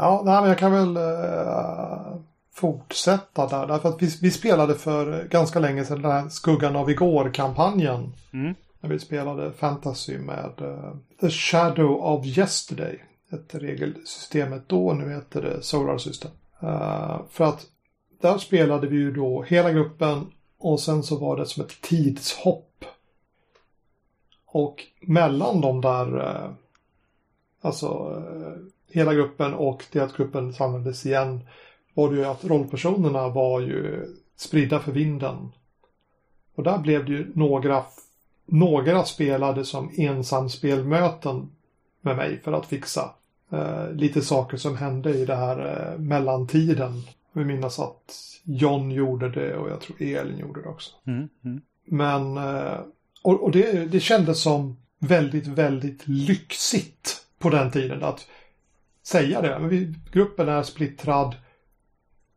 Ja, 0.00 0.22
nej, 0.24 0.40
men 0.40 0.48
jag 0.48 0.58
kan 0.58 0.72
väl 0.72 0.96
uh, 0.96 2.20
fortsätta 2.54 3.46
där. 3.46 3.66
Därför 3.66 3.88
att 3.88 4.02
vi, 4.02 4.10
vi, 4.22 4.30
spelade 4.30 4.74
för 4.74 5.24
ganska 5.24 5.58
länge 5.58 5.84
sedan 5.84 6.02
den 6.02 6.10
här 6.10 6.28
Skuggan 6.28 6.76
av 6.76 6.90
igår-kampanjen. 6.90 8.12
Mm. 8.32 8.54
När 8.80 8.90
vi 8.90 8.98
spelade 8.98 9.52
fantasy 9.52 10.18
med 10.18 10.52
uh, 10.60 10.94
The 11.20 11.30
Shadow 11.30 11.90
of 11.90 12.26
Yesterday. 12.26 13.04
Ett 13.32 13.54
regelsystemet 13.54 14.68
då, 14.68 14.92
nu 14.92 15.14
heter 15.14 15.42
det 15.42 15.62
Solar 15.62 15.98
System. 15.98 16.30
Uh, 16.62 17.20
för 17.30 17.44
att 17.44 17.66
där 18.22 18.38
spelade 18.38 18.86
vi 18.86 18.96
ju 18.96 19.12
då 19.12 19.42
hela 19.42 19.72
gruppen 19.72 20.26
och 20.58 20.80
sen 20.80 21.02
så 21.02 21.16
var 21.16 21.36
det 21.36 21.46
som 21.46 21.64
ett 21.64 21.80
tidshopp. 21.80 22.84
Och 24.50 24.84
mellan 25.00 25.60
de 25.60 25.80
där, 25.80 26.50
alltså 27.60 28.22
hela 28.90 29.14
gruppen 29.14 29.54
och 29.54 29.84
det 29.92 30.00
att 30.00 30.16
gruppen 30.16 30.52
samlades 30.52 31.06
igen 31.06 31.40
var 31.94 32.10
det 32.10 32.16
ju 32.16 32.24
att 32.24 32.44
rollpersonerna 32.44 33.28
var 33.28 33.60
ju 33.60 34.06
spridda 34.36 34.80
för 34.80 34.92
vinden. 34.92 35.52
Och 36.54 36.62
där 36.62 36.78
blev 36.78 37.04
det 37.04 37.12
ju 37.12 37.32
några, 37.34 37.84
några 38.46 39.04
spelade 39.04 39.64
som 39.64 39.90
ensamspelmöten 39.96 41.50
med 42.00 42.16
mig 42.16 42.40
för 42.40 42.52
att 42.52 42.66
fixa 42.66 43.10
eh, 43.52 43.92
lite 43.92 44.22
saker 44.22 44.56
som 44.56 44.76
hände 44.76 45.14
i 45.14 45.24
det 45.24 45.34
här 45.34 45.92
eh, 45.92 45.98
mellantiden. 45.98 46.92
Vi 47.32 47.44
minns 47.44 47.78
att 47.78 48.14
John 48.44 48.90
gjorde 48.90 49.28
det 49.28 49.56
och 49.56 49.70
jag 49.70 49.80
tror 49.80 50.02
Elin 50.02 50.38
gjorde 50.38 50.62
det 50.62 50.68
också. 50.68 50.90
Mm, 51.06 51.28
mm. 51.44 51.60
Men, 51.84 52.36
eh, 52.36 52.78
och, 53.22 53.42
och 53.42 53.50
det, 53.50 53.92
det 53.92 54.00
kändes 54.00 54.42
som 54.42 54.76
väldigt, 54.98 55.46
väldigt 55.46 56.08
lyxigt 56.08 57.26
på 57.38 57.50
den 57.50 57.70
tiden. 57.70 58.02
att 58.02 58.26
säga 59.02 59.42
det. 59.42 59.58
Men 59.58 59.68
vi, 59.68 59.94
gruppen 60.12 60.48
är 60.48 60.62
splittrad. 60.62 61.34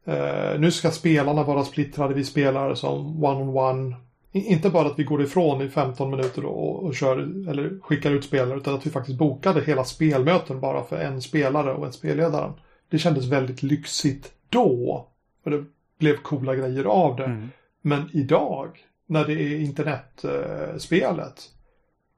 Uh, 0.08 0.60
nu 0.60 0.72
ska 0.72 0.91
spelarna 0.91 1.44
vara 1.44 1.63
splittrade. 1.63 2.13
Vi 2.13 2.24
spelar 2.24 2.76
som 2.76 3.24
one-on-one. 3.24 3.96
Inte 4.32 4.70
bara 4.70 4.88
att 4.88 5.00
vi 5.00 5.04
går 5.04 5.24
ifrån 5.24 5.62
i 5.62 5.70
15 5.70 6.10
minuter 6.12 6.46
och, 6.46 6.84
och 6.84 6.96
kör 6.96 7.17
eller 7.50 7.80
skickar 7.82 8.12
ut 8.12 8.24
spelare 8.24 8.58
utan 8.58 8.76
att 8.76 8.86
vi 8.86 8.89
faktiskt 8.89 9.17
bokade 9.17 9.62
hela 9.62 9.84
spelmöten 9.84 10.60
bara 10.60 10.84
för 10.84 10.98
en 10.98 11.22
spelare 11.22 11.74
och 11.74 11.86
en 11.86 11.94
spelledare. 11.94 12.54
Det 12.89 13.00
kändes 13.00 13.26
väldigt 13.26 13.63
lyxigt 13.63 14.32
då. 14.50 15.08
Och 15.44 15.52
det 15.52 15.65
blev 16.00 16.17
coola 16.17 16.56
grejer 16.56 16.84
av 16.84 17.15
det. 17.15 17.26
Mm. 17.26 17.50
Men 17.82 18.10
idag 18.13 18.80
när 19.12 19.26
det 19.26 19.34
är 19.34 19.60
internetspelet 19.60 21.50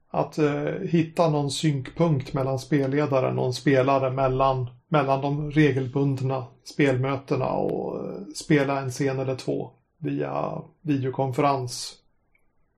att 0.09 0.37
eh, 0.37 0.71
hitta 0.81 1.29
någon 1.29 1.51
synkpunkt 1.51 2.33
mellan 2.33 2.59
spelledaren 2.59 3.39
och 3.39 3.45
en 3.45 3.53
spelare 3.53 4.11
mellan, 4.11 4.67
mellan 4.87 5.21
de 5.21 5.51
regelbundna 5.51 6.45
spelmötena 6.63 7.49
och 7.49 8.05
eh, 8.05 8.21
spela 8.35 8.81
en 8.81 8.89
scen 8.89 9.19
eller 9.19 9.35
två 9.35 9.71
via 9.97 10.61
videokonferens 10.81 11.95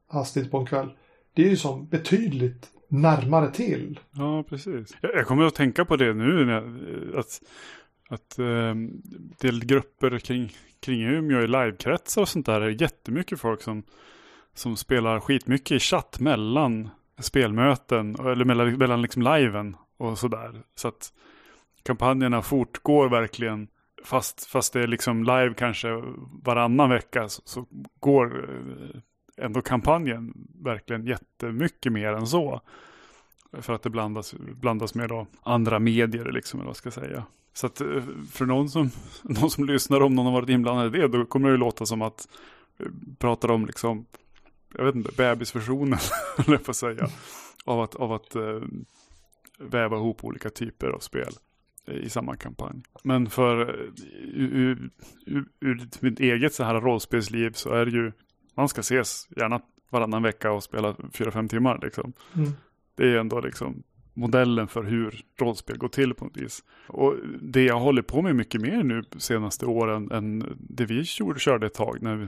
hastigt 0.08 0.52
på 0.52 0.58
en 0.58 0.66
kväll. 0.66 0.90
Det 1.34 1.46
är 1.46 1.50
ju 1.50 1.58
som 1.58 1.88
betydligt 1.88 2.68
närmare 2.88 3.52
till. 3.52 4.00
Ja, 4.12 4.44
precis. 4.50 4.98
Jag, 5.02 5.16
jag 5.16 5.28
kommer 5.28 5.46
att 5.46 5.56
tänka 5.56 5.86
på 5.86 5.96
det 5.96 6.14
nu. 6.14 6.46
När, 6.46 6.58
eh, 6.58 7.20
att 7.20 7.42
att 8.10 8.40
eh, 8.40 8.46
är 8.46 9.66
grupper 9.66 10.20
kring, 10.20 10.52
kring 10.80 11.04
Umeå 11.04 11.42
i 11.42 11.48
livekretsar 11.48 12.22
och 12.22 12.30
sånt 12.30 12.46
där 12.46 12.62
är 12.62 12.82
jättemycket 12.82 13.40
folk 13.40 13.62
som, 13.62 13.84
som 14.54 14.78
spelar 14.78 15.20
skitmycket 15.20 15.72
i 15.72 15.80
chatt 15.80 16.20
mellan 16.20 16.90
spelmöten, 17.20 18.16
eller 18.16 18.46
mellan, 18.46 18.78
mellan 18.78 19.02
liksom 19.02 19.22
liven 19.22 19.76
och 19.98 20.18
sådär. 20.18 20.64
Så 20.76 20.88
att 20.88 21.14
kampanjerna 21.84 22.42
fortgår 22.42 23.10
verkligen. 23.10 23.68
Fast, 24.04 24.46
fast 24.46 24.74
det 24.74 24.82
är 24.84 24.88
liksom 24.88 25.24
live 25.24 25.54
kanske 25.58 25.88
varannan 26.44 26.90
vecka 26.90 27.30
så, 27.30 27.42
så 27.46 27.66
går 28.00 28.50
eh, 28.50 29.02
ändå 29.46 29.62
kampanjen 29.62 30.34
verkligen 30.64 31.06
jättemycket 31.06 31.92
mer 31.92 32.14
än 32.14 32.28
så. 32.28 32.62
För 33.62 33.74
att 33.74 33.84
det 33.84 33.90
blandas, 33.90 34.36
blandas 34.62 34.96
med 34.96 35.10
då 35.10 35.28
andra 35.44 35.80
medier, 35.80 36.32
liksom, 36.32 36.60
eller 36.60 36.68
vad 36.68 36.78
ska 36.78 36.88
jag 36.88 36.94
säga. 36.94 37.24
Så 37.54 37.68
att 37.68 37.82
eh, 37.82 38.04
för 38.32 38.46
någon 38.46 38.70
som, 38.70 38.92
någon 39.24 39.50
som 39.50 39.66
lyssnar, 39.66 40.02
om 40.02 40.16
någon 40.16 40.26
har 40.26 40.34
varit 40.34 40.50
inblandad 40.50 40.96
i 40.96 41.00
det, 41.00 41.08
då 41.08 41.26
kommer 41.26 41.48
det 41.48 41.54
ju 41.54 41.58
låta 41.58 41.86
som 41.86 42.02
att 42.02 42.28
prata 42.78 43.16
pratar 43.20 43.52
om 43.52 43.66
liksom 43.66 44.06
jag 44.78 44.86
vet 44.86 44.96
inte, 44.96 45.12
bebisversionen, 45.18 46.00
eller 46.48 46.58
på 46.58 46.72
att 46.72 46.78
säga, 46.78 47.10
av 47.66 47.82
att, 47.82 47.96
av 47.96 48.14
att 48.14 48.36
eh, 48.36 48.62
väva 49.60 49.98
ihop 49.98 50.24
olika 50.24 50.50
typer 50.50 50.88
av 50.88 51.00
spel 51.00 51.34
eh, 51.88 51.96
i 51.96 52.10
samma 52.10 52.36
kampanj. 52.36 52.82
Men 53.04 53.30
för 53.30 53.80
ur, 54.34 54.90
ur, 55.26 55.46
ur 55.60 55.88
mitt 56.00 56.20
eget 56.20 56.54
så 56.54 56.64
här 56.64 56.82
rollspelsliv 56.82 57.52
så 57.52 57.70
är 57.70 57.86
det 57.86 57.92
ju, 57.92 58.12
man 58.56 58.70
ska 58.70 58.82
ses 58.82 59.28
gärna 59.36 59.62
varannan 59.90 60.24
vecka 60.24 60.52
och 60.52 60.64
spela 60.64 60.96
fyra, 61.14 61.32
fem 61.32 61.48
timmar 61.48 61.80
liksom. 61.84 62.14
Mm. 62.36 62.52
Det 62.96 63.08
är 63.08 63.18
ändå 63.18 63.40
liksom 63.40 63.84
modellen 64.14 64.68
för 64.68 64.84
hur 64.84 65.22
rollspel 65.40 65.78
går 65.78 65.88
till 65.88 66.14
på 66.14 66.26
något 66.26 66.38
vis. 66.38 66.64
Och 66.88 67.16
det 67.42 67.64
jag 67.64 67.80
håller 67.80 68.02
på 68.02 68.22
med 68.22 68.36
mycket 68.36 68.62
mer 68.62 68.84
nu 68.84 69.04
senaste 69.18 69.66
åren 69.66 70.12
än 70.12 70.58
det 70.60 70.86
vi 70.86 71.04
körde 71.04 71.66
ett 71.66 71.74
tag 71.74 72.02
när 72.02 72.16
vi, 72.16 72.28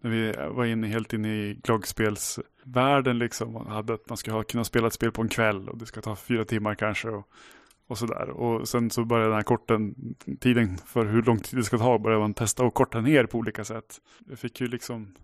när 0.00 0.10
vi 0.10 0.32
var 0.54 0.64
inne 0.64 0.86
helt 0.86 1.12
inne 1.12 1.28
i 1.28 1.60
glagspelsvärlden 1.62 3.18
liksom. 3.18 3.52
Man 3.52 3.66
hade 3.66 3.94
att 3.94 4.08
man 4.08 4.16
ska 4.16 4.42
kunna 4.42 4.64
spela 4.64 4.86
ett 4.86 4.92
spel 4.92 5.12
på 5.12 5.22
en 5.22 5.28
kväll 5.28 5.68
och 5.68 5.78
det 5.78 5.86
ska 5.86 6.00
ta 6.00 6.16
fyra 6.16 6.44
timmar 6.44 6.74
kanske. 6.74 7.08
Och, 7.08 7.28
och 7.86 7.98
sådär. 7.98 8.30
Och 8.30 8.68
sen 8.68 8.90
så 8.90 9.04
började 9.04 9.28
den 9.28 9.36
här 9.36 9.42
korten, 9.42 9.94
tiden 10.40 10.78
för 10.78 11.04
hur 11.06 11.22
lång 11.22 11.38
tid 11.38 11.58
det 11.58 11.64
ska 11.64 11.78
ta 11.78 11.98
började 11.98 12.20
man 12.20 12.34
testa 12.34 12.64
och 12.64 12.74
korta 12.74 13.00
ner 13.00 13.24
på 13.24 13.38
olika 13.38 13.64
sätt. 13.64 14.00
Jag 14.28 14.38
fick 14.38 14.60
ju 14.60 14.66
liksom 14.66 15.14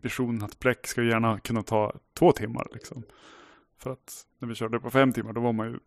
visionen 0.00 0.42
att 0.42 0.58
Bläck 0.58 0.86
ska 0.86 1.02
gärna 1.02 1.38
kunna 1.40 1.62
ta 1.62 1.92
två 2.18 2.32
timmar 2.32 2.66
liksom. 2.72 3.02
För 3.78 3.90
att 3.90 4.26
när 4.38 4.48
vi 4.48 4.54
körde 4.54 4.80
på 4.80 4.90
fem 4.90 5.12
timmar 5.12 5.32
då 5.32 5.40
var 5.40 5.52
man 5.52 5.66
ju 5.66 5.78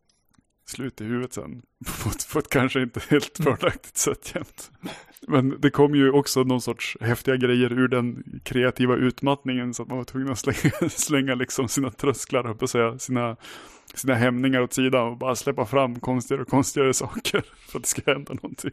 slut 0.71 1.01
i 1.01 1.04
huvudet 1.04 1.34
sen. 1.34 1.62
På 2.04 2.10
ett, 2.10 2.34
på 2.34 2.39
ett 2.39 2.49
kanske 2.49 2.82
inte 2.82 2.99
helt 3.10 3.39
mm. 3.39 3.54
fördelaktigt 3.54 3.97
sätt 3.97 4.32
jämt. 4.36 4.71
Men 5.27 5.62
det 5.62 5.69
kom 5.69 5.95
ju 5.95 6.12
också 6.12 6.43
någon 6.43 6.62
sorts 6.62 6.97
häftiga 7.01 7.36
grejer 7.36 7.71
ur 7.71 7.88
den 7.88 8.23
kreativa 8.43 8.95
utmattningen 8.95 9.73
så 9.73 9.84
att 9.84 9.89
man 9.89 9.97
var 9.97 10.06
tvungen 10.06 10.32
att 10.32 10.39
slänga, 10.39 10.89
slänga 10.89 11.36
liksom 11.36 11.67
sina 11.67 11.89
trösklar, 11.89 12.54
på 12.54 12.67
säga, 12.67 12.99
sina, 12.99 13.36
sina 13.93 14.13
hämningar 14.13 14.62
åt 14.62 14.73
sidan 14.73 15.08
och 15.08 15.17
bara 15.17 15.35
släppa 15.35 15.65
fram 15.65 16.00
konstigare 16.00 16.42
och 16.42 16.48
konstigare 16.48 16.94
saker 16.94 17.44
för 17.67 17.79
att 17.79 17.83
det 17.83 17.89
ska 17.89 18.13
hända 18.13 18.33
någonting. 18.33 18.71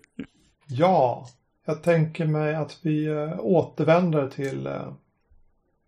Ja, 0.67 1.29
jag 1.67 1.83
tänker 1.83 2.27
mig 2.27 2.55
att 2.55 2.79
vi 2.83 3.07
äh, 3.07 3.41
återvänder 3.41 4.29
till 4.29 4.67
äh, 4.67 4.93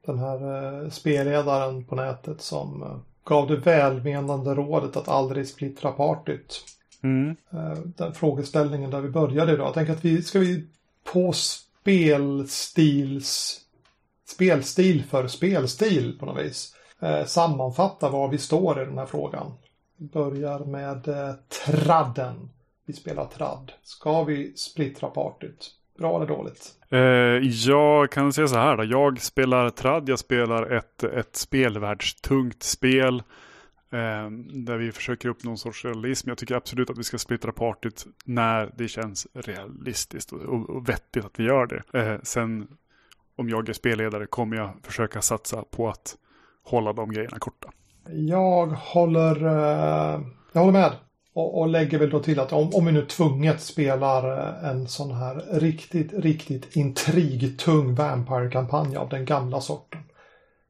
den 0.07 0.19
här 0.19 0.83
äh, 0.83 0.91
spelledaren 0.91 1.85
på 1.85 1.95
nätet 1.95 2.41
som 2.41 3.03
gav 3.31 3.47
det 3.47 3.57
välmenande 3.57 4.55
rådet 4.55 4.97
att 4.97 5.09
aldrig 5.09 5.49
splittra 5.49 5.93
partyt. 5.93 6.65
Mm. 7.03 7.37
Eh, 7.51 7.79
den 7.97 8.15
frågeställningen 8.15 8.91
där 8.91 9.01
vi 9.01 9.09
började 9.09 9.53
idag. 9.53 9.67
Jag 9.67 9.75
tänker 9.75 9.93
att 9.93 10.05
vi 10.05 10.23
ska 10.23 10.39
vi 10.39 10.67
på 11.13 11.33
spelstils 11.33 12.81
spelstil 14.29 15.05
för 15.05 15.29
spelstil 15.29 16.19
på 16.19 16.27
något 16.27 16.45
vis 16.45 16.77
eh, 17.01 17.25
sammanfatta 17.25 18.09
var 18.09 18.29
vi 18.29 18.39
står 18.39 18.83
i 18.83 18.85
den 18.85 18.99
här 18.99 19.07
frågan. 19.07 19.53
Vi 19.97 20.07
börjar 20.07 20.59
med 20.59 21.09
eh, 21.09 21.35
tradden. 21.67 22.51
Vi 22.87 22.93
spelar 22.93 23.25
tradd. 23.25 23.73
Ska 23.83 24.25
vi 24.25 24.53
splittra 24.57 25.09
partyt? 25.09 25.71
Bra 25.99 26.17
eller 26.17 26.27
dåligt? 26.27 26.75
Eh, 26.91 27.01
jag 27.69 28.11
kan 28.11 28.33
säga 28.33 28.49
så 28.49 28.59
här 28.59 28.77
då. 28.77 28.85
Jag 28.85 29.21
spelar 29.21 29.71
tradd. 29.71 30.09
Jag 30.09 30.19
spelar 30.19 30.71
ett, 30.71 31.03
ett 31.03 31.37
spelvärldstungt 31.37 32.63
spel. 32.63 33.23
Eh, 33.93 34.31
där 34.53 34.77
vi 34.77 34.93
försöker 34.93 35.29
uppnå 35.29 35.51
någon 35.51 35.59
sorts 35.59 35.85
realism. 35.85 36.29
Jag 36.29 36.39
tycker 36.39 36.55
absolut 36.55 36.91
att 36.91 36.99
vi 36.99 37.05
ska 37.05 37.19
splittra 37.19 37.53
partyt 37.53 38.07
när 38.25 38.73
det 38.77 38.89
känns 38.89 39.27
realistiskt 39.35 40.33
och, 40.33 40.71
och 40.71 40.89
vettigt 40.89 41.25
att 41.25 41.41
vi 41.41 41.45
gör 41.45 41.67
det. 41.67 41.99
Eh, 41.99 42.21
sen 42.23 42.69
om 43.37 43.49
jag 43.49 43.69
är 43.69 43.73
spelledare 43.73 44.27
kommer 44.27 44.57
jag 44.57 44.71
försöka 44.83 45.23
satsa 45.23 45.65
på 45.71 45.89
att 45.89 46.17
hålla 46.63 46.93
de 46.93 47.13
grejerna 47.13 47.39
korta. 47.39 47.71
Jag 48.07 48.67
håller, 48.67 49.37
jag 50.53 50.61
håller 50.61 50.73
med. 50.73 50.93
Och, 51.41 51.61
och 51.61 51.69
lägger 51.69 51.99
väl 51.99 52.11
då 52.11 52.21
till 52.21 52.41
att 52.41 52.53
om, 52.53 52.75
om 52.75 52.87
vi 52.87 52.93
nu 52.93 53.07
tvunget 53.07 53.61
spelar 53.61 54.39
eh, 54.39 54.71
en 54.71 54.89
sån 54.89 55.15
här 55.15 55.45
riktigt, 55.51 56.13
riktigt 56.13 56.77
intrigtung 56.77 57.95
Vampire-kampanj 57.95 58.97
av 58.97 59.09
den 59.09 59.25
gamla 59.25 59.61
sorten. 59.61 60.01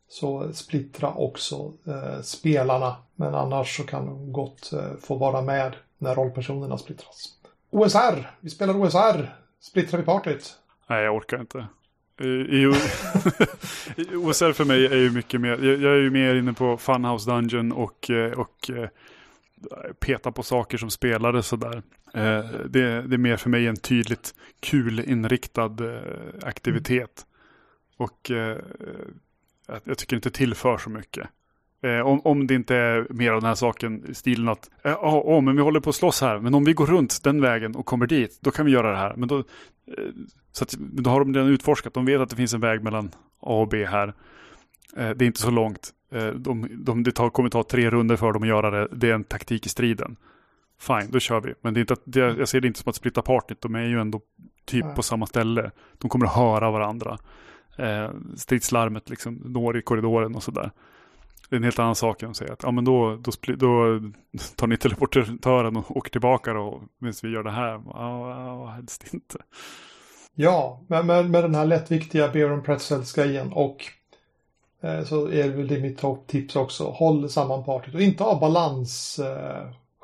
Så 0.08 0.52
splittra 0.52 1.14
också 1.14 1.72
eh, 1.86 2.22
spelarna. 2.22 2.96
Men 3.14 3.34
annars 3.34 3.76
så 3.76 3.82
kan 3.82 4.06
de 4.06 4.32
gott 4.32 4.72
eh, 4.72 4.96
få 5.02 5.14
vara 5.14 5.42
med 5.42 5.76
när 5.98 6.14
rollpersonerna 6.14 6.78
splittras. 6.78 7.28
OSR! 7.70 8.30
Vi 8.40 8.50
spelar 8.50 8.76
OSR! 8.76 9.34
Splittrar 9.60 9.98
vi 9.98 10.04
partyt? 10.04 10.54
Nej, 10.86 11.04
jag 11.04 11.16
orkar 11.16 11.40
inte. 11.40 11.66
Eh, 12.20 12.26
I, 12.26 12.66
OSR 14.16 14.52
för 14.52 14.64
mig 14.64 14.86
är 14.86 14.96
ju 14.96 15.10
mycket 15.10 15.40
mer, 15.40 15.50
jag, 15.50 15.82
jag 15.82 15.92
är 15.92 16.00
ju 16.00 16.10
mer 16.10 16.34
inne 16.34 16.52
på 16.52 16.76
Funhouse 16.76 17.30
Dungeon 17.30 17.72
och, 17.72 18.10
eh, 18.10 18.32
och 18.32 18.70
eh, 18.70 18.88
peta 20.00 20.32
på 20.32 20.42
saker 20.42 20.78
som 20.78 20.90
spelare 20.90 21.42
sådär. 21.42 21.82
Eh, 22.14 22.44
det, 22.68 23.02
det 23.02 23.16
är 23.16 23.18
mer 23.18 23.36
för 23.36 23.50
mig 23.50 23.66
en 23.66 23.76
tydligt 23.76 24.34
kul-inriktad 24.60 25.76
aktivitet. 26.42 27.26
Och 27.96 28.30
jag 29.84 29.98
tycker 29.98 30.16
inte 30.16 30.30
tillför 30.30 30.78
så 30.78 30.90
mycket. 30.90 31.28
Eh, 31.82 32.00
om, 32.00 32.20
om 32.24 32.46
det 32.46 32.54
inte 32.54 32.76
är 32.76 33.06
mer 33.10 33.32
av 33.32 33.40
den 33.40 33.48
här 33.48 33.54
saken, 33.54 34.04
i 34.10 34.14
stilen 34.14 34.48
att 34.48 34.70
ja, 34.82 34.90
eh, 34.90 34.96
oh, 35.04 35.38
oh, 35.38 35.40
men 35.42 35.56
vi 35.56 35.62
håller 35.62 35.80
på 35.80 35.90
att 35.90 35.96
slåss 35.96 36.20
här, 36.20 36.38
men 36.38 36.54
om 36.54 36.64
vi 36.64 36.72
går 36.72 36.86
runt 36.86 37.24
den 37.24 37.40
vägen 37.40 37.76
och 37.76 37.86
kommer 37.86 38.06
dit, 38.06 38.38
då 38.40 38.50
kan 38.50 38.66
vi 38.66 38.72
göra 38.72 38.90
det 38.90 38.96
här. 38.96 39.14
Men 39.16 39.28
då, 39.28 39.38
eh, 39.38 39.44
så 40.52 40.64
att, 40.64 40.72
då 40.78 41.10
har 41.10 41.20
de 41.20 41.34
redan 41.34 41.48
utforskat, 41.48 41.94
de 41.94 42.04
vet 42.04 42.20
att 42.20 42.30
det 42.30 42.36
finns 42.36 42.54
en 42.54 42.60
väg 42.60 42.82
mellan 42.82 43.10
A 43.40 43.60
och 43.60 43.68
B 43.68 43.86
här. 43.86 44.14
Eh, 44.96 45.10
det 45.10 45.24
är 45.24 45.26
inte 45.26 45.40
så 45.40 45.50
långt. 45.50 45.90
Eh, 46.10 46.26
de, 46.26 46.68
de, 46.70 47.02
det 47.02 47.12
tar, 47.12 47.30
kommer 47.30 47.48
ta 47.48 47.62
tre 47.62 47.90
runder 47.90 48.16
för 48.16 48.32
dem 48.32 48.42
att 48.42 48.48
göra 48.48 48.70
det. 48.70 48.88
Det 48.92 49.10
är 49.10 49.14
en 49.14 49.24
taktik 49.24 49.66
i 49.66 49.68
striden. 49.68 50.16
Fine, 50.80 51.10
då 51.10 51.20
kör 51.20 51.40
vi. 51.40 51.54
Men 51.60 51.74
det 51.74 51.78
är 51.78 51.82
inte 51.82 51.92
att, 51.92 52.02
det, 52.04 52.20
jag 52.20 52.48
ser 52.48 52.60
det 52.60 52.66
inte 52.66 52.80
som 52.80 52.90
att 52.90 52.96
splitta 52.96 53.22
partyt. 53.22 53.60
De 53.60 53.74
är 53.74 53.84
ju 53.84 54.00
ändå 54.00 54.20
typ 54.64 54.84
Nej. 54.84 54.94
på 54.94 55.02
samma 55.02 55.26
ställe. 55.26 55.70
De 55.98 56.08
kommer 56.08 56.26
att 56.26 56.34
höra 56.34 56.70
varandra. 56.70 57.18
Eh, 57.76 58.10
stridslarmet 58.36 59.10
liksom 59.10 59.34
når 59.34 59.78
i 59.78 59.82
korridoren 59.82 60.34
och 60.34 60.42
sådär. 60.42 60.70
Det 61.48 61.56
är 61.56 61.56
en 61.56 61.64
helt 61.64 61.78
annan 61.78 61.94
sak 61.94 62.22
än 62.22 62.30
att 62.30 62.36
säga 62.36 62.52
att 62.52 62.62
ja, 62.62 62.70
men 62.70 62.84
då, 62.84 63.16
då, 63.16 63.32
då 63.56 64.00
tar 64.56 64.66
ni 64.66 64.76
teleportören 64.76 65.76
och 65.76 65.96
åker 65.96 66.10
tillbaka 66.10 66.52
då 66.52 66.82
medan 66.98 67.14
vi 67.22 67.28
gör 67.28 67.42
det 67.42 67.50
här. 67.50 67.82
Ja, 67.86 68.66
helst 68.66 69.14
inte. 69.14 69.38
Ja, 70.34 70.84
men 70.88 71.06
med, 71.06 71.30
med 71.30 71.44
den 71.44 71.54
här 71.54 71.66
lättviktiga 71.66 72.28
Beer 72.28 72.50
and 72.50 72.64
Pretzels-grejen 72.64 73.52
och 73.52 73.76
så 74.80 75.26
är 75.26 75.42
det 75.42 75.48
väl 75.48 75.68
det 75.68 75.80
mitt 75.80 76.02
tips 76.26 76.56
också. 76.56 76.84
Håll 76.84 77.28
samman 77.28 77.64
partyt 77.64 77.94
och 77.94 78.00
inte 78.00 78.24
av 78.24 78.40
balansskäl. 78.40 79.28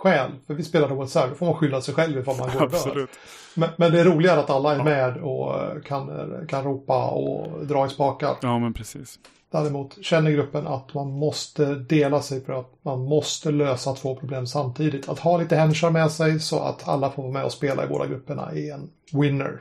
Eh, 0.04 0.26
för 0.46 0.54
vi 0.54 0.64
spelar 0.64 1.00
OSR, 1.00 1.28
då 1.28 1.34
får 1.34 1.46
man 1.46 1.54
skylla 1.54 1.80
sig 1.80 1.94
själv 1.94 2.18
ifall 2.18 2.36
man 2.36 2.50
går 2.58 2.68
dör. 2.68 3.06
Men, 3.54 3.68
men, 3.76 3.92
det 3.92 4.00
är 4.00 4.04
roligare 4.04 4.40
att 4.40 4.50
alla 4.50 4.74
är 4.74 4.84
med 4.84 5.16
och 5.16 5.62
eh, 5.62 5.80
kan, 5.84 6.30
kan 6.48 6.64
ropa 6.64 7.06
och 7.06 7.66
dra 7.66 7.86
i 7.86 7.88
spakar. 7.88 8.36
Ja, 8.42 8.58
men 8.58 8.74
precis. 8.74 9.18
Däremot 9.50 10.04
känner 10.04 10.30
gruppen 10.30 10.66
att 10.66 10.94
man 10.94 11.10
måste 11.10 11.74
dela 11.74 12.22
sig 12.22 12.44
för 12.44 12.52
att 12.52 12.72
man 12.82 13.04
måste 13.04 13.50
lösa 13.50 13.94
två 13.94 14.14
problem 14.16 14.46
samtidigt. 14.46 15.08
Att 15.08 15.18
ha 15.18 15.38
lite 15.38 15.56
henchar 15.56 15.90
med 15.90 16.10
sig 16.10 16.40
så 16.40 16.58
att 16.58 16.88
alla 16.88 17.10
får 17.10 17.22
vara 17.22 17.32
med 17.32 17.44
och 17.44 17.52
spela 17.52 17.84
i 17.84 17.86
båda 17.86 18.06
grupperna 18.06 18.50
är 18.52 18.74
en 18.74 18.90
winner. 19.12 19.60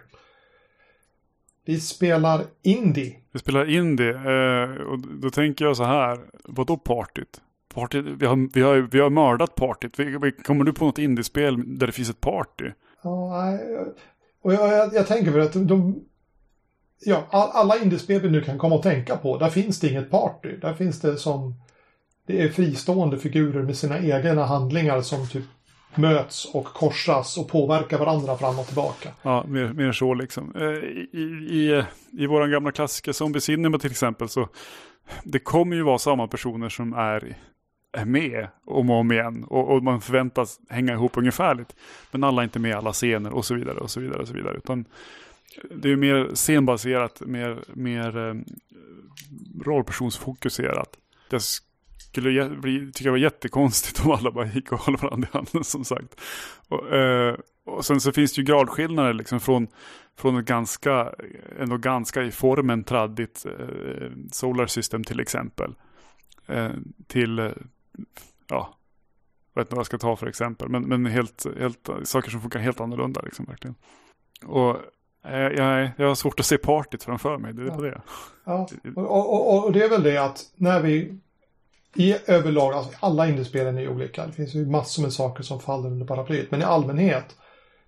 Vi 1.66 1.80
spelar 1.80 2.46
indie. 2.62 3.16
Vi 3.32 3.40
spelar 3.40 3.70
indie 3.70 4.10
eh, 4.10 4.82
och 4.82 5.00
då 5.00 5.30
tänker 5.30 5.66
jag 5.66 5.78
så 5.78 5.84
här. 5.84 6.20
Vadå 6.44 6.78
partyt? 6.78 7.42
party 7.76 8.02
vi, 8.02 8.26
har, 8.26 8.50
vi, 8.54 8.62
har, 8.62 8.76
vi 8.92 9.00
har 9.00 9.10
mördat 9.10 9.56
partyt. 9.56 9.98
kommer 10.46 10.64
du 10.64 10.74
på 10.74 10.86
något 10.86 10.98
indiespel 10.98 11.78
där 11.80 11.88
det 11.88 11.94
finns 11.94 12.10
ett 12.10 12.22
party? 12.22 12.72
Ja, 13.02 13.42
nej. 13.42 13.60
Och 14.42 14.54
jag, 14.54 14.74
jag, 14.74 14.94
jag 14.94 15.08
tänker 15.08 15.32
för 15.32 15.40
att 15.40 15.54
de, 15.54 16.04
ja, 17.06 17.28
alla 17.30 17.78
indiespel 17.78 18.22
vi 18.22 18.30
nu 18.30 18.42
kan 18.42 18.58
komma 18.58 18.76
att 18.76 18.84
tänka 18.84 19.18
på, 19.18 19.38
där 19.38 19.50
finns 19.50 19.80
det 19.80 19.90
inget 19.90 20.12
party. 20.12 20.58
Där 20.62 20.74
finns 20.74 21.02
det 21.02 21.18
som 21.18 21.54
det 22.28 22.42
är 22.42 22.50
fristående 22.50 23.18
figurer 23.18 23.64
med 23.64 23.78
sina 23.78 24.00
egna 24.00 24.46
handlingar 24.46 25.02
som 25.02 25.28
typ 25.28 25.46
möts 25.98 26.46
och 26.46 26.66
korsas 26.66 27.38
och 27.38 27.48
påverkar 27.48 27.98
varandra 27.98 28.38
fram 28.38 28.60
och 28.60 28.66
tillbaka. 28.66 29.10
Ja, 29.22 29.44
mer, 29.48 29.74
mer 29.74 29.92
så 29.92 30.14
liksom. 30.14 30.56
Eh, 30.56 30.64
I, 30.64 31.20
i, 31.50 31.84
i 32.12 32.28
vår 32.28 32.48
gamla 32.48 32.72
klassiker 32.72 33.12
Zombie 33.12 33.42
Cinema 33.42 33.80
till 33.80 33.92
exempel 33.92 34.30
så 34.30 34.50
det 35.24 35.40
kommer 35.40 35.76
ju 35.76 35.82
vara 35.82 35.98
samma 35.98 36.28
personer 36.28 36.70
som 36.70 36.94
är, 36.94 37.38
är 37.98 38.06
med 38.06 38.48
om 38.66 38.90
och 38.90 38.96
om 38.96 39.12
igen 39.12 39.44
och, 39.44 39.72
och 39.72 39.84
man 39.84 40.02
förväntas 40.02 40.60
hänga 40.70 40.94
ihop 40.94 41.18
ungefärligt. 41.18 41.76
Men 42.12 42.24
alla 42.24 42.42
är 42.42 42.44
inte 42.44 42.60
med 42.60 42.72
i 42.72 42.74
alla 42.74 42.94
scener 42.94 43.34
och 43.34 43.46
så 43.46 43.54
vidare 43.54 43.78
och 43.78 43.92
så 43.92 44.00
vidare 44.00 44.22
och 44.22 44.28
så 44.28 44.34
vidare. 44.34 44.58
Utan 44.58 44.86
det 45.72 45.92
är 45.92 45.96
mer 45.96 46.30
scenbaserat, 46.34 47.22
mer, 47.26 47.64
mer 47.74 48.18
eh, 48.18 48.36
rollpersonsfokuserat. 49.66 50.98
Det 51.30 51.42
skulle 52.22 52.50
bli, 52.50 52.92
tycka 52.92 53.04
det 53.04 53.12
var 53.12 53.18
jättekonstigt 53.18 54.06
om 54.06 54.12
alla 54.12 54.32
bara 54.32 54.46
gick 54.46 54.72
och 54.72 54.80
höll 54.80 54.98
varandra 54.98 55.28
i 55.34 55.38
handen 55.38 55.64
som 55.64 55.86
sagt. 55.86 56.22
Och, 56.68 56.94
eh, 56.94 57.36
och 57.66 57.86
sen 57.86 58.00
så 58.02 58.12
finns 58.12 58.34
det 58.34 58.42
ju 58.42 58.46
gradskillnader 58.46 59.14
liksom 59.14 59.40
från, 59.40 59.68
från 60.18 60.38
ett 60.38 60.46
ganska, 60.46 61.14
ändå 61.60 61.78
ganska 61.78 62.24
i 62.24 62.32
formen 62.32 62.84
traddigt 62.84 63.46
eh, 63.46 64.08
Solar 64.32 64.68
System 64.68 65.04
till 65.04 65.20
exempel. 65.20 65.76
Eh, 66.48 66.72
till, 67.08 67.40
eh, 67.40 67.52
ja, 68.48 68.78
jag 69.54 69.62
vet 69.62 69.68
inte 69.68 69.76
vad 69.76 69.80
jag 69.80 69.86
ska 69.86 69.98
ta 69.98 70.16
för 70.16 70.28
exempel, 70.28 70.70
men, 70.70 70.84
men 70.84 71.06
helt, 71.06 71.46
helt, 71.60 71.90
saker 72.04 72.32
som 72.32 72.42
funkar 72.42 72.60
helt 72.60 72.82
annorlunda 72.82 73.22
liksom 73.22 73.46
verkligen. 73.46 73.76
Och 74.46 74.78
Eh, 75.28 75.40
jag, 75.40 75.90
jag 75.98 76.08
har 76.08 76.16
svårt 76.16 76.40
att 76.40 76.46
se 76.46 76.58
partyt 76.58 77.04
framför 77.04 77.38
mig, 77.38 77.54
det 77.54 77.62
är 77.62 77.66
ja. 77.66 77.78
det. 77.78 78.02
Ja, 78.44 78.68
och, 78.96 79.34
och, 79.34 79.66
och, 79.66 79.72
det 79.72 79.84
är 79.84 79.90
väl 79.90 80.04
det 80.04 80.18
att 80.18 80.44
när 80.56 80.82
vi 80.82 81.20
i 81.96 82.16
överlag, 82.26 82.74
alltså 82.74 82.98
alla 83.00 83.28
indiespelen 83.28 83.78
är 83.78 83.90
olika. 83.90 84.26
Det 84.26 84.32
finns 84.32 84.56
ju 84.56 84.66
massor 84.66 85.04
med 85.04 85.14
saker 85.14 85.44
som 85.44 85.60
faller 85.60 85.90
under 85.90 86.06
paraplyet. 86.06 86.52
Men 86.52 86.62
i 86.62 86.64
allmänhet 86.64 87.36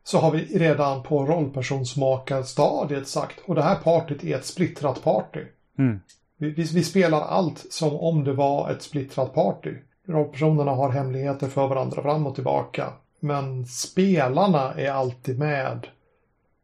så 0.03 0.17
har 0.17 0.31
vi 0.31 0.59
redan 0.59 1.03
på 1.03 1.25
rollpersonsmakarstadiet 1.25 3.07
sagt 3.07 3.39
och 3.45 3.55
det 3.55 3.61
här 3.61 3.75
partyt 3.75 4.23
är 4.23 4.35
ett 4.35 4.45
splittrat 4.45 5.03
party. 5.03 5.39
Mm. 5.77 5.99
Vi, 6.37 6.49
vi, 6.49 6.63
vi, 6.63 6.83
spelar 6.83 7.21
allt 7.21 7.65
som 7.69 7.95
om 7.95 8.23
det 8.23 8.33
var 8.33 8.71
ett 8.71 8.81
splittrat 8.81 9.33
party. 9.33 9.73
Rollpersonerna 10.07 10.71
har 10.71 10.89
hemligheter 10.89 11.47
för 11.47 11.67
varandra 11.67 12.01
fram 12.01 12.27
och 12.27 12.35
tillbaka. 12.35 12.93
Men 13.19 13.65
spelarna 13.65 14.73
är 14.73 14.91
alltid 14.91 15.39
med 15.39 15.87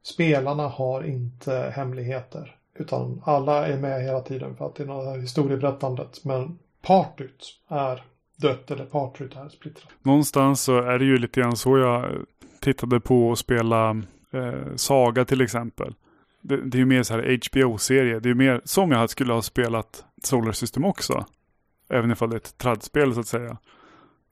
spelarna 0.03 0.67
har 0.67 1.03
inte 1.03 1.73
hemligheter. 1.75 2.55
Utan 2.75 3.21
alla 3.25 3.67
är 3.67 3.77
med 3.77 4.03
hela 4.03 4.21
tiden 4.21 4.55
för 4.55 4.65
att 4.65 4.75
det 4.75 4.83
är 4.83 4.87
något 4.87 5.23
historieberättandet. 5.23 6.25
Men 6.25 6.59
partyt 6.83 7.59
är 7.67 8.03
dött 8.37 8.71
eller 8.71 8.85
partyt 8.85 9.35
är 9.35 9.49
splittrat. 9.49 9.89
Någonstans 10.01 10.61
så 10.61 10.81
är 10.81 10.99
det 10.99 11.05
ju 11.05 11.17
lite 11.17 11.41
grann 11.41 11.57
så 11.57 11.77
jag 11.77 12.25
tittade 12.59 12.99
på 12.99 13.31
att 13.31 13.39
spela 13.39 13.89
eh, 14.31 14.75
Saga 14.75 15.25
till 15.25 15.41
exempel. 15.41 15.93
Det, 16.41 16.57
det 16.57 16.77
är 16.77 16.79
ju 16.79 16.85
mer 16.85 17.03
så 17.03 17.13
här 17.13 17.39
HBO-serie. 17.49 18.19
Det 18.19 18.27
är 18.27 18.31
ju 18.31 18.35
mer 18.35 18.61
som 18.65 18.91
jag 18.91 19.09
skulle 19.09 19.33
ha 19.33 19.41
spelat 19.41 20.05
Solar 20.23 20.51
System 20.51 20.85
också. 20.85 21.25
Även 21.89 22.11
ifall 22.11 22.29
det 22.29 22.35
är 22.35 22.37
ett 22.37 22.57
tradspel 22.57 23.13
så 23.13 23.19
att 23.19 23.27
säga. 23.27 23.57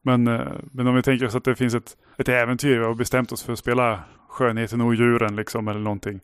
Men, 0.02 0.28
eh, 0.28 0.52
men 0.72 0.88
om 0.88 0.96
vi 0.96 1.04
tänker 1.04 1.26
oss 1.26 1.36
att 1.36 1.44
det 1.44 1.56
finns 1.56 1.74
ett, 1.74 1.98
ett 2.18 2.30
äventyr 2.30 2.80
och 2.80 2.96
bestämt 2.96 3.32
oss 3.32 3.44
för 3.44 3.54
att 3.54 3.60
spela 3.60 4.00
skönheten 4.28 4.82
och 4.82 4.96
djuren 4.96 5.36
liksom 5.36 5.68
eller 5.68 5.80
någonting. 5.80 6.20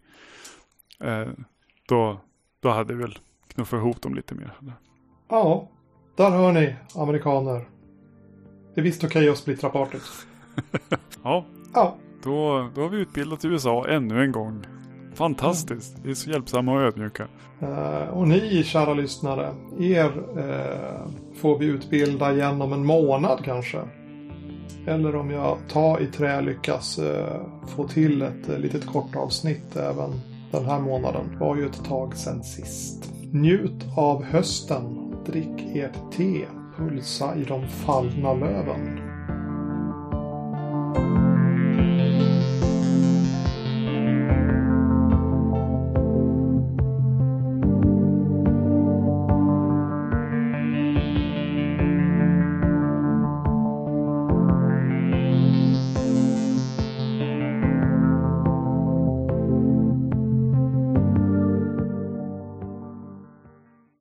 Eh, 1.00 1.28
då, 1.88 2.22
då 2.60 2.70
hade 2.70 2.94
vi 2.94 3.02
väl 3.02 3.20
knuffat 3.48 3.78
ihop 3.78 4.02
dem 4.02 4.16
lite 4.16 4.36
mer. 4.36 4.54
Ja, 5.30 5.70
där 6.18 6.30
hör 6.30 6.52
ni 6.52 6.76
amerikaner. 6.96 7.68
Det 8.76 8.82
är 8.82 8.84
visst 8.84 9.04
okej 9.04 9.20
okay 9.20 9.30
att 9.30 9.38
splittra 9.38 9.70
partyt. 9.70 10.02
ja, 11.24 11.46
ja. 11.74 11.96
Då, 12.24 12.70
då 12.76 12.82
har 12.82 12.90
vi 12.90 12.98
utbildat 12.98 13.46
USA 13.46 13.86
ännu 13.90 14.24
en 14.24 14.32
gång. 14.32 14.66
Fantastiskt. 15.14 15.94
Mm. 15.94 16.04
Vi 16.04 16.12
är 16.12 16.16
så 16.16 16.30
hjälpsamma 16.30 16.74
och 16.74 16.82
ödmjuka. 16.82 17.28
Uh, 17.62 18.10
och 18.10 18.28
ni 18.28 18.64
kära 18.64 18.94
lyssnare, 18.94 19.54
er 19.80 20.12
uh, 20.38 21.08
får 21.36 21.60
vi 21.60 21.66
utbilda 21.66 22.34
igen 22.34 22.62
om 22.62 22.74
en 22.74 22.86
månad 22.86 23.40
kanske. 23.44 23.80
Eller 24.88 25.16
om 25.16 25.32
jag 25.32 25.58
tar 25.70 26.02
i 26.02 26.08
trä 26.08 26.42
lyckas 26.42 27.00
eh, 27.00 27.42
få 27.68 27.88
till 27.88 28.22
ett 28.22 28.50
eh, 28.50 28.60
litet 28.60 28.86
kort 28.86 29.16
avsnitt 29.16 29.76
även 29.76 30.22
den 30.52 30.66
här 30.66 30.80
månaden. 30.80 31.30
Det 31.32 31.38
var 31.38 31.56
ju 31.56 31.66
ett 31.66 31.86
tag 31.86 32.16
sedan 32.16 32.44
sist. 32.44 33.12
Njut 33.32 33.86
av 33.96 34.24
hösten. 34.24 35.07
Drick 35.28 35.76
ert 35.76 36.12
te. 36.12 36.48
pulsa 36.78 37.36
i 37.36 37.44
de 37.44 37.68
fallna 37.68 38.34
löven. 38.34 39.07